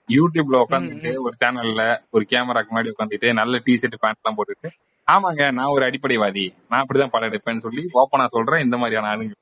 யூடியூப்ல 0.09 0.57
உட்காந்துட்டு. 0.63 1.11
ஒரு 1.25 1.35
சேனல்ல 1.41 1.83
ஒரு 2.09 2.23
கேமராக்கு 2.31 2.71
முன்னாடி 2.71 2.91
உட்காந்துட்டு 2.93 3.29
நல்ல 3.33 3.61
டி 3.65 3.73
ஷர்ட் 3.81 4.01
பேண்ட் 4.03 4.19
எல்லாம் 4.21 4.37
போட்டுட்டு 4.37 4.69
ஆமாங்க 5.07 5.43
நான் 5.51 5.73
ஒரு 5.75 5.83
அடிப்படைவாதி. 5.85 6.45
நான் 6.69 6.81
அப்படிதான் 6.83 7.13
படம் 7.13 7.29
எடுப்பேன்னு 7.29 7.65
சொல்லி 7.65 7.83
ஓப்பனா 7.93 8.25
சொல்றேன் 8.35 8.63
இந்த 8.65 8.77
மாதிரியான 8.77 9.11
ஆளுங்க. 9.13 9.35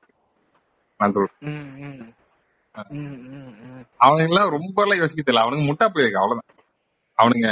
நான் 1.00 1.14
சொல்றேன். 1.16 1.34
அவனுங்க 4.00 4.28
எல்லாம் 4.32 4.52
ரொம்ப 4.56 4.82
எல்லாம் 4.82 5.00
யோசிக்க 5.02 5.22
தெரியல. 5.22 5.44
அவனுங்க 5.44 5.64
முட்டா 5.70 5.86
போயிருக்கு 5.94 6.20
அவ்வளவுதான். 6.22 6.50
அவனுங்க. 7.18 7.48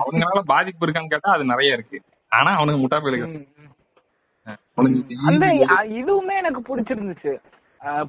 அவனுங்களால 0.00 0.40
பாதிப்பு 0.52 0.84
இருக்கான்னு 0.86 1.12
கேட்டா 1.14 1.30
அது 1.36 1.44
நிறைய 1.44 1.76
இருக்கு. 1.78 1.98
ஆனா 2.32 2.50
அவனுங்க 2.60 2.80
முட்டா 2.84 2.98
போயிருக்கு 3.04 3.46
இதுவுமே 6.00 6.34
எனக்கு 6.42 6.60
பிடிச்சிருந்துச்சு. 6.68 7.32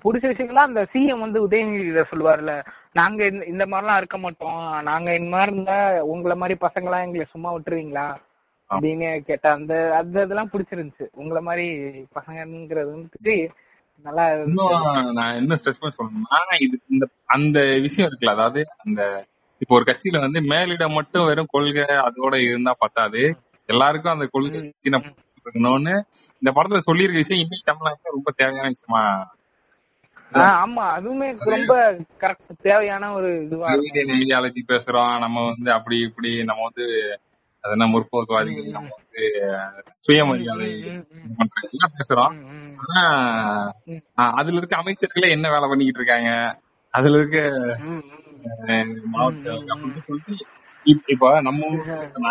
பிடிச்ச 0.01 0.25
விஷயங்கள்லாம் 0.29 0.69
அந்த 0.69 0.81
சிஎம் 0.93 1.19
வந்து 1.19 1.39
உதயநிதி 1.47 2.03
சொல்லுவார்ல 2.11 2.53
நாங்க 2.93 3.21
இந்த 3.47 3.63
மாதிரிலாம் 3.65 3.97
இருக்க 3.97 4.17
மாட்டோம். 4.17 4.59
நாங்க 4.81 5.15
இந்த 5.15 5.29
மாதிரி 5.29 5.53
இருந்தா 5.53 5.77
உங்களை 6.03 6.35
மாதிரி 6.35 6.55
பசங்களாம் 6.61 7.05
எங்களை 7.05 7.25
சும்மா 7.25 7.49
விட்டுருவீங்களா? 7.53 8.05
அப்படின்னு 8.69 9.21
கேட்ட 9.21 9.51
அந்த 9.51 9.73
அந்த 9.97 10.15
இதெல்லாம் 10.21 10.51
பிடிச்சிருந்துச்சு. 10.53 11.05
உங்களை 11.13 11.41
மாதிரி 11.41 11.65
பசங்கங்கிறது 12.15 12.91
வந்துட்டு 12.95 13.35
நல்லா 14.05 14.25
நான் 15.17 15.35
என்ன 15.35 15.55
ஸ்ட்ரெஸ் 15.55 15.79
பண்ணி 15.79 15.95
சொல்லணும்னா 15.97 16.39
இது 16.59 16.75
இந்த 16.89 17.05
அந்த 17.27 17.57
விஷயம் 17.79 18.07
இருக்குல்ல 18.09 18.29
அதாவது 18.29 18.61
அந்த 18.77 19.01
இப்போ 19.61 19.75
ஒரு 19.75 19.85
கட்சியில 19.87 20.19
வந்து 20.19 20.39
மேலிடம் 20.51 20.93
மட்டும் 20.93 21.25
வெறும் 21.25 21.51
கொள்கை 21.51 21.83
அதோட 22.03 22.35
இருந்தா 22.43 22.73
பத்தாது. 22.79 23.23
எல்லாருக்கும் 23.69 24.13
அந்த 24.13 24.25
கொள்கை. 24.25 24.59
இருக்கணும்னு 25.37 25.95
இந்த 26.41 26.49
படத்துல 26.51 26.79
சொல்லியிருக்க 26.79 27.23
விஷயம் 27.23 27.43
இன்னைக்கு 27.43 27.69
தமிழ்நாட்டுல 27.71 28.15
ரொம்ப 28.17 28.31
தேவையான 28.35 28.67
விஷயமா 28.67 29.01
ஆமா 30.33 30.83
அதுவுமே 30.97 31.35
ரொம்ப 31.39 31.91
கரெக்ட் 32.19 32.35
தேவையான 32.61 33.13
ஒரு 33.13 33.43
இதுவா 33.43 33.67
ஐடியாலஜி 33.69 34.61
பேசுறோம். 34.67 35.19
நம்ம 35.19 35.45
வந்து 35.45 35.71
அப்படி 35.71 35.99
இப்படி 35.99 36.43
நம்ம 36.43 36.63
வந்து 36.63 36.85
அது 37.61 37.71
என்ன 37.71 37.85
முற்போக்குவாதிகள் 37.85 38.69
நம்ம 38.69 38.87
வந்து 38.95 39.23
சுயமரியாதை 39.99 40.79
எல்லாம் 40.79 41.93
பேசுறோம். 41.97 42.33
ஆனா 42.93 43.03
அதுல 44.33 44.57
இருக்க 44.57 44.75
அமைச்சர்களே 44.77 45.29
என்ன 45.29 45.49
வேலை 45.49 45.67
பண்ணிக்கிட்டு 45.69 46.01
இருக்காங்க? 46.03 46.59
அதுல 46.89 47.17
இருக்க 47.17 47.39
மாவட்ட 49.05 49.51
அப்படின்னு 49.51 50.01
சொல்லிட்டு 50.01 50.35
இப்- 50.85 51.03
இப்ப 51.07 51.41
நம்ம 51.41 51.65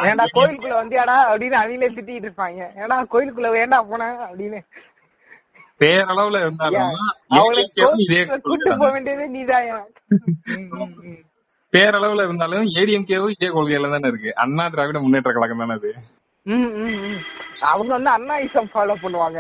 ஏன்டா 0.03 0.25
கோயிலுக்குள்ள 0.35 0.77
வந்தியாடா 0.83 1.17
அப்படின்னு 1.33 1.59
அவங்களே 1.59 1.89
திட்டிட்டு 1.95 2.29
இருப்பாங்க. 2.29 2.83
ஏடா 2.83 3.03
கோயிலுக்குள்ள 3.03 3.51
வேண்டா 3.51 3.83
போன 3.83 4.31
அப்படின்னு. 4.33 4.61
பேரளவுல 5.81 6.39
இருந்தாலும் 6.45 6.95
பேரளவுல 11.73 12.23
இருந்தாலும் 12.27 12.69
ஏடிஎம்கேவும் 12.81 13.35
இதே 13.35 13.49
கொள்கையில 13.55 13.91
தானே 13.95 14.09
இருக்கு. 14.13 14.31
அண்ணா 14.43 14.65
திராவிட 14.75 14.99
முன்னேற்ற 15.03 15.31
கழகம் 15.33 15.63
தானே 15.63 15.75
அது. 15.79 15.91
அவங்க 17.71 17.91
வந்து 17.97 18.11
அண்ணா 18.17 18.35
ஐசம் 18.45 18.71
ஃபாலோ 18.73 18.95
பண்ணுவாங்க. 19.03 19.39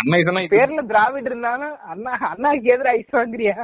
அண்ணா 0.00 0.18
இசனா 0.22 0.42
பேர்ல 0.54 0.82
திராவிட 0.90 1.26
இருந்தாலும் 1.30 1.74
அண்ணா 1.92 2.12
அண்ணாக்கு 2.32 2.72
எதிர 2.74 2.90
ஐஸ் 2.98 3.16
வாங்குறியா? 3.18 3.56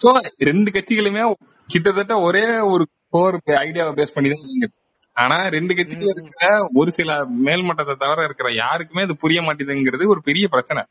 சோ 0.00 0.08
ரெண்டு 0.48 0.70
கட்சிகளுமே 0.74 1.22
கிட்டத்தட்ட 1.68 2.14
ஒரே 2.26 2.44
ஒரு 2.72 2.84
கோர் 3.14 3.36
ஐடியாவை 3.64 3.92
பேஸ் 3.98 4.14
பண்ணி 4.16 4.28
தான் 4.32 4.74
ஆனா 5.22 5.36
ரெண்டு 5.54 5.72
கட்சிகள் 5.76 6.12
இருக்கிற 6.12 6.46
ஒரு 6.80 6.90
சில 6.98 7.10
மேல்மட்டத்தை 7.46 7.94
தவிர 8.02 8.24
இருக்கிற 8.28 8.48
யாருக்குமே 8.54 9.04
அது 9.06 9.14
புரிய 9.22 9.40
மாட்டேதுங்கிறது 9.40 10.06
ஒரு 10.14 10.20
பெரிய 10.28 10.46
பிரச்சனை. 10.48 10.82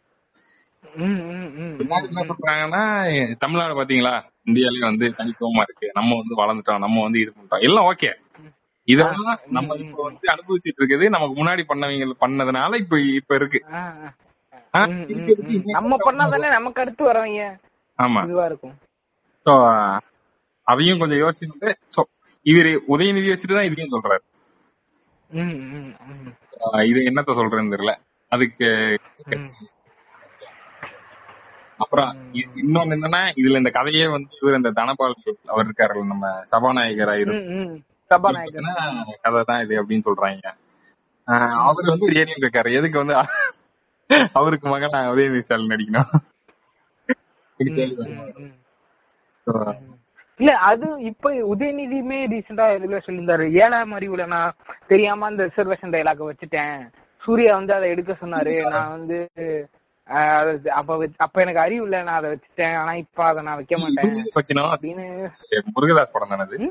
என்ன 1.84 2.24
சொல்றாங்கன்னா 2.30 2.82
தமிழ்நாடு 3.44 3.74
பாத்தீங்களா? 3.80 4.14
இந்தியாலயே 4.50 4.86
வந்து 4.90 5.08
தனித்துவமா 5.20 5.64
இருக்கு. 5.68 5.88
நம்ம 5.94 6.16
வந்து 6.22 6.36
வளர்ந்துட்டோம் 6.42 6.84
நம்ம 6.86 7.04
வந்து 7.04 7.22
இது 7.24 7.32
பண்ணிட்டோம். 7.32 7.66
எல்லாம் 7.68 7.88
ஓகே. 7.92 8.12
இதெல்லாம் 8.88 9.40
நம்ம 9.58 9.76
இப்ப 9.84 10.02
வந்து 10.10 10.28
அனுபவிச்சிட்டு 10.34 10.80
இருக்குது. 10.82 11.06
நமக்கு 11.16 11.36
முன்னாடி 11.40 11.64
பண்ணவங்க 11.72 12.18
பண்ணதுனால 12.26 12.80
இப்ப 12.84 13.00
இப்ப 13.20 13.36
இருக்கு. 13.36 13.62
நம்ம 15.78 15.98
பண்ணாதானே 16.08 16.50
நமக்கு 16.58 16.82
அடுத்து 16.84 17.04
வரவங்க 17.10 17.44
ஆமா. 18.00 18.22
இதுவா 18.28 18.46
இருக்கும். 18.46 18.76
சோ 19.46 19.54
அதையும் 20.68 21.02
கொஞ்சம் 21.02 21.22
யோசிச்சுட்டு 21.24 21.70
இவரு 22.52 22.72
உதயநிதி 22.94 23.30
வச்சுட்டு 23.32 23.58
தான் 23.58 23.70
இதையும் 23.70 23.96
சொல்றாரு 23.96 24.24
இது 26.90 27.00
என்னத்த 27.10 27.32
சொல்றேன்னு 27.40 27.74
தெரியல. 27.74 27.94
அதுக்கு. 28.32 28.68
அப்புறம் 31.80 32.12
இன்னொன்னு 32.62 32.96
என்னன்னா 32.96 33.20
இதுல 33.40 33.60
இந்த 33.62 33.72
கதையே 33.78 34.06
வந்து 34.14 34.38
இவர் 34.42 34.60
இந்த 34.60 34.72
தனபால் 34.80 35.16
அவர் 35.54 35.68
இருக்காருல்ல 35.68 36.06
நம்ம 36.14 36.30
சபாநாயகரா. 36.54 37.16
சபாநாயகர். 38.12 38.70
கதை 39.26 39.42
தான் 39.50 39.64
இது 39.66 39.76
அப்படின்னு 39.82 40.08
சொல்றாங்க. 40.10 40.46
அவர் 41.68 41.92
வந்து 41.94 42.08
ஒரு 42.08 42.16
கேட்காரு 42.46 42.78
எதுக்கு 42.80 43.02
வந்து 43.04 43.16
அவருக்கு 44.40 44.68
மகன் 44.74 44.98
உதயநிதி 45.14 45.44
ஸ்டாலின் 45.46 45.74
நடிக்கணும்? 45.74 46.12
இல்ல 50.40 50.52
அது 50.70 50.88
இப்ப 51.04 51.30
உதயநிதியுமே 51.54 52.18
ரீசெண்டா 52.34 52.66
இதுல 52.78 52.98
சொல்லியிருந்தாரு. 53.06 53.46
ஏழாம் 53.64 53.94
அறிவுல 53.94 54.26
நான் 54.26 54.56
தெரியாம 54.88 55.26
அந்த 55.26 55.46
ரிசர்வேஷன் 55.46 55.94
டைலாக 55.96 56.28
வச்சுட்டேன். 56.28 56.78
சூர்யா 57.24 57.56
வந்து 57.56 57.74
அதை 57.74 57.90
எடுக்க 57.90 58.12
சொன்னாரு. 58.14 58.54
நான் 58.70 58.90
வந்து 58.90 59.18
அப்ப 60.70 61.08
அப்ப 61.18 61.42
எனக்கு 61.42 61.60
அறிவு 61.60 61.84
இல்ல 61.84 62.04
நான் 62.04 62.16
அதை 62.16 62.30
வச்சுட்டேன். 62.32 62.76
ஆனா 62.76 62.94
இப்ப 62.96 63.24
அதை 63.24 63.44
நான் 63.44 63.56
வைக்க 63.56 63.76
மாட்டேன். 63.78 64.14
அப்படின்னு. 64.76 65.08
முருகதாஸ் 65.76 66.14
படம் 66.14 66.28
தானே? 66.28 66.70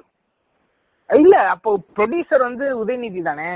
இல்ல 1.10 1.48
அப்போ 1.48 1.80
ப்ரொடியூசர் 1.96 2.48
வந்து 2.48 2.84
உதயநிதி 2.84 3.22
தானே? 3.22 3.50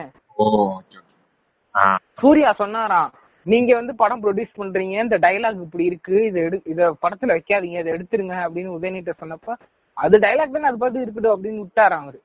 சூர்யா 2.21 2.53
சொன்னாராம் 2.53 3.11
நீங்க 3.47 3.75
வந்து 3.75 3.95
படம் 3.95 4.23
ப்ரொடியூஸ் 4.23 4.59
பண்றீங்க 4.59 4.97
இந்த 5.03 5.19
டைலாக் 5.19 5.63
இப்படி 5.63 5.85
இருக்கு 5.85 6.25
இதை 6.25 6.43
எடு 6.43 6.63
இத 6.65 6.97
படத்துல 7.03 7.35
வைக்காதீங்க 7.37 7.79
இதை 7.79 7.93
எடுத்துருங்க 7.93 8.37
அப்படின்னு 8.47 8.77
உதயநிதி 8.79 9.15
சொன்னப்ப 9.21 9.57
அது 10.01 10.19
டைலாக் 10.19 10.55
தானே 10.55 10.69
அது 10.69 10.79
பார்த்து 10.79 11.03
இருக்கட்டும் 11.03 11.35
அப்படின்னு 11.35 11.63
விட்டாராம் 11.63 12.05
அவரு. 12.05 12.19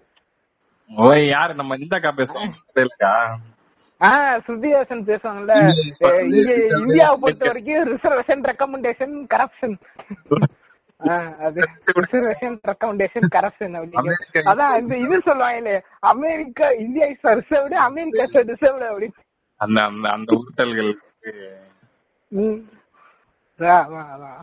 ஓய் 0.92 1.28
யாரு? 1.28 1.54
நம்ம 1.56 1.76
இந்தாக்கா 1.78 2.12
பேசுவோம். 2.18 2.52
இல்லக்கா 2.76 3.12
ஆஹ் 4.02 4.38
ஸ்ருதிஹாசன் 4.46 5.04
பேசுவாங்கல்ல. 5.08 5.54
இங்க 6.32 6.52
இந்தியாவை 6.80 7.16
பொறுத்த 7.20 7.46
வரைக்கும் 7.46 7.88
ரிசர்வேஷன் 7.92 8.44
ரெக்கமெண்டேஷன் 8.50 9.14
கரப்ஷன் 9.34 9.76
அது 11.46 11.62
ரிசர்வேஷன் 12.00 12.58
ரெக்கமெண்டேஷன் 12.70 13.28
கரப்ஷன் 13.36 13.76
அப்படின்னு 13.78 14.50
அதான் 14.52 14.76
இந்த 14.82 14.96
இது 14.98 15.18
சொல்லுவாங்களே 15.28 15.76
America 16.12 16.68
India 16.84 17.08
is 17.08 17.28
reserved 17.40 17.78
America 17.88 18.24
is 18.28 18.38
reserved 18.52 18.88
அப்படின்னு. 18.92 19.18
அந்த 19.62 19.78
அந்த 19.84 20.06
அந்த 20.10 20.30
உருட்டல்கள் 20.38 20.92
ம். 22.32 22.62
அதான், 23.60 23.84
அதான், 23.84 24.10
அதான். 24.16 24.40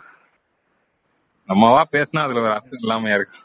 நம்மவா 1.53 1.83
பேசினா 1.93 2.25
அதுல 2.25 2.43
ஒரு 2.43 2.53
அர்த்தம் 2.53 2.79
இல்லாம 2.83 3.13
இருக்கு. 3.13 3.39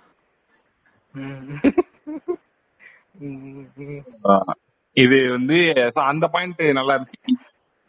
இது 4.98 5.32
வந்து 5.32 5.74
அந்த 6.06 6.28
பாயிண்ட் 6.28 6.72
நல்லா 6.72 6.96
இருந்துச்சு. 6.96 7.36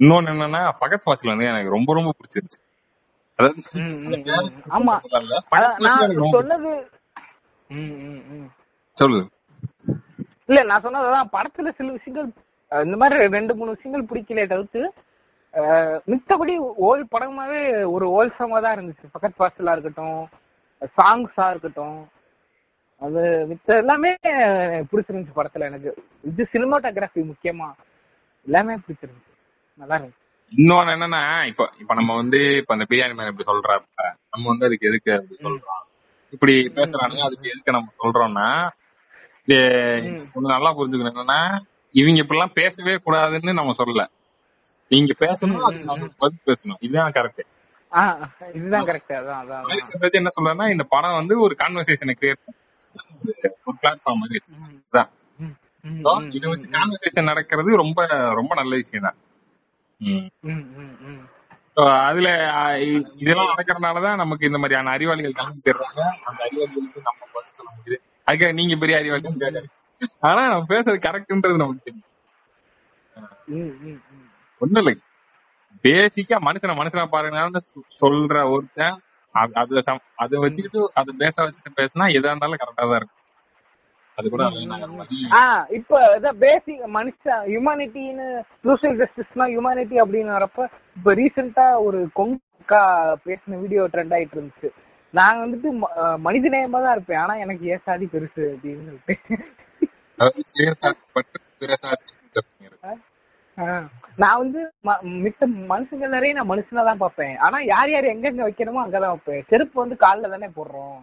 இன்னொன்னு 0.00 0.32
என்னன்னா 0.32 0.72
ஃபகத் 0.78 1.04
ஃபாசில் 1.04 1.24
வந்து 1.24 1.44
எனக்கு 1.44 1.76
ரொம்ப 1.76 1.94
ரொம்ப 1.94 2.14
பிடிச்சிருச்சு. 2.18 2.58
சொல்லு. 8.96 9.30
இல்ல 10.48 10.62
நான் 10.62 10.82
சொன்னதுதான் 10.82 11.30
படத்துல 11.32 11.74
சில 11.78 11.92
விஷயங்கள் 11.92 12.32
இந்த 12.72 12.96
மாதிரி 12.96 13.36
ரெண்டு 13.36 13.54
மூணு 13.54 13.70
விஷயங்கள் 13.70 14.10
பிடிக்கல 14.10 14.46
தவிர்த்து 14.46 14.92
மித்தபடி 16.12 16.54
ஓல் 16.88 17.02
படமாவே 17.12 17.60
ஒரு 17.94 18.06
ஓல்சமா 18.16 18.58
தான் 18.64 18.76
இருந்துச்சு. 18.76 19.06
பக்கத் 19.14 19.40
பாசலா 19.40 19.74
இருக்கட்டும் 19.76 20.18
சாங்ஸா 20.96 21.46
இருக்கட்டும். 21.50 21.98
அது 23.02 23.20
மித்த 23.50 23.76
எல்லாமே 23.82 24.10
பிடிச்சிருந்துச்சு 24.90 25.38
படத்துல 25.38 25.68
எனக்கு. 25.70 25.90
இது 26.30 26.48
சினிமாட்டோகிராஃபி 26.54 27.22
முக்கியமா 27.30 27.68
எல்லாமே 28.46 28.74
பிடிச்சிருந்துச்சு. 28.84 29.32
நல்லா 29.80 29.96
இருந்துச்சு. 29.98 30.24
இன்னொன்னு 30.52 30.94
என்னன்னா 30.96 31.22
இப்ப 31.50 31.62
இப்ப 31.82 31.94
நம்ம 31.94 32.14
வந்து 32.20 32.38
இப்ப 32.60 32.74
அந்த 32.74 32.84
பிரியாணி 32.90 33.16
மேல 33.16 33.32
இப்படி 33.32 33.48
சொல்றப்ப 33.50 34.02
நம்ம 34.32 34.44
வந்து 34.52 34.66
அதுக்கு 34.68 34.88
எதுக்கு 34.90 35.10
அப்படி 35.16 35.36
சொல்றோம்? 35.46 35.82
இப்படி 36.32 36.54
பேசுறானுங்க 36.78 37.24
அதுக்கு 37.28 37.52
எதுக்கு 37.52 37.76
நம்ம 37.76 37.92
சொல்றோம்னா 38.02 38.48
இது. 39.48 39.58
ஒண்ணு 40.36 40.54
நல்லா 40.54 40.70
புரிஞ்சுக்கணும். 40.78 41.12
என்னன்னா 41.14 41.40
இவங்க 41.94 42.22
இப்படி 42.22 42.38
எல்லாம் 42.38 42.56
பேசவே 42.60 42.94
கூடாதுன்னு 43.04 43.52
நம்ம 43.52 43.74
சொல்லல. 43.78 44.02
நீங்க 44.90 45.14
பேசணும் 45.22 45.64
அதுக்கு 45.66 45.86
பதில் 46.22 46.46
பேசணும். 46.48 46.80
இதுதான் 46.86 47.14
கரெக்ட் 47.18 47.44
ஆ 47.92 48.02
இதுதான் 48.54 48.86
கரெக்ட் 48.88 49.12
அதான் 49.18 49.40
அதான் 49.42 50.18
என்ன 50.20 50.30
சொல்றேன்னா 50.36 50.66
இந்த 50.74 50.84
படம் 50.94 51.18
வந்து 51.20 51.34
ஒரு 51.46 51.54
கான்வர்சேஷனை 51.60 52.14
கிரியேட் 52.20 52.42
ஒரு 53.66 53.76
பிளாட்ஃபார்ம் 53.82 54.22
மாதிரி 54.22 54.40
ம், 55.40 55.54
இதை 56.36 56.46
வச்சு 56.52 56.68
கான்வர்சேஷன் 56.76 57.30
நடக்கிறது 57.30 57.70
ரொம்ப 57.82 58.00
ரொம்ப 58.40 58.52
நல்ல 58.60 58.74
விஷயம் 58.82 59.08
தான் 59.08 59.18
அதுல 62.06 62.28
இதெல்லாம் 63.18 63.50
நடக்கிறதுனாலதான் 63.52 64.20
நமக்கு 64.22 64.48
இந்த 64.48 64.58
மாதிரியான 64.62 64.92
அறிவாளிகள் 64.96 65.38
கலந்து 65.40 65.66
தர்றாங்க 65.68 66.00
அந்த 66.28 66.40
அறிவாளிகளுக்கு 66.46 67.02
நம்ம 67.08 67.22
பதில் 67.34 67.56
சொல்ல 67.58 67.70
முடியுது. 67.76 67.98
அதுக்காக 68.26 68.52
நீங்க 68.60 68.76
பெரிய 68.82 68.96
அறிவாளின்னு 69.00 69.42
கேட்காது 69.44 69.70
ஆனா 70.28 70.42
நம்ம 70.50 70.66
பேசுறது 70.72 70.98
கரெக்ட்ன்றது 71.06 71.62
நமக்கு 71.62 71.86
தெரியும். 71.86 72.06
ஒண்ணும் 74.60 74.82
இல்லை 74.82 75.00
பேசிக்கா 75.82 76.36
மனுஷனை 76.40 76.74
மனுஷனா 76.80 77.06
பாருங்கன்னு 77.12 77.60
சொ- 77.70 77.88
சொல்ற 78.00 78.50
ஒருத்தன் 78.50 79.00
அது- 79.34 79.54
அது 79.54 79.76
சம்- 79.78 80.06
அதை 80.16 80.38
வச்சுக்கிட்டு 80.40 80.90
அதை 80.94 81.14
பேச 81.18 81.42
வச்சுட்டு 81.42 81.78
பேசினா 81.80 82.04
எதா 82.08 82.30
இருந்தாலும் 82.30 82.56
கரெக்டா 82.56 82.76
தான் 82.76 82.96
இருக்கும். 82.96 83.18
அது 84.16 84.30
கூட 84.30 84.42
மாதிரி 84.44 85.28
ஆ 85.32 85.66
இப்ப 85.70 86.20
இதான் 86.20 86.38
பேசிக் 86.38 86.86
மனுஷன் 86.94 87.42
ஹியூமனிட்டின்னு 87.46 88.26
சோசியல் 88.64 88.98
ஜஸ்டிஸ்னா 89.02 89.48
ஹியூமனிட்டி 89.52 89.96
அப்படின்னு 90.02 90.32
வரப்ப 90.38 90.68
இப்ப 90.96 91.14
ரீசெண்டா 91.14 91.84
ஒரு 91.84 92.08
கொங்கா 92.16 92.82
பேசின 93.26 93.60
வீடியோ 93.60 93.84
ட்ரெண்ட் 93.84 94.14
ஆயிட்டு 94.14 94.36
இருந்துச்சு. 94.36 94.70
நான் 95.10 95.38
வந்துட்டு 95.38 95.68
ம- 95.72 95.92
அஹ் 95.96 96.18
மனித 96.18 96.48
நேயமா 96.48 96.72
தான் 96.72 96.92
இருப்பேன். 96.92 97.18
ஆனா 97.18 97.34
எனக்கு 97.34 97.66
ஏன் 97.66 97.80
சாதி 97.84 98.08
பெருசு 98.12 98.36
அப்படின்னு 98.36 98.84
சொல்லிட்டு. 98.84 99.18
அதாவது 100.18 100.42
பற்று 101.12 102.17
நான் 104.18 104.40
வந்து 104.40 104.60
மித்த 105.24 105.42
மனுஷங்க 105.70 106.06
நிறைய 106.08 106.32
நான் 106.34 106.50
மனுஷனா 106.50 106.82
தான் 106.88 107.02
பார்ப்பேன். 107.02 107.34
ஆனா 107.44 107.58
யார் 107.66 107.90
யார் 107.90 108.12
எங்கெங்க 108.12 108.42
வைக்கணுமோ 108.46 108.82
அங்கதான் 108.82 109.14
வைப்பேன். 109.14 109.44
செருப்பு 109.50 109.76
வந்து 109.82 109.96
கால்ல 110.04 110.30
தானே 110.34 110.48
போடுறோம். 110.56 110.98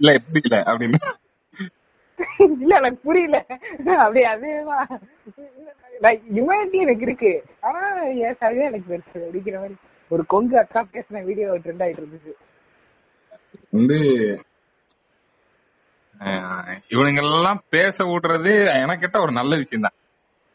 இல்ல 0.00 0.12
புரியல 0.26 0.56
அப்படின்னு 0.70 0.98
இல்ல. 2.44 2.72
எனக்கு 2.78 3.00
புரியல. 3.04 3.38
அப்படியே 3.96 4.26
அதேதான் 4.32 4.88
ஹியூமனிட்டி 6.28 6.78
எனக்கு 6.84 7.04
இருக்கு. 7.06 7.32
ஆனா 7.62 7.80
என் 8.22 8.40
சரியா 8.40 8.68
எனக்கு 8.70 8.90
பெருசு 8.92 9.26
அடிக்கிற 9.28 9.56
மாதிரி. 9.60 9.76
ஒரு 10.10 10.22
கொங்கு 10.26 10.56
அக்கா 10.58 10.80
பேசின 10.94 11.22
வீடியோ 11.28 11.56
ட்ரெண்ட் 11.64 11.84
ஆயிட்டு 11.84 12.02
இருந்துச்சு. 12.02 12.32
வந்து 13.72 13.98
அஹ், 16.20 16.66
இவனுங்கெல்லாம் 16.90 17.60
பேச 17.70 17.96
விடுறது 18.08 18.52
எனக்கு 18.82 19.04
கேட்ட 19.04 19.18
ஒரு 19.20 19.32
நல்ல 19.32 19.52
விஷயம் 19.56 19.86
தான் 19.86 19.96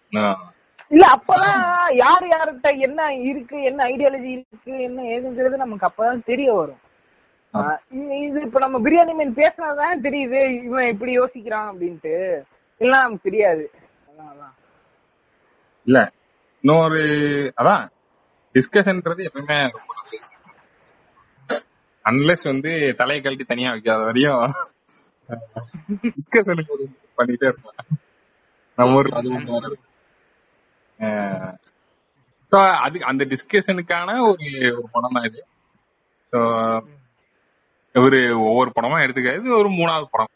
இல்ல 0.10 1.03
அப்பதான் 1.16 1.95
யார் 1.95 2.24
யார்கிட்ட 2.24 2.80
என்ன 2.80 3.16
இருக்கு 3.16 3.64
என்ன 3.64 3.84
ஐடியாலஜி 3.84 4.45
இருக்கு 4.49 4.80
என்ன 4.80 5.01
ஏதுங்கிறது 5.01 5.55
நமக்கு 5.55 5.88
அப்பதான் 5.88 6.24
தெரிய 6.26 6.53
வரும். 6.53 6.80
இது- 7.91 8.45
இப்ப 8.45 8.60
நம்ம 8.60 8.80
பிரியாணி 8.80 9.16
மீன் 9.16 9.34
பேசினாதான் 9.34 9.99
தெரியுது 10.03 10.64
இவன் 10.64 10.88
இப்படி 10.88 11.20
யோசிக்கிறான் 11.20 11.72
அப்படின்ட்டு. 11.72 12.41
இல்ல 12.78 12.97
நமக்கு 12.97 13.30
தெரியாது. 13.30 13.72
இல்ல 15.86 16.12
இன்னொரு 16.62 17.03
அதான் 17.62 17.88
டிஸ்கஷன்ன்றது 18.53 19.28
எப்பவுமே 19.34 19.70
அன்லெஸ் 22.10 22.43
வந்து 22.43 22.93
தலையை 22.97 23.24
கழட்டி 23.24 23.43
தனியா 23.43 23.72
வைக்காத 23.72 24.03
வரையும் 24.03 24.51
டிஸ்கஷனுக்கு 26.03 26.72
ஒரு 26.72 26.89
பண்ணிட்டே 27.18 27.45
இருப்பேன். 27.45 27.99
நம்ம 28.76 28.95
ஊர்ல 28.95 29.18
அது 29.18 29.78
so 32.51 32.57
அது 32.85 32.97
அந்த 33.11 33.23
டிஸ்கஷனுக்கான 33.31 34.09
ஒரு 34.29 34.45
ஒரு 34.77 34.87
படம் 34.91 35.15
தான் 35.17 35.27
இது. 35.29 35.39
ஸோ 36.33 36.39
ஒரு 37.95 38.19
ஒவ்வொரு 38.49 38.69
படமா 38.75 38.97
எடுத்துக்காது 39.05 39.41
இது 39.41 39.57
ஒரு 39.61 39.69
மூணாவது 39.69 40.07
படம். 40.13 40.31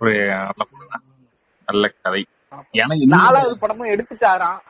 ஒரு 0.00 0.12
நல்ல 0.48 0.62
படம் 0.70 0.92
தான். 0.94 1.04
நல்ல 1.68 1.88
கதை. 2.04 2.22
இன்னும் 2.80 3.14
நாலாவது 3.16 3.56
படமும் 3.58 3.92
எடுத்துட்டாராம். 3.94 4.60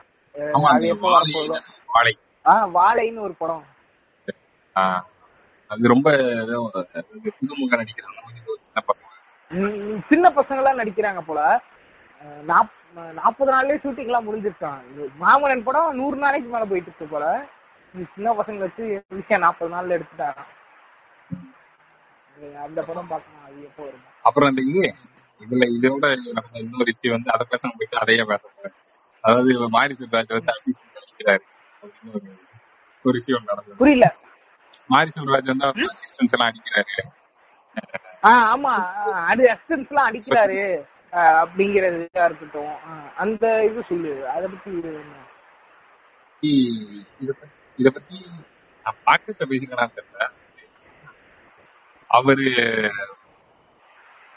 வாழை. 1.95 2.13
வாழைன்னு 2.77 3.25
ஒரு 3.27 3.35
படம். 3.43 3.65
அது 5.71 5.93
ரொம்ப 5.93 6.09
புதுமுக 7.39 7.73
நடிக்கிற 7.81 8.05
அந்த 8.11 8.21
மாதிரி 8.25 8.39
ஒரு 8.51 8.61
சின்ன 10.09 10.27
பசங்க 10.37 10.59
எல்லாம் 10.61 10.79
நடிக்கிறாங்க 10.81 11.21
போல. 11.29 11.41
நாற்பது 13.17 13.51
நாள்லயே 13.51 13.81
ஷூட்டிங் 13.83 14.09
எல்லாம் 14.09 14.27
முடிஞ்சிருக்கான் 14.27 14.79
இது 14.91 15.03
மாமன்னன் 15.21 15.63
படம் 15.63 15.95
நூறு 15.95 16.17
நாளைக்கு 16.17 16.49
மேல 16.49 16.65
போயிட்டு 16.65 16.89
இருக்கு 16.91 17.07
போல. 17.07 17.25
இந்த 17.93 18.05
சின்ன 18.15 18.33
பசங்க 18.33 18.59
வச்சு 18.59 18.83
ஈஸியா 19.17 19.37
நாற்பது 19.37 19.73
நாள்ல 19.75 19.97
எடுத்துட்டாராம். 19.97 20.49
இது 22.37 22.49
அந்த 22.65 22.79
படம் 22.81 23.11
பார்க்கணும் 23.11 23.45
அது 23.47 23.63
எப்போ 23.63 23.83
வரும் 23.83 24.05
அப்புறம் 24.25 24.49
அந்த 24.51 24.61
இது 24.71 24.83
இதுல 25.41 25.65
இதோட 25.75 26.05
நடந்த 26.29 26.63
இன்னொரு 26.63 26.89
விஷயம் 26.91 27.15
வந்து 27.15 27.33
அதை 27.33 27.45
பேச 27.49 27.63
போயிட்டு 27.69 28.01
அதையே 28.01 28.23
பேச 28.23 28.43
போறேன் 28.47 28.75
அதாவது 29.23 29.69
மாரி 29.69 29.93
செல்வராஜ் 29.99 30.35
வந்து 30.35 30.53
அசிஸ்டன்ட் 30.55 30.99
அடிக்கிறாரு 31.01 31.45
ஒரு 33.05 33.15
விஷயம் 33.17 33.47
நடந்தது. 33.47 33.77
புரியல. 33.77 34.07
மாரி 34.89 35.11
செல்வராஜ் 35.15 35.51
வந்து 35.53 35.67
அசிஸ்டன்ஸ் 35.91 36.35
எல்லாம் 36.35 36.51
அடிக்கிறாரு. 36.51 36.95
ஆமா. 38.29 38.73
அது 39.31 39.43
அசிஸ்டன்ஸ் 39.53 39.91
எல்லாம் 39.91 40.07
அடிக்கிறாரு. 40.09 40.59
அப்படிங்கறது 41.13 41.97
இருக்கட்டும். 42.27 42.73
அந்த 43.15 43.45
இது 43.67 43.83
சொல்லு. 43.89 44.11
அத 44.33 44.43
பத்தி 44.47 44.71
இது 47.79 47.89
பத்தி 47.95 48.17
நான் 48.85 48.99
பாட்காஸ்ட்ல 49.07 49.47
பேசிக்கலாம் 49.51 49.95
தெரியல. 49.97 50.25
அவரு 52.09 52.45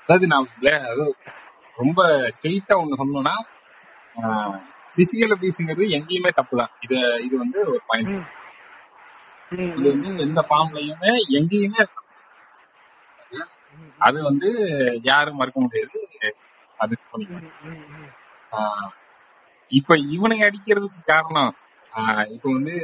அதாவது 0.02 0.26
நான் 0.32 0.48
அதாவது 0.80 1.06
ரொம்ப 1.78 2.00
ஸ்ட்ரெயிட்டா 2.36 2.74
ஒண்ணு 2.80 3.00
சொன்னோம்னா 3.00 3.34
பிசிக்கல் 4.96 5.34
அபியூஸ்ங்கிறது 5.34 5.84
எங்கேயுமே 5.98 6.30
தப்பு 6.38 6.54
தான் 6.60 6.72
இது 6.84 6.96
இது 7.26 7.34
வந்து 7.38 7.60
ஒரு 7.70 7.80
பாயிண்ட் 7.86 8.10
இது 9.78 9.86
வந்து 9.92 10.10
எந்த 10.26 10.40
ஃபார்ம்லயுமே 10.48 11.12
எங்கேயுமே. 11.38 11.84
அது 13.98 14.18
வந்து 14.22 14.48
யாரும் 15.10 15.38
மறுக்க 15.40 15.60
முடியாது. 15.60 15.98
அது 16.78 16.94
பண்ணிக்கலாம். 17.10 17.52
ம், 17.62 17.72
ம், 17.72 17.84
ம். 17.98 18.10
ஆஹ் 18.52 18.88
இப்ப 19.72 19.96
இவனுங்க 20.14 20.44
அடிக்கிறதுக்கு 20.48 21.02
காரணம் 21.04 21.52
இப்ப 22.30 22.46
வந்து 22.52 22.74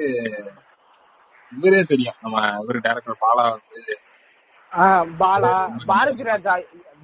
இவரே 1.52 1.82
தெரியும். 1.84 2.18
நம்ம 2.20 2.38
இவரு 2.62 2.78
டேரக்டர் 2.86 3.22
பாலா 3.26 3.44
வந்து 3.50 3.82
பாலா 5.18 5.52
பாரதி 5.86 6.22
ராஜா. 6.22 6.54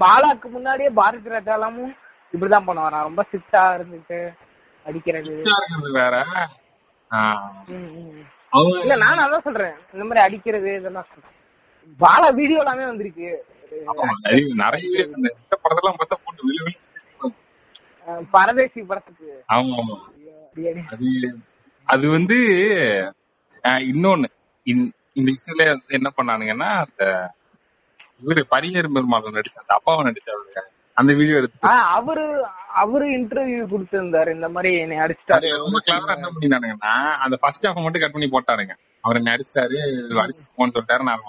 பாலாக்கு 0.00 0.48
முன்னாடியே 0.48 0.90
பாரதி 0.92 1.28
ராஜா 1.28 1.52
எல்லாமும் 1.54 1.92
இப்படிதான் 2.34 2.66
பண்ணுவாராம் 2.66 3.06
ரொம்ப 3.08 3.22
சிட்டா 3.32 3.62
இருந்துட்டு 3.76 4.18
அடிக்கிறது. 4.86 5.34
வேற. 5.94 6.14
இல்ல 8.76 8.94
நானும் 8.96 9.24
அதான் 9.24 9.42
சொல்றேன். 9.42 9.76
இந்த 9.92 10.04
மாதிரி 10.04 10.20
அடிக்கிறது 10.26 10.70
இதெல்லாம். 10.74 11.08
பாலா 12.00 12.28
வீடியோ 12.32 12.58
எல்லாமே 12.58 12.84
வந்திருக்கு. 12.84 13.30
நிறைய 14.56 15.04
இந்த 15.08 15.28
படத்தெல்லாம் 15.62 15.98
பார்த்தா 15.98 16.16
பரதேசி 18.34 18.80
படத்துக்கு. 18.82 19.28
ஆமா 19.54 19.76
ஆமா 19.80 19.96
பிரியாணி. 20.56 20.82
அது 20.94 21.08
அது 21.88 22.06
வந்து 22.16 22.36
இன்னொன்னு 23.90 24.28
இந்த 25.16 25.30
வந்து 25.46 25.66
என்ன 25.98 26.08
பண்ணானுங்கன்னா 26.16 26.70
அந்த 26.84 27.02
இவரு 28.22 28.42
பரியர் 28.52 28.94
பெருமாள் 28.94 29.36
நடிச்ச 29.36 29.58
அந்த 29.62 29.74
அப்பாவை 29.78 30.02
நடிச்சவரு 30.08 30.62
அந்த 30.96 31.12
வீடியோ 31.18 31.38
எடுத்து 31.38 31.70
அவரு 31.96 32.24
அவரு 32.82 33.06
இன்டர்வியூ 33.16 33.62
கொடுத்திருந்தாரு. 33.72 34.30
இந்த 34.36 34.48
மாதிரி 34.54 34.70
என்னை 34.82 34.96
அடிச்சிட்டாரு. 35.04 35.48
ரொம்ப 35.64 35.78
கிளவரா 35.86 36.16
என்ன 36.18 36.30
பண்ணினானுங்கன்னா 36.34 36.92
அந்த 37.24 37.36
ஃபர்ஸ்ட் 37.40 37.66
ஹாஃப் 37.66 37.84
மட்டும் 37.84 38.04
கட் 38.04 38.16
பண்ணி 38.16 38.28
போட்டாருங்க 38.28 38.74
அவர் 39.04 39.18
என்ன 39.20 39.32
அடிச்சிட்டாரு 39.34 39.78
அடிச்சு 40.24 40.44
போன்னு 40.58 40.74
சொல்லிட்டாரு 40.76 41.08
நான் 41.10 41.24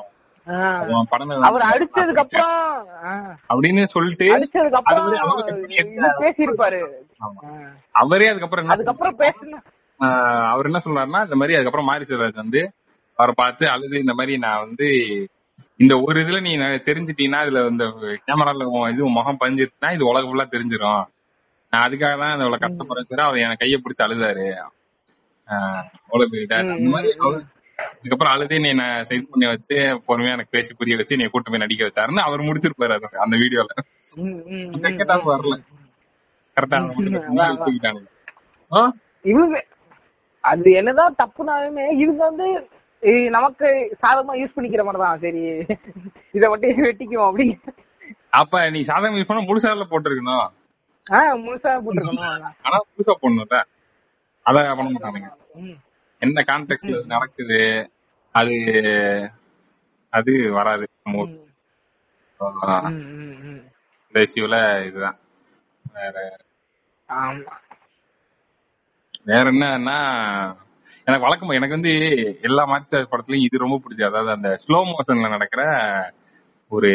அவர் 1.48 1.70
அடிச்சதுக்கு 1.70 2.24
அப்புறம் 2.24 2.56
அப்படின்னு 3.50 3.84
சொல்லிட்டு 3.86 4.26
பேசியிருப்பாரு. 6.22 6.80
அவரே 7.96 8.28
அதுக்கப்புறம் 8.28 8.74
அதுக்கப்புறம் 8.76 9.18
ஆஹ் 10.00 10.48
அவர் 10.50 10.66
என்ன 10.66 10.82
சொல்றாருன்னா 10.86 11.22
இந்த 11.24 11.36
மாதிரி 11.36 11.56
அதுக்கப்புறம் 11.56 11.86
மாரி 11.86 12.04
செல்வராஜ் 12.04 12.36
வந்து 12.36 12.62
அவரை 13.20 13.34
பார்த்து 13.38 13.70
அழுது 13.70 14.00
இந்த 14.00 14.14
மாதிரி 14.14 14.38
நான் 14.38 14.60
வந்து 14.60 14.88
இந்த 15.80 15.94
ஒரு 16.02 16.20
இதுல 16.22 16.42
நீ 16.42 16.52
தெரிஞ்சிட்டீங்கன்னா 16.88 17.42
இதுல 17.46 17.70
இந்த 17.70 17.86
கேமரால 18.28 18.66
இது 18.90 19.06
முகம் 19.10 19.40
பதிஞ்சிருச்சுன்னா 19.40 19.94
இது 19.94 20.08
உலகம் 20.08 20.32
ஃபுல்லா 20.32 20.48
தெரிஞ்சிரும். 20.52 21.04
நான் 21.74 21.86
அதுக்காக 21.86 22.18
தான் 22.18 22.34
இவ்வளவு 22.38 22.64
கஷ்டப்படுறேன் 22.64 23.26
அவர் 23.26 23.38
என் 23.38 23.56
கையை 23.56 23.82
பிடிச்சு 23.82 24.06
அழுதாரு. 24.06 24.48
அவ்வளவு. 26.06 26.38
அந்த 26.74 26.90
மாதிரி 26.90 27.10
அதுக்கப்புறம் 27.96 28.34
அழுதே 28.34 28.58
நீ 28.60 28.70
என்ன 28.70 28.86
சைட் 29.04 29.30
பண்ணி 29.30 29.46
வச்சு 29.48 29.76
பொறுமையா 30.08 30.36
எனக்கு 30.36 30.54
பேசி 30.54 30.74
புரிய 30.74 30.96
வச்சு 30.96 31.18
நீ 31.18 31.26
கூட்டு 31.26 31.52
போய் 31.52 31.64
நடிக்க 31.64 31.84
வச்சாருன்னு 31.86 32.28
அவர் 32.28 32.48
முடிச்சிருப்பாரு 32.48 32.94
அது. 32.98 33.08
அந்த 33.26 33.36
வீடியோல. 33.38 33.72
வரல. 35.30 35.56
கரெக்டா? 36.58 36.78
இவங்க 39.24 39.56
அது 40.44 40.72
என்னதான் 40.72 41.16
தப்புனாலுமே 41.22 41.86
இவங்க 41.98 42.22
வந்து 42.24 42.48
நமக்கு 43.30 43.68
சாதகமா 44.02 44.34
யூஸ் 44.40 44.56
பண்ணிக்கிற 44.56 44.84
மாதிரி 44.84 45.02
தான். 45.04 45.20
சரி 45.20 45.42
இத 46.34 46.44
மட்டும் 46.50 46.84
வெட்டிக்குவோம் 46.86 47.30
அப்படி. 47.30 47.46
அப்ப 48.34 48.70
நீ 48.70 48.80
சாதகம் 48.82 49.18
யூஸ் 49.18 49.30
பண்ண 49.30 49.42
முழுசால 49.42 49.88
போட்டிருக்கணும். 49.92 50.46
ஆஹ் 51.06 51.36
முழுசா 51.44 51.72
போட்டுருக்கணும். 51.84 52.24
ஆனா 52.62 52.78
புதுசா 52.92 53.14
போடணும்ல. 53.22 53.60
அத 54.46 54.58
பண்ண 54.76 54.90
மாட்டானுங்க. 54.90 55.30
என்ன 56.22 56.44
கான்டெக்ட்ல 56.48 57.06
நடக்குது 57.06 57.60
அது 58.36 58.56
அது 60.14 60.34
வராது. 60.52 60.86
இந்த 64.06 64.20
இஷ்யூல 64.26 64.56
இதுதான். 64.86 65.18
வேற. 65.94 66.16
வேற 69.26 69.44
என்னன்னா 69.52 69.98
எனக்கு 71.08 71.26
வழக்கம் 71.26 71.50
எனக்கு 71.50 71.78
வந்து 71.78 71.94
எல்லா 72.42 72.66
மார்க்ஸ் 72.66 72.96
படத்துலயும் 73.12 73.46
இது 73.48 73.58
ரொம்ப 73.58 73.78
பிடிச்சது. 73.78 74.04
அதாவது 74.04 74.32
அந்த 74.32 74.50
ஸ்லோ 74.64 74.80
மோஷன்ல 74.90 75.30
நடக்கிற 75.30 75.64
ஒரு 76.72 76.92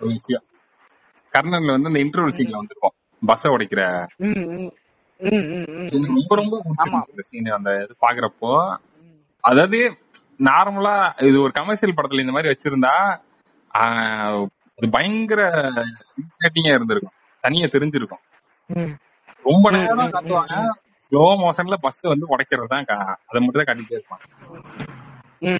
விஷயம். 0.00 0.44
கர்ணன்ல 1.32 1.74
வந்து 1.74 1.90
அந்த 1.90 2.00
இன்டர்வல் 2.00 2.36
சீன்ல 2.38 2.60
வந்திருக்கும் 2.60 2.96
பஸ்ஸ 3.22 3.52
உடைக்கிற 3.54 3.82
ரொம்ப 5.22 6.54
ரொம்ப 6.80 7.22
சீன் 7.28 7.50
அந்த 7.56 7.70
இது 7.82 7.94
பாக்குறப்போ. 8.04 8.52
அதாவது 9.44 9.78
நார்மலா 10.40 10.94
இது 11.28 11.36
ஒரு 11.44 11.52
கமர்ஷியல் 11.58 11.96
படத்துல 11.96 12.24
இந்த 12.24 12.34
மாதிரி 12.36 12.52
வச்சிருந்தா 12.52 12.94
அது 14.78 14.88
பயங்கர 14.96 15.40
இரிட்டேட்டிங்கா 16.16 16.72
இருந்திருக்கும். 16.76 17.16
தனியா 17.44 17.66
தெரிஞ்சிருக்கும். 17.74 18.22
ரொம்ப 19.44 19.66
நேரம் 19.74 20.14
காட்டுவாங்க 20.14 20.56
ஸ்லோ 21.04 21.24
மோஷன்ல 21.42 21.76
பஸ் 21.84 22.02
வந்து 22.12 22.30
உடைக்கிறது 22.32 22.70
தான் 22.72 22.86
அதை 23.28 23.38
மட்டும் 23.40 23.60
தான் 23.60 23.68
காட்டிட்டே 23.70 23.98
இருப்பாங்க 23.98 24.24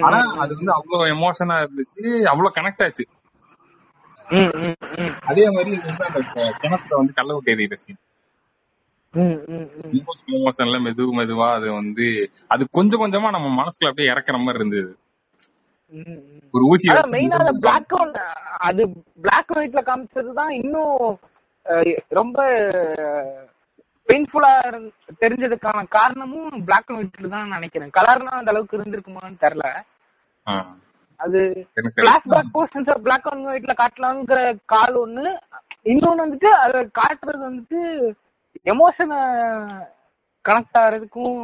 ஆனா 0.07 0.19
அது 0.43 0.53
வந்து 0.59 0.73
அவ்வளவு 0.77 1.11
எமோஷனா 1.15 1.57
இருந்துச்சு 1.65 2.03
அவ்வளவு 2.33 2.57
கனெக்ட் 2.59 2.85
ஆச்சு. 2.87 3.05
அதே 5.31 5.45
மாதிரி 5.57 5.71
இது 5.77 5.87
வந்து 5.91 6.07
அந்த 6.09 6.21
கிணத்துல 6.63 6.99
வந்து 7.01 7.17
கள்ள 7.19 7.31
விட்டு 7.37 7.55
எறிகிற 7.55 7.79
சீன் 7.83 8.01
மோஷன்ல 10.45 10.79
மெது 10.85 11.05
மெதுவா 11.19 11.49
அது 11.57 11.69
வந்து 11.73 12.07
அது 12.49 12.63
கொஞ்சம் 12.71 13.03
கொஞ்சமா 13.03 13.31
நம்ம 13.37 13.49
மனசுக்குள்ள 13.59 13.91
அப்படியே 13.91 14.13
இறக்குற 14.13 14.39
மாதிரி 14.45 14.61
இருந்தது. 14.61 14.93
ஒரு 16.55 16.65
ஊசி 16.71 16.87
பிளாக் 17.65 17.95
அது 18.69 18.83
பிளாக் 19.25 19.53
ஒயிட்ல 19.57 19.81
காமிச்சதுதான் 19.89 20.53
இன்னும் 20.63 21.19
ரொம்ப 22.19 22.39
பெயின்ஃபுல்லா 24.09 24.53
தெரிஞ்சதுக்கான 25.23 25.83
காரணமும் 25.97 26.65
பிளாக் 26.65 26.89
அண்ட் 26.91 27.01
ஒயிட்ல 27.01 27.29
தான் 27.35 27.55
நினைக்கிறேன். 27.57 27.95
கலர்னா 27.99 28.33
அந்த 28.41 28.53
அளவுக்கு 28.53 28.79
இருந்திருக்குமான்னு 28.79 29.43
தெரியல. 29.45 29.67
அது 31.21 31.41
பிளாஷ்பேக் 31.99 32.53
போர்ஷன்ஸ் 32.57 32.91
பிளாக் 33.07 33.29
அண்ட் 33.33 33.49
ஒயிட்ல 33.51 33.75
காட்டலாங்கிற 33.83 34.41
கால் 34.75 34.97
ஒண்ணு. 35.05 35.27
இன்னொன்னு 35.93 36.25
வந்துட்டு 36.25 36.51
அதை 36.65 36.81
காட்டுறது 37.01 37.43
வந்துட்டு 37.49 37.81
எமோஷனை 38.67 39.19
கனெக்ட் 40.45 40.79
ஆகிறதுக்கும் 40.79 41.37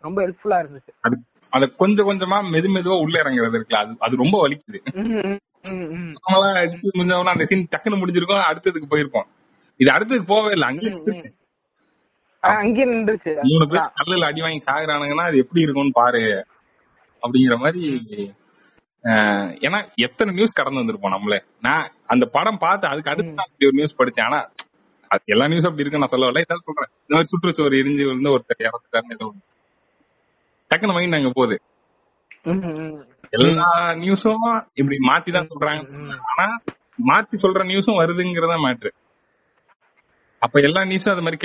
ரொம்ப 0.00 0.18
ஹெல்ப்ஃபுல்லா 0.22 0.58
இருந்துச்சு. 0.62 0.92
அது 1.00 1.16
அத 1.50 1.66
கொஞ்சம் 1.76 2.08
கொஞ்சமா 2.08 2.38
மெது 2.52 2.68
மெதுவா 2.74 3.00
உள்ள 3.00 3.22
இறங்குறது 3.22 3.58
இருக்குல்ல 3.58 3.74
அது 3.74 3.94
அது 3.98 4.16
ரொம்ப 4.16 4.48
வலிக்குது. 4.48 4.78
ம், 4.92 5.08
ம், 5.20 5.38
ம், 5.70 5.88
ம். 5.94 6.12
நம்மளாம் 6.16 6.58
அடிச்சு 6.62 6.90
முடிஞ்சவனா 6.94 7.34
அந்த 7.34 7.44
சீன் 7.44 7.68
டக்குன்னு 7.70 8.00
முடிஞ்சிருக்கோம் 8.00 8.44
அடுத்ததுக்கு 8.50 8.88
போயிருப்போம். 8.90 9.28
இது 9.80 9.90
அடுத்ததுக்கு 9.92 10.26
போகவே 10.26 10.50
இல்லை 10.50 10.68
அங்கேயே 10.68 10.92
நின்றுச்சு. 10.92 11.30
ஆஹ் 12.42 12.58
அங்கேயே 12.62 12.86
நின்றுச்சு. 12.86 13.32
மூணு 13.42 13.68
பேர் 13.68 13.92
கல்லுல 14.00 14.24
அடி 14.24 14.40
வாங்கி 14.40 14.64
சாகுறானுங்கன்னா 14.66 15.26
அது 15.28 15.38
எப்படி 15.38 15.60
இருக்கும்னு 15.60 15.92
பாரு 15.92 16.22
அப்படிங்கிற 17.22 17.56
மாதிரி 17.58 17.84
ஏன்னா 19.62 19.78
எத்தனை 19.94 20.34
நியூஸ் 20.34 20.52
கடந்து 20.52 20.80
வந்திருப்போம் 20.80 21.08
நம்மளே. 21.08 21.38
நான் 21.60 21.88
அந்த 22.06 22.26
படம் 22.26 22.58
பார்த்து 22.58 22.86
அதுக்கு 22.86 23.10
அடுத்து 23.10 23.32
நான் 23.32 23.52
ஒரு 23.60 23.72
நியூஸ் 23.72 23.98
படிச்சேன். 23.98 24.22
ஆனா 24.22 24.38
எல்லா 25.28 25.44
நியூஸ் 25.46 25.66
அப்படி 25.66 25.82
இருக்குன்னு 25.82 26.04
நான் 26.04 26.14
சொல்லவில்லை 26.14 26.42
இதான் 26.44 26.66
சொல்றேன். 26.66 26.90
இந்த 27.00 27.14
மாதிரி 27.14 27.30
சுற்றுச்சுவர் 27.30 27.78
எரிஞ்சு 27.80 28.04
விழுந்து 28.04 28.34
ஒருத்தர் 28.34 28.66
இறந்துட்டாருன்னு 28.66 29.16
ஏதோ. 29.16 29.28
டக்குன்னு 30.70 30.96
மைண்ட் 30.96 31.18
அங்க 31.18 31.30
போகுது. 31.32 31.56
எல்லா 33.32 33.68
நியூஸும் 34.00 34.46
இப்படி 34.74 34.96
மாத்தி 35.08 35.30
தான் 35.32 35.48
சொல்றேன் 35.50 35.80
ஆனா 36.30 36.46
மாத்தி 37.06 37.36
சொல்ற 37.42 37.62
நியூஸும் 37.70 38.00
வருதுங்கிறதா 38.00 38.56
மேட்ரு 38.64 38.90
அப்ப 40.42 40.60
எல்லா 40.60 40.80
நியூஸும் 40.84 41.12
அது 41.12 41.24
மாதிரி 41.24 41.38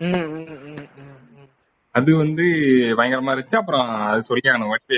ம். 0.00 0.86
அது 1.94 2.10
வந்து 2.16 2.44
பயங்கரமா 2.98 3.32
இருந்துச்சு. 3.32 3.60
அப்புறம் 3.60 3.88
அது 4.06 4.22
சொல்லியான 4.28 4.68
வட்டி 4.70 4.96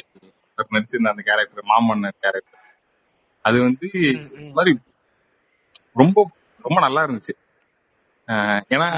நடிச்சிருந்த 0.69 1.13
அந்த 1.13 1.23
கேரக்டர் 1.23 1.69
மாமன்னர் 1.71 2.21
கேரக்டர் 2.25 2.63
அது 3.45 3.57
வந்து 3.67 3.89
மாதிரி 4.55 4.73
ரொம்ப 5.97 6.25
ரொம்ப 6.67 6.81
நல்லா 6.81 7.03
இருந்துச்சு. 7.05 7.35
ஏன்னா. 8.69 8.89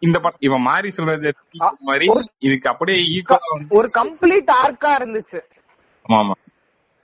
இந்த- 0.00 0.20
படம் 0.20 0.38
இவன் 0.40 0.60
மாறி 0.60 0.90
சொல்றது 0.90 1.32
மாதிரி 1.80 2.06
இதுக்கு 2.38 2.68
அப்படியே 2.68 2.98
ஈக்குவலா 3.08 3.66
ஒரு 3.68 3.88
கம்ப்ளீட் 3.94 4.50
ஆர்க்கா 4.62 4.90
இருந்துச்சு. 5.00 5.40
ஆமா 6.08 6.18
ஆமா 6.22 6.34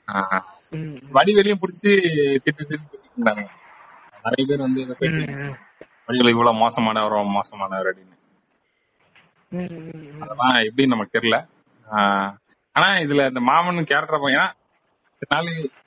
அஹ் 0.09 0.43
ம், 0.71 0.99
வடிவேலையும் 1.15 1.61
பிடிச்சி 1.61 1.91
திட்டு 2.45 2.63
திட்டு 2.69 3.47
நிறைய 4.23 4.45
பேர் 4.47 4.59
வந்து 4.59 4.81
இதை 4.81 5.09
ம். 5.09 5.55
வடிவேலு 6.07 6.31
இவ்வளவு 6.31 6.57
மோசமானவர் 6.57 7.25
மோசமானவர் 7.25 7.87
அப்படின்னு. 7.87 8.17
அதெல்லாம் 10.21 10.55
எப்படின்னு 10.63 10.87
நமக்கு 10.87 11.19
தெரியல. 11.19 11.37
ஆனா 12.73 12.89
இதுல 12.97 13.29
இந்த 13.29 13.41
மாமன் 13.41 13.85
கேரக்டர் 13.85 14.21
பையனா 14.21 14.47
இதனால 15.23 15.47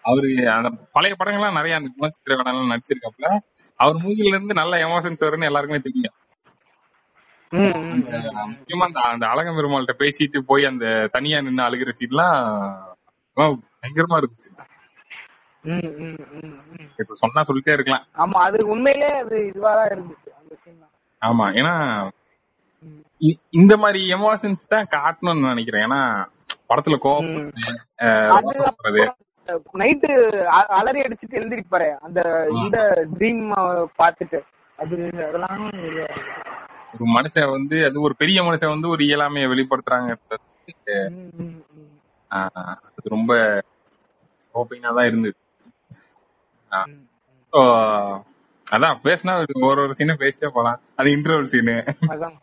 அவரு 0.09 0.29
அந்த 0.55 0.69
பழைய 0.95 1.13
படங்கள்லாம் 1.19 1.59
நிறைய 1.59 1.77
அந்த 1.79 1.89
குணச்சித்திர 1.97 2.37
படம்லாம் 2.39 2.73
நடிச்சிருக்காப்புல 2.73 3.27
அவர் 3.79 4.01
மூஞ்சில 4.03 4.33
இருந்து 4.33 4.61
நல்ல 4.61 4.73
எமோஷன்ஸ் 4.87 5.25
வரும்னு 5.25 5.49
எல்லாருக்குமே 5.49 5.81
தெரியும். 5.85 6.15
முக்கியமா 8.51 8.85
அந்த 8.89 8.99
அந்த 9.13 9.25
அழகம் 9.31 9.57
பெருமாள்கிட்ட 9.57 9.95
பேசிட்டு 10.01 10.39
போய் 10.49 10.69
அந்த 10.71 10.85
தனியா 11.15 11.39
நின்னு 11.41 11.65
அழுகிற 11.67 11.93
சீன்லாம் 11.99 12.37
பயங்கரமா 13.37 14.19
இருந்துச்சு. 14.21 14.49
இப்ப 17.01 17.15
சொன்னா 17.23 17.41
சொல்லிட்டே 17.49 17.75
இருக்கலாம். 17.77 18.05
ஆமா 18.23 18.39
அது 18.47 18.59
உண்மையிலே 18.73 19.09
அது 19.23 19.37
இதுவாதான் 19.51 19.91
இருந்துச்சு 19.93 20.29
ஆமா 21.21 21.45
ஏன்னா 21.59 21.73
இந்த 23.59 23.73
மாதிரி 23.81 23.99
எமோஷன்ஸ் 24.15 24.63
தான் 24.73 24.87
காட்டணும்னு 24.95 25.51
நினைக்கிறேன். 25.53 25.85
ஏன்னா 25.87 26.01
படத்துல 26.69 26.97
அது 28.81 29.01
நைட்டு 29.73 30.09
அலறி 30.71 31.01
அடிச்சுட்டு 31.01 31.39
எழுந்திருப்பாரு 31.39 31.95
அந்த 31.97 32.19
இந்த 32.63 32.77
ட்ரீம் 33.17 33.41
பாத்துட்டு 33.99 34.39
அது 34.79 34.95
அதெல்லாம் 35.27 35.63
ஒரு- 35.71 37.09
மனுஷன் 37.13 37.51
வந்து 37.51 37.85
அது 37.85 38.01
ஒரு 38.01 38.15
பெரிய 38.15 38.41
மனுஷன் 38.41 38.69
வந்து 38.69 38.87
ஒரு 38.87 39.03
இயலாமைய 39.03 39.47
வெளிப்படுத்துறாங்க. 39.47 40.11
அது 42.31 43.09
ரொம்ப 43.09 43.31
ஹோப்பிங்கா 44.55 44.93
தான் 44.93 45.05
இருந்தது 45.05 45.37
அதான் 48.67 48.97
பேசினா 49.03 49.33
ஒரு 49.61 49.81
ஒரு 49.81 49.93
சீனும் 49.97 50.19
பேசிட்டே 50.19 50.49
போலாம். 50.49 50.79
அது 50.95 51.09
இன்டர்வல் 51.09 51.43
சீனு 51.43 51.75
அதான். 52.07 52.35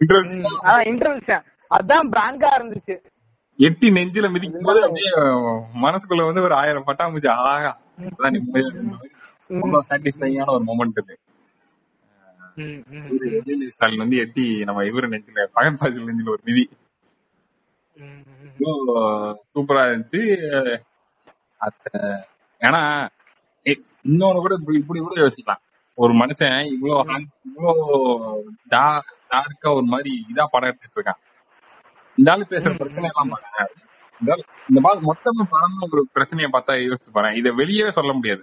இன்டர்வல் 0.00 0.30
அதான் 0.62 0.86
இன்டர்வல் 0.86 1.42
அதான் 1.70 2.08
பிராங்கா 2.10 2.50
இருந்துச்சு. 2.58 2.94
எட்டி 3.58 3.90
நெஞ்சில 3.90 4.30
மிதிக்கும் 4.30 4.62
போது 4.62 4.80
அப்படியே 4.82 5.10
மனசுக்குள்ள 5.82 6.24
வந்து 6.24 6.42
ஒரு 6.42 6.54
ஆயிரம் 6.54 6.86
பட்டாம்பூச்சி 6.86 7.28
ஆகா. 7.28 7.72
ரொம்ப 9.50 9.84
சாட்டிஸ்ஃபைங்கான 9.88 10.48
ஒரு 10.48 10.64
மொமெண்ட் 10.64 11.00
இது 13.12 13.26
உதயநிதி 13.38 13.68
ஸ்டாலின் 13.68 13.98
வந்து 13.98 14.16
எட்டி 14.16 14.64
நம்ம 14.64 14.82
இவரு 14.82 15.08
நெஞ்சில 15.12 15.46
பகன்பாஜில் 15.56 16.08
நெஞ்சில 16.08 16.28
ஒரு 16.28 16.42
ம். 17.96 18.22
சூப்பரா 19.52 19.82
இருந்துச்சு. 19.88 20.22
ஏன்னா 22.60 22.80
இன்னொன்னு 24.04 24.42
கூட 24.44 24.54
இப்படி 24.60 24.78
இப்படி 24.78 25.00
கூட 25.00 25.14
யோசிக்கலாம். 25.20 25.62
ஒரு 25.98 26.12
மனுஷன் 26.14 26.56
இவ்வளவு 26.72 27.14
இவ்வளவு 27.44 27.84
டார்க்கா 28.70 29.68
ஒரு 29.72 29.86
மாதிரி 29.92 30.12
இதா 30.30 30.44
படம் 30.50 30.70
எடுத்துட்டு 30.70 30.98
இருக்கான். 30.98 31.20
இந்த 32.18 32.28
ஆளு 32.32 32.44
பேசுற 32.50 32.72
பிரச்சனை 32.80 33.06
எல்லாம் 33.10 33.32
பாருங்க. 33.34 33.58
இந்த 34.68 34.80
மாதிரி 34.84 35.00
மொத்தமா 35.08 35.44
படம் 35.54 35.80
ஒரு 35.86 36.02
பிரச்சனையை 36.16 36.48
பார்த்தா 36.52 36.76
யோசிச்சு 36.86 37.10
பாருங்க. 37.16 37.38
இதை 37.40 37.50
வெளியே 37.60 37.86
சொல்ல 37.98 38.12
முடியாது. 38.18 38.42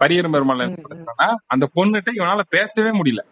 பரியரும் 0.00 0.34
பெருமாள் 0.34 0.62
அந்த 1.54 1.64
பொண்ணுகிட்ட 1.76 2.10
இவனால 2.18 2.42
பேசவே 2.56 2.92
முடியல. 3.00 3.22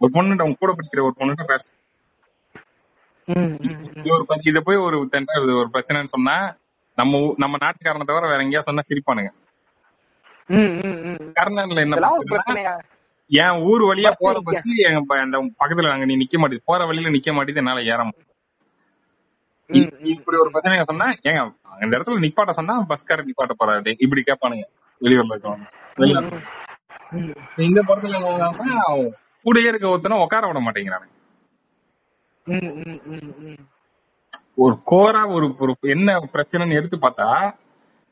ஒரு 0.00 0.10
பொண்ணுகிட்ட 0.16 0.44
அவன் 0.44 0.60
கூட 0.62 0.72
படிக்கிற 0.78 1.04
ஒரு 1.08 1.16
பொண்ணுகிட்ட 1.20 1.44
பேச 1.52 1.64
ஒரு 4.14 4.24
இத 4.50 4.58
போய் 4.66 4.84
ஒரு 4.86 4.96
இது 5.12 5.54
ஒரு 5.62 5.68
பிரச்சனைன்னு 5.74 6.14
சொன்னா 6.14 6.36
நம்ம 6.98 7.20
நம்ம 7.42 7.56
நாட்டுக்காரனை 7.64 8.06
தவிர 8.10 8.28
வேற 8.30 8.40
எங்கேயா 8.44 8.62
சொன்னா 8.68 8.82
சிரிப்பானுங்க. 8.88 9.30
கர்நாடகல 11.38 11.84
என்ன 11.86 11.98
என் 13.30 13.60
ஊர் 13.68 13.82
வழியா 13.88 14.10
போற 14.20 14.36
பஸ் 14.46 14.66
எங்க 14.86 15.00
அந்த 15.24 15.38
பக்கத்துல 15.60 15.92
அங்க 15.94 16.06
நீ 16.10 16.16
நிக்க 16.22 16.36
மாட்டேது. 16.40 16.62
போற 16.70 16.80
வழியில 16.88 17.12
நிக்க 17.16 17.32
மாட்டேது 17.32 17.62
என்னால 17.62 17.82
ஏற 17.90 18.00
இப்படி 20.12 20.36
ஒரு 20.42 20.50
பிரச்சனை 20.52 20.84
சொன்னா 20.90 21.06
ஏங்க 21.26 21.40
இந்த 21.82 21.92
இடத்துல 21.96 22.22
நிப்பாட்ட 22.24 22.52
சொன்னா 22.58 22.74
பஸ்காரர் 22.90 23.28
நிப்பாட்ட 23.28 23.54
போறாரு. 23.58 23.92
இப்படி 24.04 24.22
கேட்பானுங்க 24.22 24.66
வெளியூர்ல 25.00 25.34
இருக்கவங்க. 25.34 25.66
இந்த 27.66 27.80
படத்துல 27.88 28.16
கூடயே 29.46 29.68
இருக்க 29.70 29.86
ஒருத்தனை 29.88 30.16
உட்கார 30.24 30.46
விட 30.48 30.60
மாட்டேங்கிறாங்க 30.62 31.06
ம், 32.46 32.72
ம், 32.82 33.00
ம், 33.12 33.32
ம். 33.46 33.62
ஒரு 34.58 34.74
கோரா 34.90 35.22
ஒரு 35.34 35.46
ஒரு 35.60 35.72
என்ன 35.94 36.10
பிரச்சனைன்னு 36.34 36.78
எடுத்து 36.78 36.96
பார்த்தா 36.98 37.26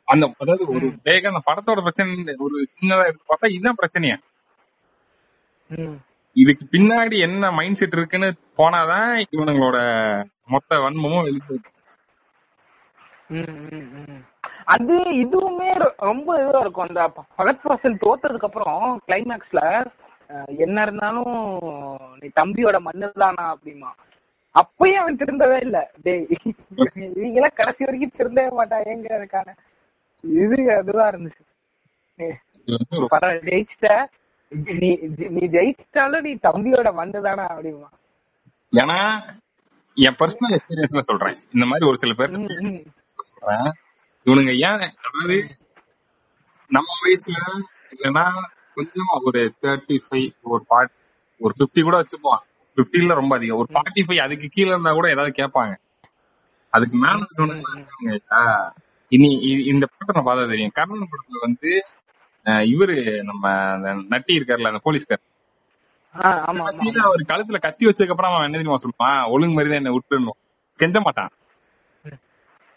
அந்த 0.08 0.24
அதாவது 0.42 0.64
ஒரு 0.74 0.86
வேக 1.04 1.28
அந்த 1.28 1.40
படத்தோட 1.46 1.80
பிரச்சனை 1.86 2.10
ஒரு 2.46 2.56
சின்னதா 2.74 3.06
எடுத்து 3.08 3.30
பார்த்தா 3.30 3.52
இதுதான் 3.54 3.80
பிரச்சனையா. 3.80 4.16
இதுக்கு 6.36 6.64
பின்னாடி 6.70 7.16
என்ன 7.18 7.50
மைண்ட் 7.52 7.76
செட் 7.76 7.92
இருக்குன்னு 7.92 8.28
போனாதான் 8.58 9.10
இவனுங்களோட 9.32 9.78
மொத்த 10.48 10.78
வன்மமும் 10.80 11.24
வெளியே 11.24 11.58
ம், 13.30 13.54
ம், 13.70 13.86
ம். 14.00 14.18
அது 14.64 14.94
இதுவுமே 15.22 15.70
ரொம்ப 16.02 16.28
இதுவா 16.40 16.60
இருக்கும். 16.60 16.86
அந்த 16.86 17.02
பகத் 17.38 17.64
வாசல் 17.64 18.02
தோத்ததுக்கு 18.02 18.48
அப்புறம் 18.48 18.76
கிளைமேக்ஸ்ல 19.06 19.60
என்ன 20.58 20.82
இருந்தாலும் 20.82 21.32
நீ 22.16 22.28
தம்பியோட 22.36 22.76
மண்ணு 22.80 23.08
தானா 23.14 23.44
அப்படிமா. 23.54 23.90
அப்பயும் 24.54 25.00
அவன் 25.00 25.18
திருந்தவே 25.18 25.58
இல்ல. 25.60 25.78
டேய் 26.02 26.24
இவங்கெல்லாம் 27.16 27.54
கடைசி 27.54 27.84
வரைக்கும் 27.84 28.16
திருந்தவே 28.18 28.48
இது 30.24 30.56
அதுவா 30.76 31.04
இருந்துச்சு. 31.08 31.42
ஏய், 32.18 32.36
இது 32.58 32.76
வந்து 32.76 32.98
ஒரு 32.98 33.08
பரவாயில்ல 33.10 33.48
ஜெயிச்சிட்ட. 33.48 33.90
நீ 34.52 34.88
நீ 35.28 35.42
ஜெயிச்சிட்டாலும் 35.46 36.20
நீ 36.20 36.32
தம்பியோட 36.42 36.88
மண்ணு 36.94 37.18
அப்படிமா 37.48 37.88
ஏன்னா 38.72 38.98
என் 39.96 40.16
பர்சனல் 40.18 40.54
எக்ஸ்பீரியன்ஸ்ல 40.56 41.00
சொல்றேன். 41.00 41.36
இந்த 41.54 41.66
மாதிரி 41.66 41.84
ஒரு 41.86 41.98
சில 41.98 42.12
பேர் 42.12 42.34
இவனுங்க 44.26 44.52
ஏன் 44.68 44.82
அதாவது 44.98 45.36
நம்ம 46.70 46.88
வயசுல 47.02 47.36
இல்லைன்னா 47.92 48.24
கொஞ்சம் 48.74 49.12
ஒரு 49.24 49.40
தேர்ட்டி 49.62 49.96
ஃபைவ் 50.04 50.28
ஒரு 50.42 50.62
பார்ட் 50.68 50.92
ஒரு 51.40 51.54
பிப்டி 51.58 51.82
கூட 51.82 51.96
வச்சுப்போம். 52.00 52.40
பிப்டில 52.76 53.14
ரொம்ப 53.14 53.32
அதிகம். 53.36 53.58
ஒரு 53.58 53.68
ஃபார்ட்டி 53.74 54.02
ஃபைவ் 54.06 54.20
அதுக்கு 54.20 54.46
கீழே 54.48 54.68
இருந்தா 54.68 54.92
கூட 54.92 55.06
ஏதாவது 55.10 55.32
கேட்பாங்க. 55.40 55.74
அதுக்கு 56.72 56.96
மேல? 56.96 57.20
இனி 59.12 59.28
இந்த 59.72 59.84
படத்தை 59.86 60.12
நான் 60.14 60.28
பார்த்தா 60.28 60.48
தெரியும். 60.48 60.74
கர்ணன் 60.74 61.10
படத்துல 61.12 61.40
வந்து 61.40 61.70
இவரு 62.50 63.22
நம்ம 63.22 63.76
நட்டி 64.08 64.36
இருக்காருல்ல 64.36 64.66
அந்த 64.66 64.80
போலீஸ்கார். 64.82 65.20
அவர் 67.02 67.20
கழுத்துல 67.28 67.60
கத்தி 67.60 67.86
வச்சதுக்கு 67.86 68.10
அப்புறம் 68.10 68.32
அவன் 68.32 68.52
என்ன 68.52 68.56
தெரியுமா 68.56 68.78
சொல்லுவான்? 68.78 69.30
ஒழுங்கு 69.30 69.54
மாதிரி 69.54 69.74
தான் 69.74 69.84
என்ன 69.84 69.98
விட்டுருணும் 69.98 70.42
கெஞ்ச 70.76 71.00
மாட்டான். 71.00 71.28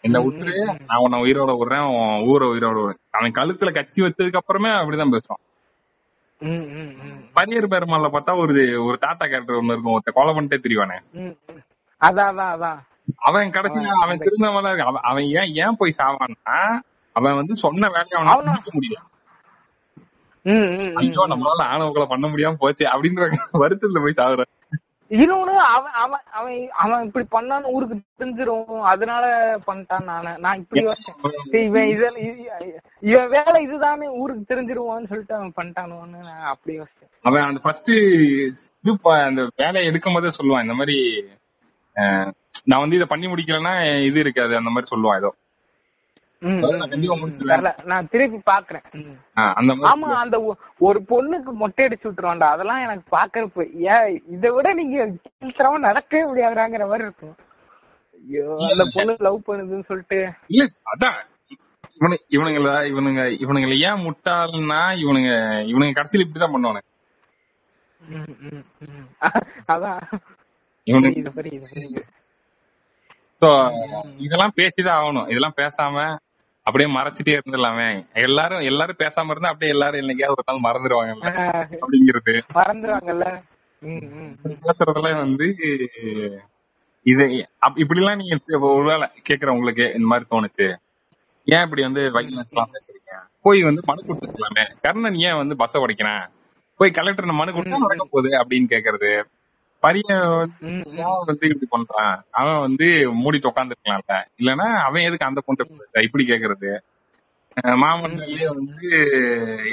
என்ன 0.00 0.18
விட்டுரு. 0.18 0.64
நான் 0.64 0.98
உன்னை 0.98 1.20
உயிரோட 1.22 1.50
விடுறேன். 1.50 2.26
ஊரை 2.26 2.48
உயிரோட 2.48 2.78
விடுறேன். 2.78 2.98
அவன் 3.10 3.32
கழுத்துல 3.32 3.72
கத்தி 3.72 4.02
வச்சதுக்கு 4.02 4.36
அப்புறமே 4.36 4.68
அப்படிதான் 4.68 5.18
பேசுவான். 5.18 5.48
பரியர் 7.32 7.68
பெருமாள்ல 7.68 8.10
பார்த்தா 8.12 8.36
ஒரு 8.36 8.84
ஒரு 8.84 8.98
தாத்தா 8.98 9.26
கேரக்டர் 9.26 9.56
ஒண்ணு 9.56 9.64
இருக்கும். 9.64 10.00
ஒருத்த 10.00 10.12
கொலை 10.12 10.34
பண்ணிட்டே 10.34 10.60
தெரியவானே. 10.62 11.00
அதான் 12.00 12.34
அதான் 12.34 12.78
அவன் 13.16 13.50
கடைசியில 13.50 13.86
அவன் 13.86 14.18
திருந்தவன 14.18 14.78
அவன் 14.78 15.02
அவன் 15.02 15.22
ஏன் 15.22 15.54
ஏன் 15.54 15.76
போய் 15.78 15.94
சாவான்னா 15.98 16.78
அவன் 17.12 17.34
வந்து 17.34 17.54
சொன்ன 17.56 17.88
வேலையை 17.88 18.22
அவனா- 18.22 18.44
முடிக்க 18.44 18.70
முடியல. 18.70 19.09
ஐயோ 20.94 21.22
நம்மளால 21.30 21.62
ஆணவங்களை 21.64 22.06
பண்ண 22.06 22.28
முடியாம 22.28 22.54
போச்சு 22.58 22.86
அப்படின்ற 22.86 23.22
வருத்தத்துல 23.62 24.02
போய் 24.02 24.18
சாகுறான் 24.20 24.50
இன்னொன்னு 25.10 25.54
அவன் 25.74 25.92
அவன் 25.94 26.20
அவன் 26.32 26.68
அவன் 26.78 27.04
இப்படி 27.06 27.26
பண்ணான்னு 27.32 27.64
ஊருக்கு 27.66 27.96
தெரிஞ்சிரும். 28.20 28.80
அதனால 28.82 29.24
பண்ணிட்டான் 29.66 30.04
நானு. 30.04 30.38
நான் 30.38 30.58
இப்படி 30.58 30.82
இவன் 31.64 31.88
இதெல்லாம் 31.88 32.22
இது- 32.22 32.78
இவன் 33.00 33.28
வேலை 33.28 33.62
இதுதானே 33.62 34.08
ஊருக்கு 34.20 34.54
தெரிஞ்சிருவான்னு 34.54 35.08
சொல்லிட்டு 35.08 35.34
அவன் 35.34 35.52
பண்ணிட்டானுன்னு 35.56 36.20
நான் 36.20 36.46
அப்படி 36.46 36.80
யோசிச்சேன். 36.80 37.10
அவன் 37.24 37.42
அந்த 37.42 37.60
ஃபர்ஸ்ட் 37.62 37.90
இது 37.90 38.98
அந்த 39.28 39.48
வேலையை 39.56 39.86
எடுக்கும் 39.86 40.14
போதே 40.14 40.30
சொல்லுவான் 40.38 40.62
இந்த 40.62 40.74
மாதிரி 40.74 40.98
நான் 42.64 42.80
வந்து 42.80 42.96
இதை 42.96 43.08
பண்ணி 43.10 43.26
முடிக்கலன்னா 43.26 43.74
இது 44.06 44.20
இருக்காது 44.20 44.56
அந்த 44.56 44.70
மாதிரி 44.70 44.92
சொல்லுவான் 44.94 45.16
ஏதோ. 45.16 45.32
நான் 47.84 48.08
திருப்பி 48.08 48.52
பாக்குறேன். 48.52 48.84
ஆமா 49.36 50.10
அந்த 50.24 50.56
ஒரு 50.78 51.04
பொண்ணுக்கு 51.08 51.52
மொட்டை 51.52 51.84
அடிச்சு 51.86 52.04
விட்டுருவான்டா. 52.04 52.48
அதெல்லாம் 52.50 52.80
எனக்கு 52.80 53.16
பாக்குறப்ப 53.16 53.70
ஏன் 53.74 54.22
இதை 54.28 54.50
விட 54.50 54.72
நீங்க 54.72 55.08
சீக்கிரமா 55.38 55.90
நடக்கவே 55.90 56.22
முடியாதுங்கிற 56.30 56.84
மாதிரி 56.86 57.02
இருக்கும். 57.02 57.36
ஐயோ. 58.24 58.56
அந்த 58.70 58.84
பொண்ணு 58.92 59.16
லவ் 59.18 59.42
பண்ணுதுன்னு 59.46 59.84
சொல்லிட்டு. 59.84 60.30
இல்ல 60.46 60.64
அதான். 60.92 61.18
இவனு 62.00 62.16
இவனுங்கள 62.30 62.68
இவனுங்க 62.90 63.22
இவனுங்களை 63.44 63.76
ஏன் 63.88 64.02
முட்டாள்னா 64.06 64.80
இவனுங்க 65.02 65.32
இவனுங்க 65.70 65.96
கடைசியில 65.96 66.24
இப்படிதான் 66.24 66.80
ம். 68.00 68.64
அதான். 69.68 70.00
இதெல்லாம் 74.18 74.52
பேசிதான் 74.56 74.98
ஆகணும். 75.00 75.28
இதெல்லாம் 75.28 75.54
பேசாம 75.56 76.16
அப்படியே 76.70 76.94
மறைச்சிட்டே 76.94 77.40
இருந்துடலாமே. 77.40 78.12
எல்லாரும் 78.12 78.58
எல்லாரும் 78.58 78.96
பேசாம 78.98 79.30
இருந்தா 79.30 79.48
அப்படியே 79.48 79.70
எல்லாரும் 79.70 80.00
என்னைக்காவது 80.00 80.30
ஒரு 80.30 80.60
நாள் 80.60 80.72
மறந்துடுவாங்கல்ல 80.72 81.78
அப்படிங்கிறது. 81.80 82.40
மறந்துருவாங்கல்ல? 82.54 83.42
ம், 83.78 83.88
ம், 83.88 84.36
ம். 84.42 84.52
பேசுறதெல்லாம் 84.62 85.16
வந்து 85.16 85.56
இது 87.02 87.26
அப்- 87.60 87.76
இப்படிலாம் 87.76 88.16
நீங்க 88.16 88.38
ஒருவேளை 88.60 89.08
கேக்குற 89.28 89.46
உங்களுக்கு 89.46 89.94
இந்த 89.94 90.06
மாதிரி 90.06 90.28
தோணுச்சு. 90.30 90.76
ஏன் 91.44 91.62
இப்படி 91.62 91.82
வந்து 91.82 92.00
வைலன்ஸ் 92.00 92.50
எல்லாம் 92.50 92.70
பேசுறீங்க? 92.72 93.12
போய் 93.42 93.62
வந்து 93.62 93.82
மனு 93.84 94.02
கொடுத்துருக்கலாமே. 94.02 94.72
கர்ணன் 94.82 95.14
ஏன் 95.14 95.36
வந்து 95.36 95.54
பஸ்ஸ 95.54 95.76
உடைக்கிறான் 95.76 96.28
போய் 96.76 96.90
கலெக்டர் 96.90 97.26
மனு 97.26 97.52
கொடுத்தா 97.52 97.76
நடக்க 97.76 98.08
போகுது 98.10 98.28
அப்படின்னு 98.28 98.66
கேக்குறது. 98.68 99.24
பையன் 99.82 100.24
வந்து 101.22 101.46
இப்படி 101.50 101.68
பண்றான்? 101.70 102.14
அவன் 102.32 102.60
வந்து 102.60 102.86
மூடிட்டு 103.20 103.50
உட்காந்துருக்கலாம்ல 103.50 104.16
இல்லன்னா 104.40 104.68
அவன் 104.86 105.06
எதுக்கு 105.08 105.28
அந்த 105.28 105.42
பொண்ணு 105.46 105.66
இப்படி 106.08 106.24
கேக்குறது? 106.24 106.72
மாமல்லயே 107.80 108.46
வந்து 108.50 108.88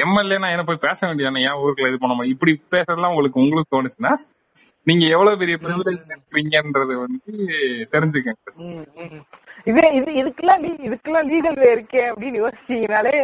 எம்எல்ஏ 0.04 0.38
என்ன 0.54 0.64
போய் 0.68 0.86
பேச 0.86 1.00
வேண்டியதானே 1.08 1.44
ஏன் 1.48 1.60
ஊருக்குள்ள 1.62 1.92
இது 1.92 2.00
பண்ண 2.00 2.16
முடியும் 2.16 2.36
இப்படி 2.36 2.54
பேசுறதுலாம் 2.74 3.14
உங்களுக்கு 3.14 3.42
உங்களுக்கு 3.42 3.74
தோணுச்சுன்னா 3.76 4.14
நீங்க 4.88 5.06
எவ்வளவு 5.16 5.40
பெரிய 5.40 5.56
ப்ரிவிலேஜ் 5.62 6.06
இருக்கீங்கன்றது 6.12 6.94
வந்து 7.00 7.32
தெரிஞ்சுக்கங்க. 7.94 8.52
இது 9.68 9.82
இது 9.98 10.10
இதுக்கெல்லாம் 10.22 10.62
இதுக்கெல்லாம் 10.88 11.28
லீகல் 11.32 11.60
இருக்கே 11.72 12.04
அப்படின்னு 12.12 12.42
யோசிச்சீங்கனாலே 12.42 13.16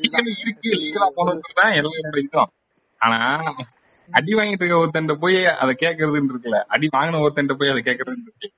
லீகல் 0.00 0.30
இருக்கு 0.34 0.70
லீகலா 0.80 1.08
போனது 1.18 1.54
தான் 1.60 1.76
எல்லாரோட 1.78 2.18
இதுவும் 2.24 2.52
ஆனா 3.00 3.18
அடி 4.08 4.32
வாங்கிட்டு 4.36 4.62
இருக்க 4.64 4.82
ஒருத்தன்ட்ட 4.82 5.14
போய் 5.22 5.38
அதை 5.62 5.72
கேக்குறதுன்னு 5.82 6.32
இருக்குல்ல. 6.32 6.58
அடி 6.74 6.86
வாங்கின 6.96 7.20
ஒருத்தன்ட்ட 7.24 7.54
போய் 7.60 7.72
அதை 7.72 7.82
கேக்குறதுன்னு 7.88 8.26
இருக்கு. 8.28 8.48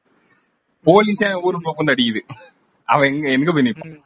போலீஸே 0.86 1.28
ஊருக்குள்ள 1.46 1.74
வந்து 1.80 1.94
அடிக்குது. 1.94 2.22
அவன் 2.88 3.08
எங்க 3.10 3.26
எங்க 3.36 3.52
போய் 3.56 3.66
நிப்பான். 3.66 3.96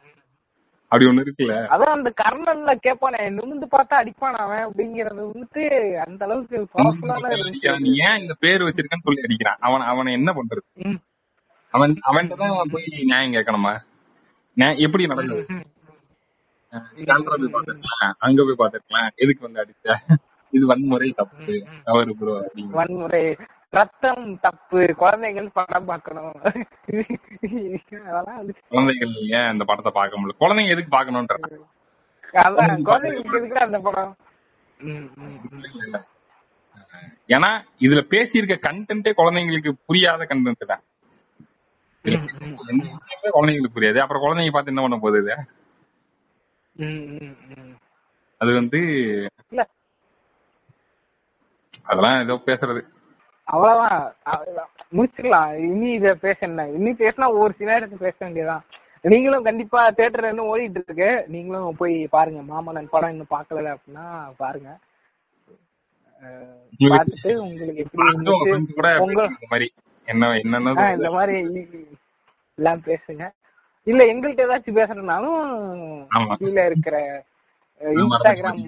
அப்படி 0.91 1.05
ஒண்ணு 1.09 1.23
இருக்குல்ல. 1.25 1.55
அதான் 1.73 1.93
அந்த 1.97 2.09
கர்ணன்ல 2.21 2.71
கேப்பானே 2.85 3.21
நிமிந்து 3.37 3.67
பார்த்தா 3.75 3.95
அடிப்பான் 4.01 4.37
அவன் 4.43 4.63
அப்படிங்கறது 4.67 5.21
வந்துட்டு 5.29 5.63
அந்த 6.05 6.21
அளவுக்கு 6.27 6.57
பவர்ஃபுல்லா 6.75 7.15
தான் 7.23 7.33
இருந்துச்சு 7.33 7.49
அடிக்கிறான். 7.49 7.83
நீ 7.85 7.91
ஏன் 8.07 8.19
இந்த 8.23 8.33
பேர் 8.43 8.65
வச்சிருக்கன்னு 8.67 9.07
சொல்லி 9.07 9.25
அடிக்கிறான். 9.27 9.59
அவன் 9.67 9.89
அவனை 9.91 10.13
என்ன 10.19 10.31
பண்றது? 10.39 10.63
அவன் 11.73 11.93
அவன்கிட்ட 12.09 12.37
தான் 12.43 12.73
போய் 12.75 12.87
நியாயம் 13.11 13.35
கேட்கணுமா? 13.37 13.73
எப்படி 14.85 15.03
கேமரா 17.09 17.35
போய் 17.41 17.55
பாத்துருக்கலாம் 17.55 18.13
அங்க 18.25 18.43
போய் 18.47 18.61
பாத்துருக்கலாம் 18.61 19.09
எதுக்கு 19.23 19.45
வந்து 19.47 19.61
அடிச்ச? 19.63 19.87
இது 20.55 20.65
வன்முறை 20.71 21.09
தப்பு. 21.19 21.55
தவறு 21.87 22.13
ப்ரோ 22.19 22.33
வன்முறை. 22.79 23.23
ரத்தம் 23.77 24.25
தப்பு. 24.45 24.81
குழந்தைகள் 25.01 25.47
படம் 25.57 25.87
பார்க்கணும். 25.91 26.35
குழந்தைகள் 28.73 29.13
ஏன் 29.37 29.51
இந்த 29.53 29.63
படத்தை 29.69 29.91
பார்க்க 29.97 30.19
முடியல? 30.19 30.37
குழந்தைங்க 30.43 30.75
எதுக்கு 30.75 30.93
பார்க்கணுன்ற 30.97 31.37
அதான் 32.43 32.85
குழந்தைங்களுக்கு 32.89 33.59
அந்த 33.65 33.79
படம். 33.87 34.13
ஏன்னா 37.35 37.49
இதுல 37.85 38.01
பேசியிருக்க 38.13 38.55
கண்டென்ட்டே 38.67 39.11
குழந்தைங்களுக்கு 39.19 39.71
புரியாத 39.87 40.25
கண்டென்ட் 40.31 40.71
தான். 40.71 40.83
குழந்தைங்களுக்கு 43.35 43.75
புரியாது. 43.77 43.99
அப்புறம் 44.03 44.23
குழந்தைங்க 44.25 44.53
பார்த்து 44.55 44.73
என்ன 44.73 44.83
பண்ண 44.85 44.97
போகுது. 45.05 45.35
அது 48.41 48.51
வந்து 48.59 48.79
இல்ல 49.51 49.63
அதெல்லாம் 51.85 52.21
ஏதோ 52.23 52.35
பேசுறது. 52.49 52.81
அவ்வளவுதான். 53.47 54.69
முடிச்சுக்கலாம். 54.97 55.51
இனி 55.69 55.89
இத 55.97 56.13
பேச 56.23 56.37
என்ன? 56.47 56.63
இனி 56.77 56.91
பேசினா 57.01 57.27
ஒரு 57.41 57.51
சில 57.57 57.69
நேரத்துக்கு 57.73 58.07
பேச 58.07 58.17
வேண்டியதான் 58.25 58.63
நீங்களும் 59.03 59.47
கண்டிப்பா 59.47 59.79
தியேட்டர்ல 59.97 60.31
இன்னும் 60.33 60.49
ஓடிட்டு 60.51 60.79
இருக்கு. 60.81 61.09
நீங்களும் 61.33 61.79
போய் 61.81 61.95
பாருங்க. 62.15 62.41
மாமன்னன் 62.51 62.91
படம் 62.93 63.13
இன்னும் 63.13 63.33
பார்க்கல 63.35 63.73
அப்படின்னா 63.75 64.05
பாருங்க. 64.41 64.69
பார்த்துட்டு 66.93 67.31
உங்களுக்கு 67.43 67.83
எப்படி 69.45 69.67
என்ன 70.07 70.31
என்னென்ன 70.43 70.87
இந்த 70.97 71.09
மாதிரி 71.17 71.35
எல்லாம் 72.57 72.81
பேசுங்க. 72.87 73.23
இல்ல 73.87 74.01
எங்கள்கிட்ட 74.11 74.45
ஏதாச்சும் 74.47 74.77
பேசுறதுனாலும் 74.79 75.39
ஆமா. 76.17 76.35
கீழே 76.41 76.63
இருக்கிற 76.65 76.97
இன்ஸ்டாகிராம் 77.81 78.59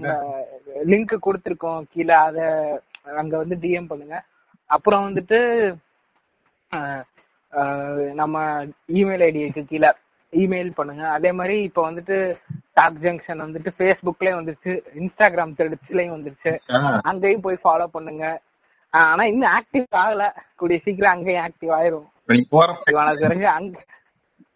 லிங்க் 0.91 1.13
கொடுத்துருக்கோம். 1.26 1.82
கீழே 1.93 2.15
அத 2.26 2.39
அங்க 3.15 3.37
வந்து 3.37 3.55
டிஎம் 3.55 3.87
பண்ணுங்க. 3.87 4.23
அப்புறம் 4.65 5.15
வந்துட்டு 5.15 5.75
நம்ம 8.13 8.65
இமெயில் 8.65 9.23
ஐடிக்கு 9.23 9.65
கீழே 9.65 9.93
இமெயில் 10.31 10.71
பண்ணுங்க. 10.71 11.09
அதே 11.09 11.31
மாதிரி 11.31 11.61
இப்போ 11.61 11.91
வந்துட்டு 11.91 12.39
டாக் 12.73 12.97
ஜங்ஷன் 13.01 13.41
வந்துட்டு 13.41 13.67
ஃபேஸ்புக்லயும் 13.77 14.13
வந்துருச்சு 14.19 14.79
இன்ஸ்டாகிராம் 14.99 15.53
த்ரெட்ஸ்லயும் 15.57 16.17
வந்துருச்சு. 16.17 16.59
அங்கேயும் 17.03 17.41
போய் 17.41 17.57
ஃபாலோ 17.63 17.85
பண்ணுங்க. 17.85 18.41
ஆனா 18.89 19.23
இன்னும் 19.23 19.51
ஆக்டிவ் 19.51 19.85
ஆகல. 19.95 20.31
கூடிய 20.55 20.79
சீக்கிரம் 20.79 21.11
அங்கேயும் 21.11 21.45
ஆக்டிவ் 21.45 21.79
ஆயிரும். 21.79 22.07
தெரிஞ்சு 23.13 23.43
அங்க 23.43 23.83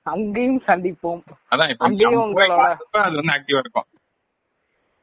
அங்கேயும் 0.03 0.61
சந்திப்போம். 0.67 1.21
அங்கேயும் 1.77 2.21
உங்களோட- 2.21 2.75
இருக்கும். 3.47 3.83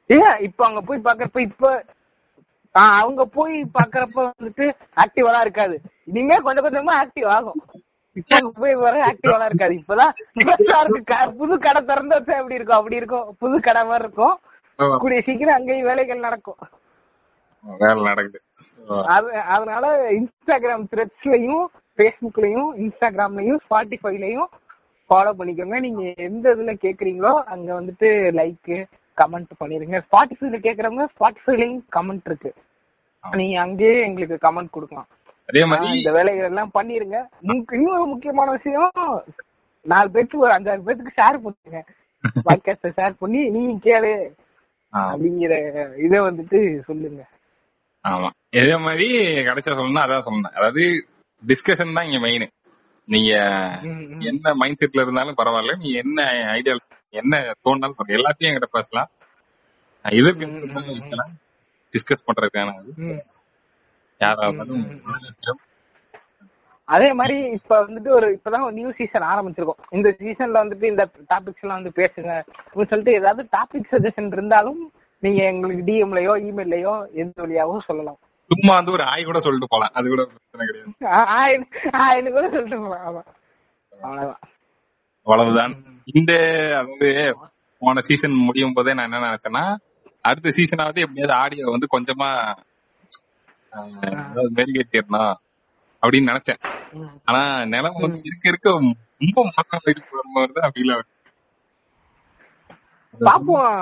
இல்ல 0.07 0.37
இப்ப 0.41 0.67
அங்க 0.67 0.81
போய் 0.81 1.01
பாக்குறப்ப 1.05 1.39
இப்ப 1.39 1.85
அவங்க 3.01 3.25
போய் 3.25 3.57
பாக்குறப்ப 3.77 4.19
வந்துட்டு 4.31 4.67
ஆக்டிவா 5.03 5.41
இருக்காது. 5.41 5.81
இனிமே 6.05 6.37
கொஞ்சம் 6.37 6.65
கொஞ்சமா 6.65 6.95
ஆக்டிவ் 7.03 7.27
ஆகும். 7.27 7.61
இப்ப 8.13 8.53
போய் 8.55 8.75
வர 8.75 8.95
ஆக்டிவா 9.07 9.45
இருக்காது. 9.45 9.75
இப்பதான் 9.75 10.13
இருக்கு 10.85 11.37
புது 11.39 11.59
கடை 11.59 11.85
திறந்து 11.85 12.17
வச்சா 12.17 12.37
எப்படி 12.41 12.55
இருக்கும் 12.55 12.77
அப்படி 12.77 12.97
இருக்கும். 12.97 13.37
புது 13.39 13.61
கடை 13.61 13.83
மாதிரி 13.85 14.05
இருக்கும். 14.05 14.39
கூடிய 14.99 15.21
சீக்கிரம் 15.21 15.55
அங்கேயும் 15.55 15.87
வேலைகள் 15.87 16.27
நடக்கும். 16.27 16.57
நடக்குது. 18.03 18.41
அது 19.15 19.33
அதனால 19.33 20.11
இன்ஸ்டாகிராம் 20.11 20.85
த்ரெட்ஸ்லயும் 20.93 21.65
ஃபேஸ்புக்லயும் 21.97 22.71
இன்ஸ்டாகிராம்லயும் 22.83 23.61
ஸ்பாட்டிஃபைலயும் 23.67 24.49
ஃபாலோ 25.11 25.33
பண்ணிக்கோங்க. 25.39 25.79
நீங்க 25.81 26.03
எந்த 26.17 26.55
இதுல 26.55 26.75
கேக்குறீங்களோ 26.85 27.33
அங்க 27.55 27.81
வந்துட்டு 27.81 28.09
லைக் 28.41 28.87
கமெண்ட் 29.23 29.53
பண்ணிருங்க. 29.61 29.99
ஸ்பாட்டிஃபைல 30.09 30.59
கேக்குறவங்க 30.67 31.07
ஸ்பாட்டிஃபைலயும் 31.17 31.81
கமெண்ட் 31.97 32.27
இருக்கு. 32.27 32.55
நீங்க 33.25 33.61
அங்கேயே 33.61 34.03
எங்களுக்கு 34.03 34.37
கமெண்ட் 34.47 34.71
கொடுக்கலாம். 34.71 35.09
அதே 35.49 35.65
மாதிரி 35.65 35.99
இந்த 35.99 36.11
வேலைகள் 36.13 36.45
எல்லாம் 36.45 36.75
பண்ணிருங்க. 36.75 37.19
இன்னொரு 37.73 38.07
முக்கியமான 38.07 38.51
விஷயம் 38.51 38.91
நாலு 39.87 40.11
பேருக்கு 40.11 40.39
ஒரு 40.39 40.53
அஞ்சாறு 40.53 40.83
பேருக்கு 40.83 41.17
ஷேர் 41.19 41.39
பண்ணுங்க. 41.45 41.81
பாட்காஸ்ட 42.47 42.89
ஷேர் 42.97 43.15
பண்ணி 43.19 43.41
நீங்க 43.49 43.75
கேளு. 43.89 44.13
அப்படிங்கிற 44.93 45.55
இதை 45.97 46.19
வந்துட்டு 46.21 46.59
சொல்லுங்க. 46.81 47.23
ஆமா. 48.05 48.29
இதே 48.51 48.77
மாதிரி 48.77 49.07
கடைசியா 49.49 49.75
சொல்லணும்னா 49.75 50.05
அதான் 50.07 50.27
சொல்லணும் 50.27 50.55
அதாவது 50.55 50.85
டிஸ்கஷன் 51.43 51.93
தான் 51.93 52.05
இங்க 52.05 52.19
மெயின் 52.19 52.47
நீங்க. 53.09 53.33
என்ன 54.21 54.55
மைண்ட் 54.55 54.81
செட்ல 54.81 55.05
இருந்தாலும் 55.05 55.39
பரவாயில்ல. 55.39 55.77
நீ 55.77 55.91
என்ன 55.93 56.19
ஐடியா 56.57 56.75
என்ன 57.15 57.35
தோணாலும் 57.65 58.15
எல்லாத்தையும் 58.17 58.51
என்கிட்ட 58.51 58.71
பேசலாம். 58.71 59.11
இதற்கு 60.05 60.47
டிஸ்கஸ் 61.93 62.27
பண்றதுக்கான. 62.29 62.71
யாராவது 64.21 64.79
அதே 66.89 67.09
மாதிரி 67.13 67.37
இப்ப 67.57 67.79
வந்துட்டு 67.87 68.11
ஒரு 68.19 68.27
இப்பதான் 68.37 68.71
நியூ 68.77 68.91
சீசன் 68.99 69.27
ஆரம்பிச்சிருக்கோம். 69.33 69.81
இந்த 69.91 70.09
சீசன்ல 70.21 70.61
வந்துட்டு 70.63 70.87
இந்த 70.93 71.05
டாபிக்ஸ் 71.33 71.65
எல்லாம் 71.65 71.79
வந்து 71.81 71.93
பேசுங்க 72.01 72.31
அப்படின்னு 72.61 72.91
சொல்லிட்டு 72.93 73.19
ஏதாவது 73.21 73.43
டாபிக் 73.57 73.91
சஜஷன் 73.93 74.31
இருந்தாலும் 74.37 74.81
நீங்க 75.23 75.41
எங்களுக்கு 75.43 75.83
டிஎம்லயோ 75.89 76.35
இமெயிலையோ 76.49 76.95
எந்த 77.23 77.37
வழியாவோ 77.43 77.77
சொல்லலாம். 77.87 78.19
சும்மா 78.51 78.75
வந்து 78.77 78.95
ஒரு 78.97 79.05
ஆய் 79.13 79.29
கூட 79.29 79.39
சொல்லிட்டு 79.47 79.71
போலாம். 79.71 79.95
அது 79.95 80.07
கூட 80.09 80.23
பிரச்சனை 80.31 80.67
கிடையாது. 80.69 80.93
கூட 82.37 82.47
சொல்லிட்டு 82.55 82.79
அவ்வளவுதான். 82.79 84.39
அவ்வளவுதான். 85.27 85.75
இந்த 86.15 86.33
அதாவது 86.81 87.11
போன 87.83 88.01
சீசன் 88.01 88.45
முடியும் 88.47 88.75
போதே 88.77 88.95
நான் 88.95 89.09
என்ன 89.09 89.27
நினைச்சேன்னா 89.27 89.65
அடுத்த 90.31 90.53
சீசனாவது 90.57 91.03
எப்படியாவது 91.05 91.35
ஆடியோ 91.43 91.65
வந்து 91.75 91.89
கொஞ்சமா 91.95 92.29
மெருகேற்றிடணும் 94.59 95.35
அப்படின்னு 96.03 96.31
நினைச்சேன். 96.33 96.63
ஆனா 97.29 97.43
நிலம் 97.73 98.03
வந்து 98.05 98.21
இருக்க 98.29 98.47
இருக்க 98.53 98.71
ரொம்ப 99.25 99.39
மோசமா 99.49 99.79
வரும்போது 99.85 100.67
அப்படி 100.69 100.85
இல்ல 100.85 100.95
பாப்போம். 103.21 103.77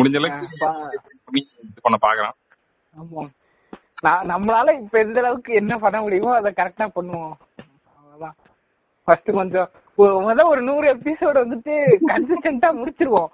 முடிஞ்ச 0.00 0.16
அளவுக்கு 0.18 0.48
இது 1.32 1.80
பண்ண 1.86 1.96
பாக்குறான். 2.06 2.36
ஆமா. 2.94 3.22
நம்மளால 4.32 4.74
இப்ப 4.82 4.94
எந்த 5.04 5.18
அளவுக்கு 5.22 5.50
என்ன 5.60 5.72
பண்ண 5.84 5.98
முடியுமோ 6.04 6.32
அதை 6.40 6.50
கரெக்டா 6.56 6.86
பண்ணுவோம். 6.96 7.34
அவ்வளவுதான். 7.96 8.36
ஃபர்ஸ்ட் 9.06 9.30
கொஞ்சம் 9.38 9.70
முதல்ல 9.98 10.44
ஒரு 10.52 10.60
நூறு 10.68 10.86
எபிசோடு 10.94 11.38
வந்துட்டு 11.44 11.74
கன்சிஸ்டன்டா 12.10 12.68
முடிச்சிருவோம். 12.80 13.32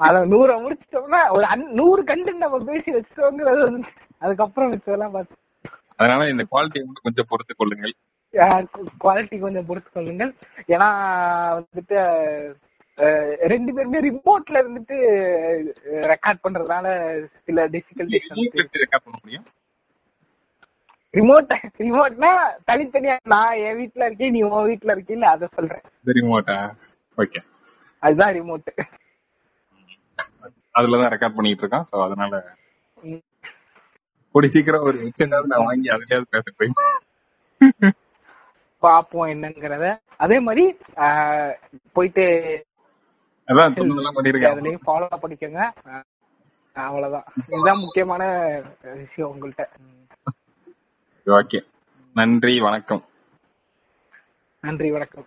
அத 0.00 0.18
நூற 0.32 0.50
முடிச்சிட்டோம்னா 0.64 1.20
ஒரு 1.36 1.46
நூறு 1.78 2.02
கண்டென்ட் 2.10 2.44
நம்ம 2.44 2.58
பேசி 2.70 2.90
வச்சிட்டோங்கிறது 2.96 3.62
வந்து 3.66 3.90
அதுக்கப்புறம் 4.24 4.72
வச்சதெல்லாம் 4.72 5.14
பார்த்து 5.16 5.36
அதனால 6.00 6.28
இந்த 6.32 6.44
குவாலிட்டியை 6.50 6.84
மட்டும் 6.86 7.06
கொஞ்சம் 7.06 7.28
பொறுத்து 7.30 7.52
கொள்ளுங்கள். 7.54 7.94
குவாலிட்டி 9.04 9.36
கொஞ்சம் 9.44 9.66
பொறுத்து 9.68 9.90
கொள்ளுங்கள். 9.90 10.32
ஏன்னா 10.74 10.88
வந்துட்டு 11.56 11.96
ரெண்டு 13.52 13.70
பேருமே 13.76 13.98
ரிமோட்ல 14.06 14.60
இருந்துட்டு 14.62 14.96
ரெக்கார்ட் 16.12 16.42
பண்றதுனால 16.44 16.86
சில 17.46 17.66
டிஃபிகல்டிஸ் 17.74 18.28
ரெக்கார்ட் 18.84 19.04
பண்ண 19.06 19.18
முடியும்? 19.22 19.46
ரிமோட் 21.14 21.52
ரிமோட்னா 21.84 22.30
தனித்தனியா 22.70 23.16
நான் 23.34 23.60
என் 23.66 23.78
வீட்ல 23.80 24.06
இருக்கேன் 24.08 24.34
நீ 24.36 24.40
உன் 24.48 24.68
வீட்ல 24.70 24.94
இருக்கீல்ல 24.96 25.28
அத 25.34 25.48
சொல்றேன். 25.58 25.84
ரிமோட்டா 26.18 26.58
ஓகே 27.18 27.40
அதுதான் 28.02 28.34
ரிமோட் 28.38 28.70
அதுலதான் 30.78 31.12
ரெக்கார்ட் 31.14 31.36
பண்ணிட்டு 31.38 31.64
இருக்கான். 31.64 31.88
சோ 31.90 32.02
அதனால 32.06 32.40
கூடி 34.34 34.48
சீக்கிரம் 34.54 34.86
ஒரு 34.88 34.98
ஹெட்செட்டாவது 35.04 35.50
நான் 35.52 35.66
வாங்கி 35.68 35.88
அதுலயாவது 35.94 36.32
பேச 36.34 36.44
போய். 36.56 36.76
பாப்போம் 38.82 39.30
என்னங்கறத. 39.34 39.86
அதே 40.24 40.36
மாதிரி 40.46 40.64
போயிட்டு 41.96 42.24
அதான் 43.48 43.76
சொன்னதெல்லாம் 43.78 44.16
பண்ணிருக்கேன். 44.16 44.54
அதுலயும் 44.54 44.84
ஃபாலோ 44.86 45.18
பண்ணிக்கோங்க. 45.22 45.62
அவ்வளவுதான். 46.86 47.26
இதுதான் 47.52 47.82
முக்கியமான 47.84 48.22
விஷயம் 49.00 49.30
உங்கள்ட்ட. 49.32 49.64
ஓகே. 51.26 51.60
நன்றி 52.16 52.54
வணக்கம். 52.66 53.02
நன்றி 54.64 54.88
வணக்கம். 54.96 55.26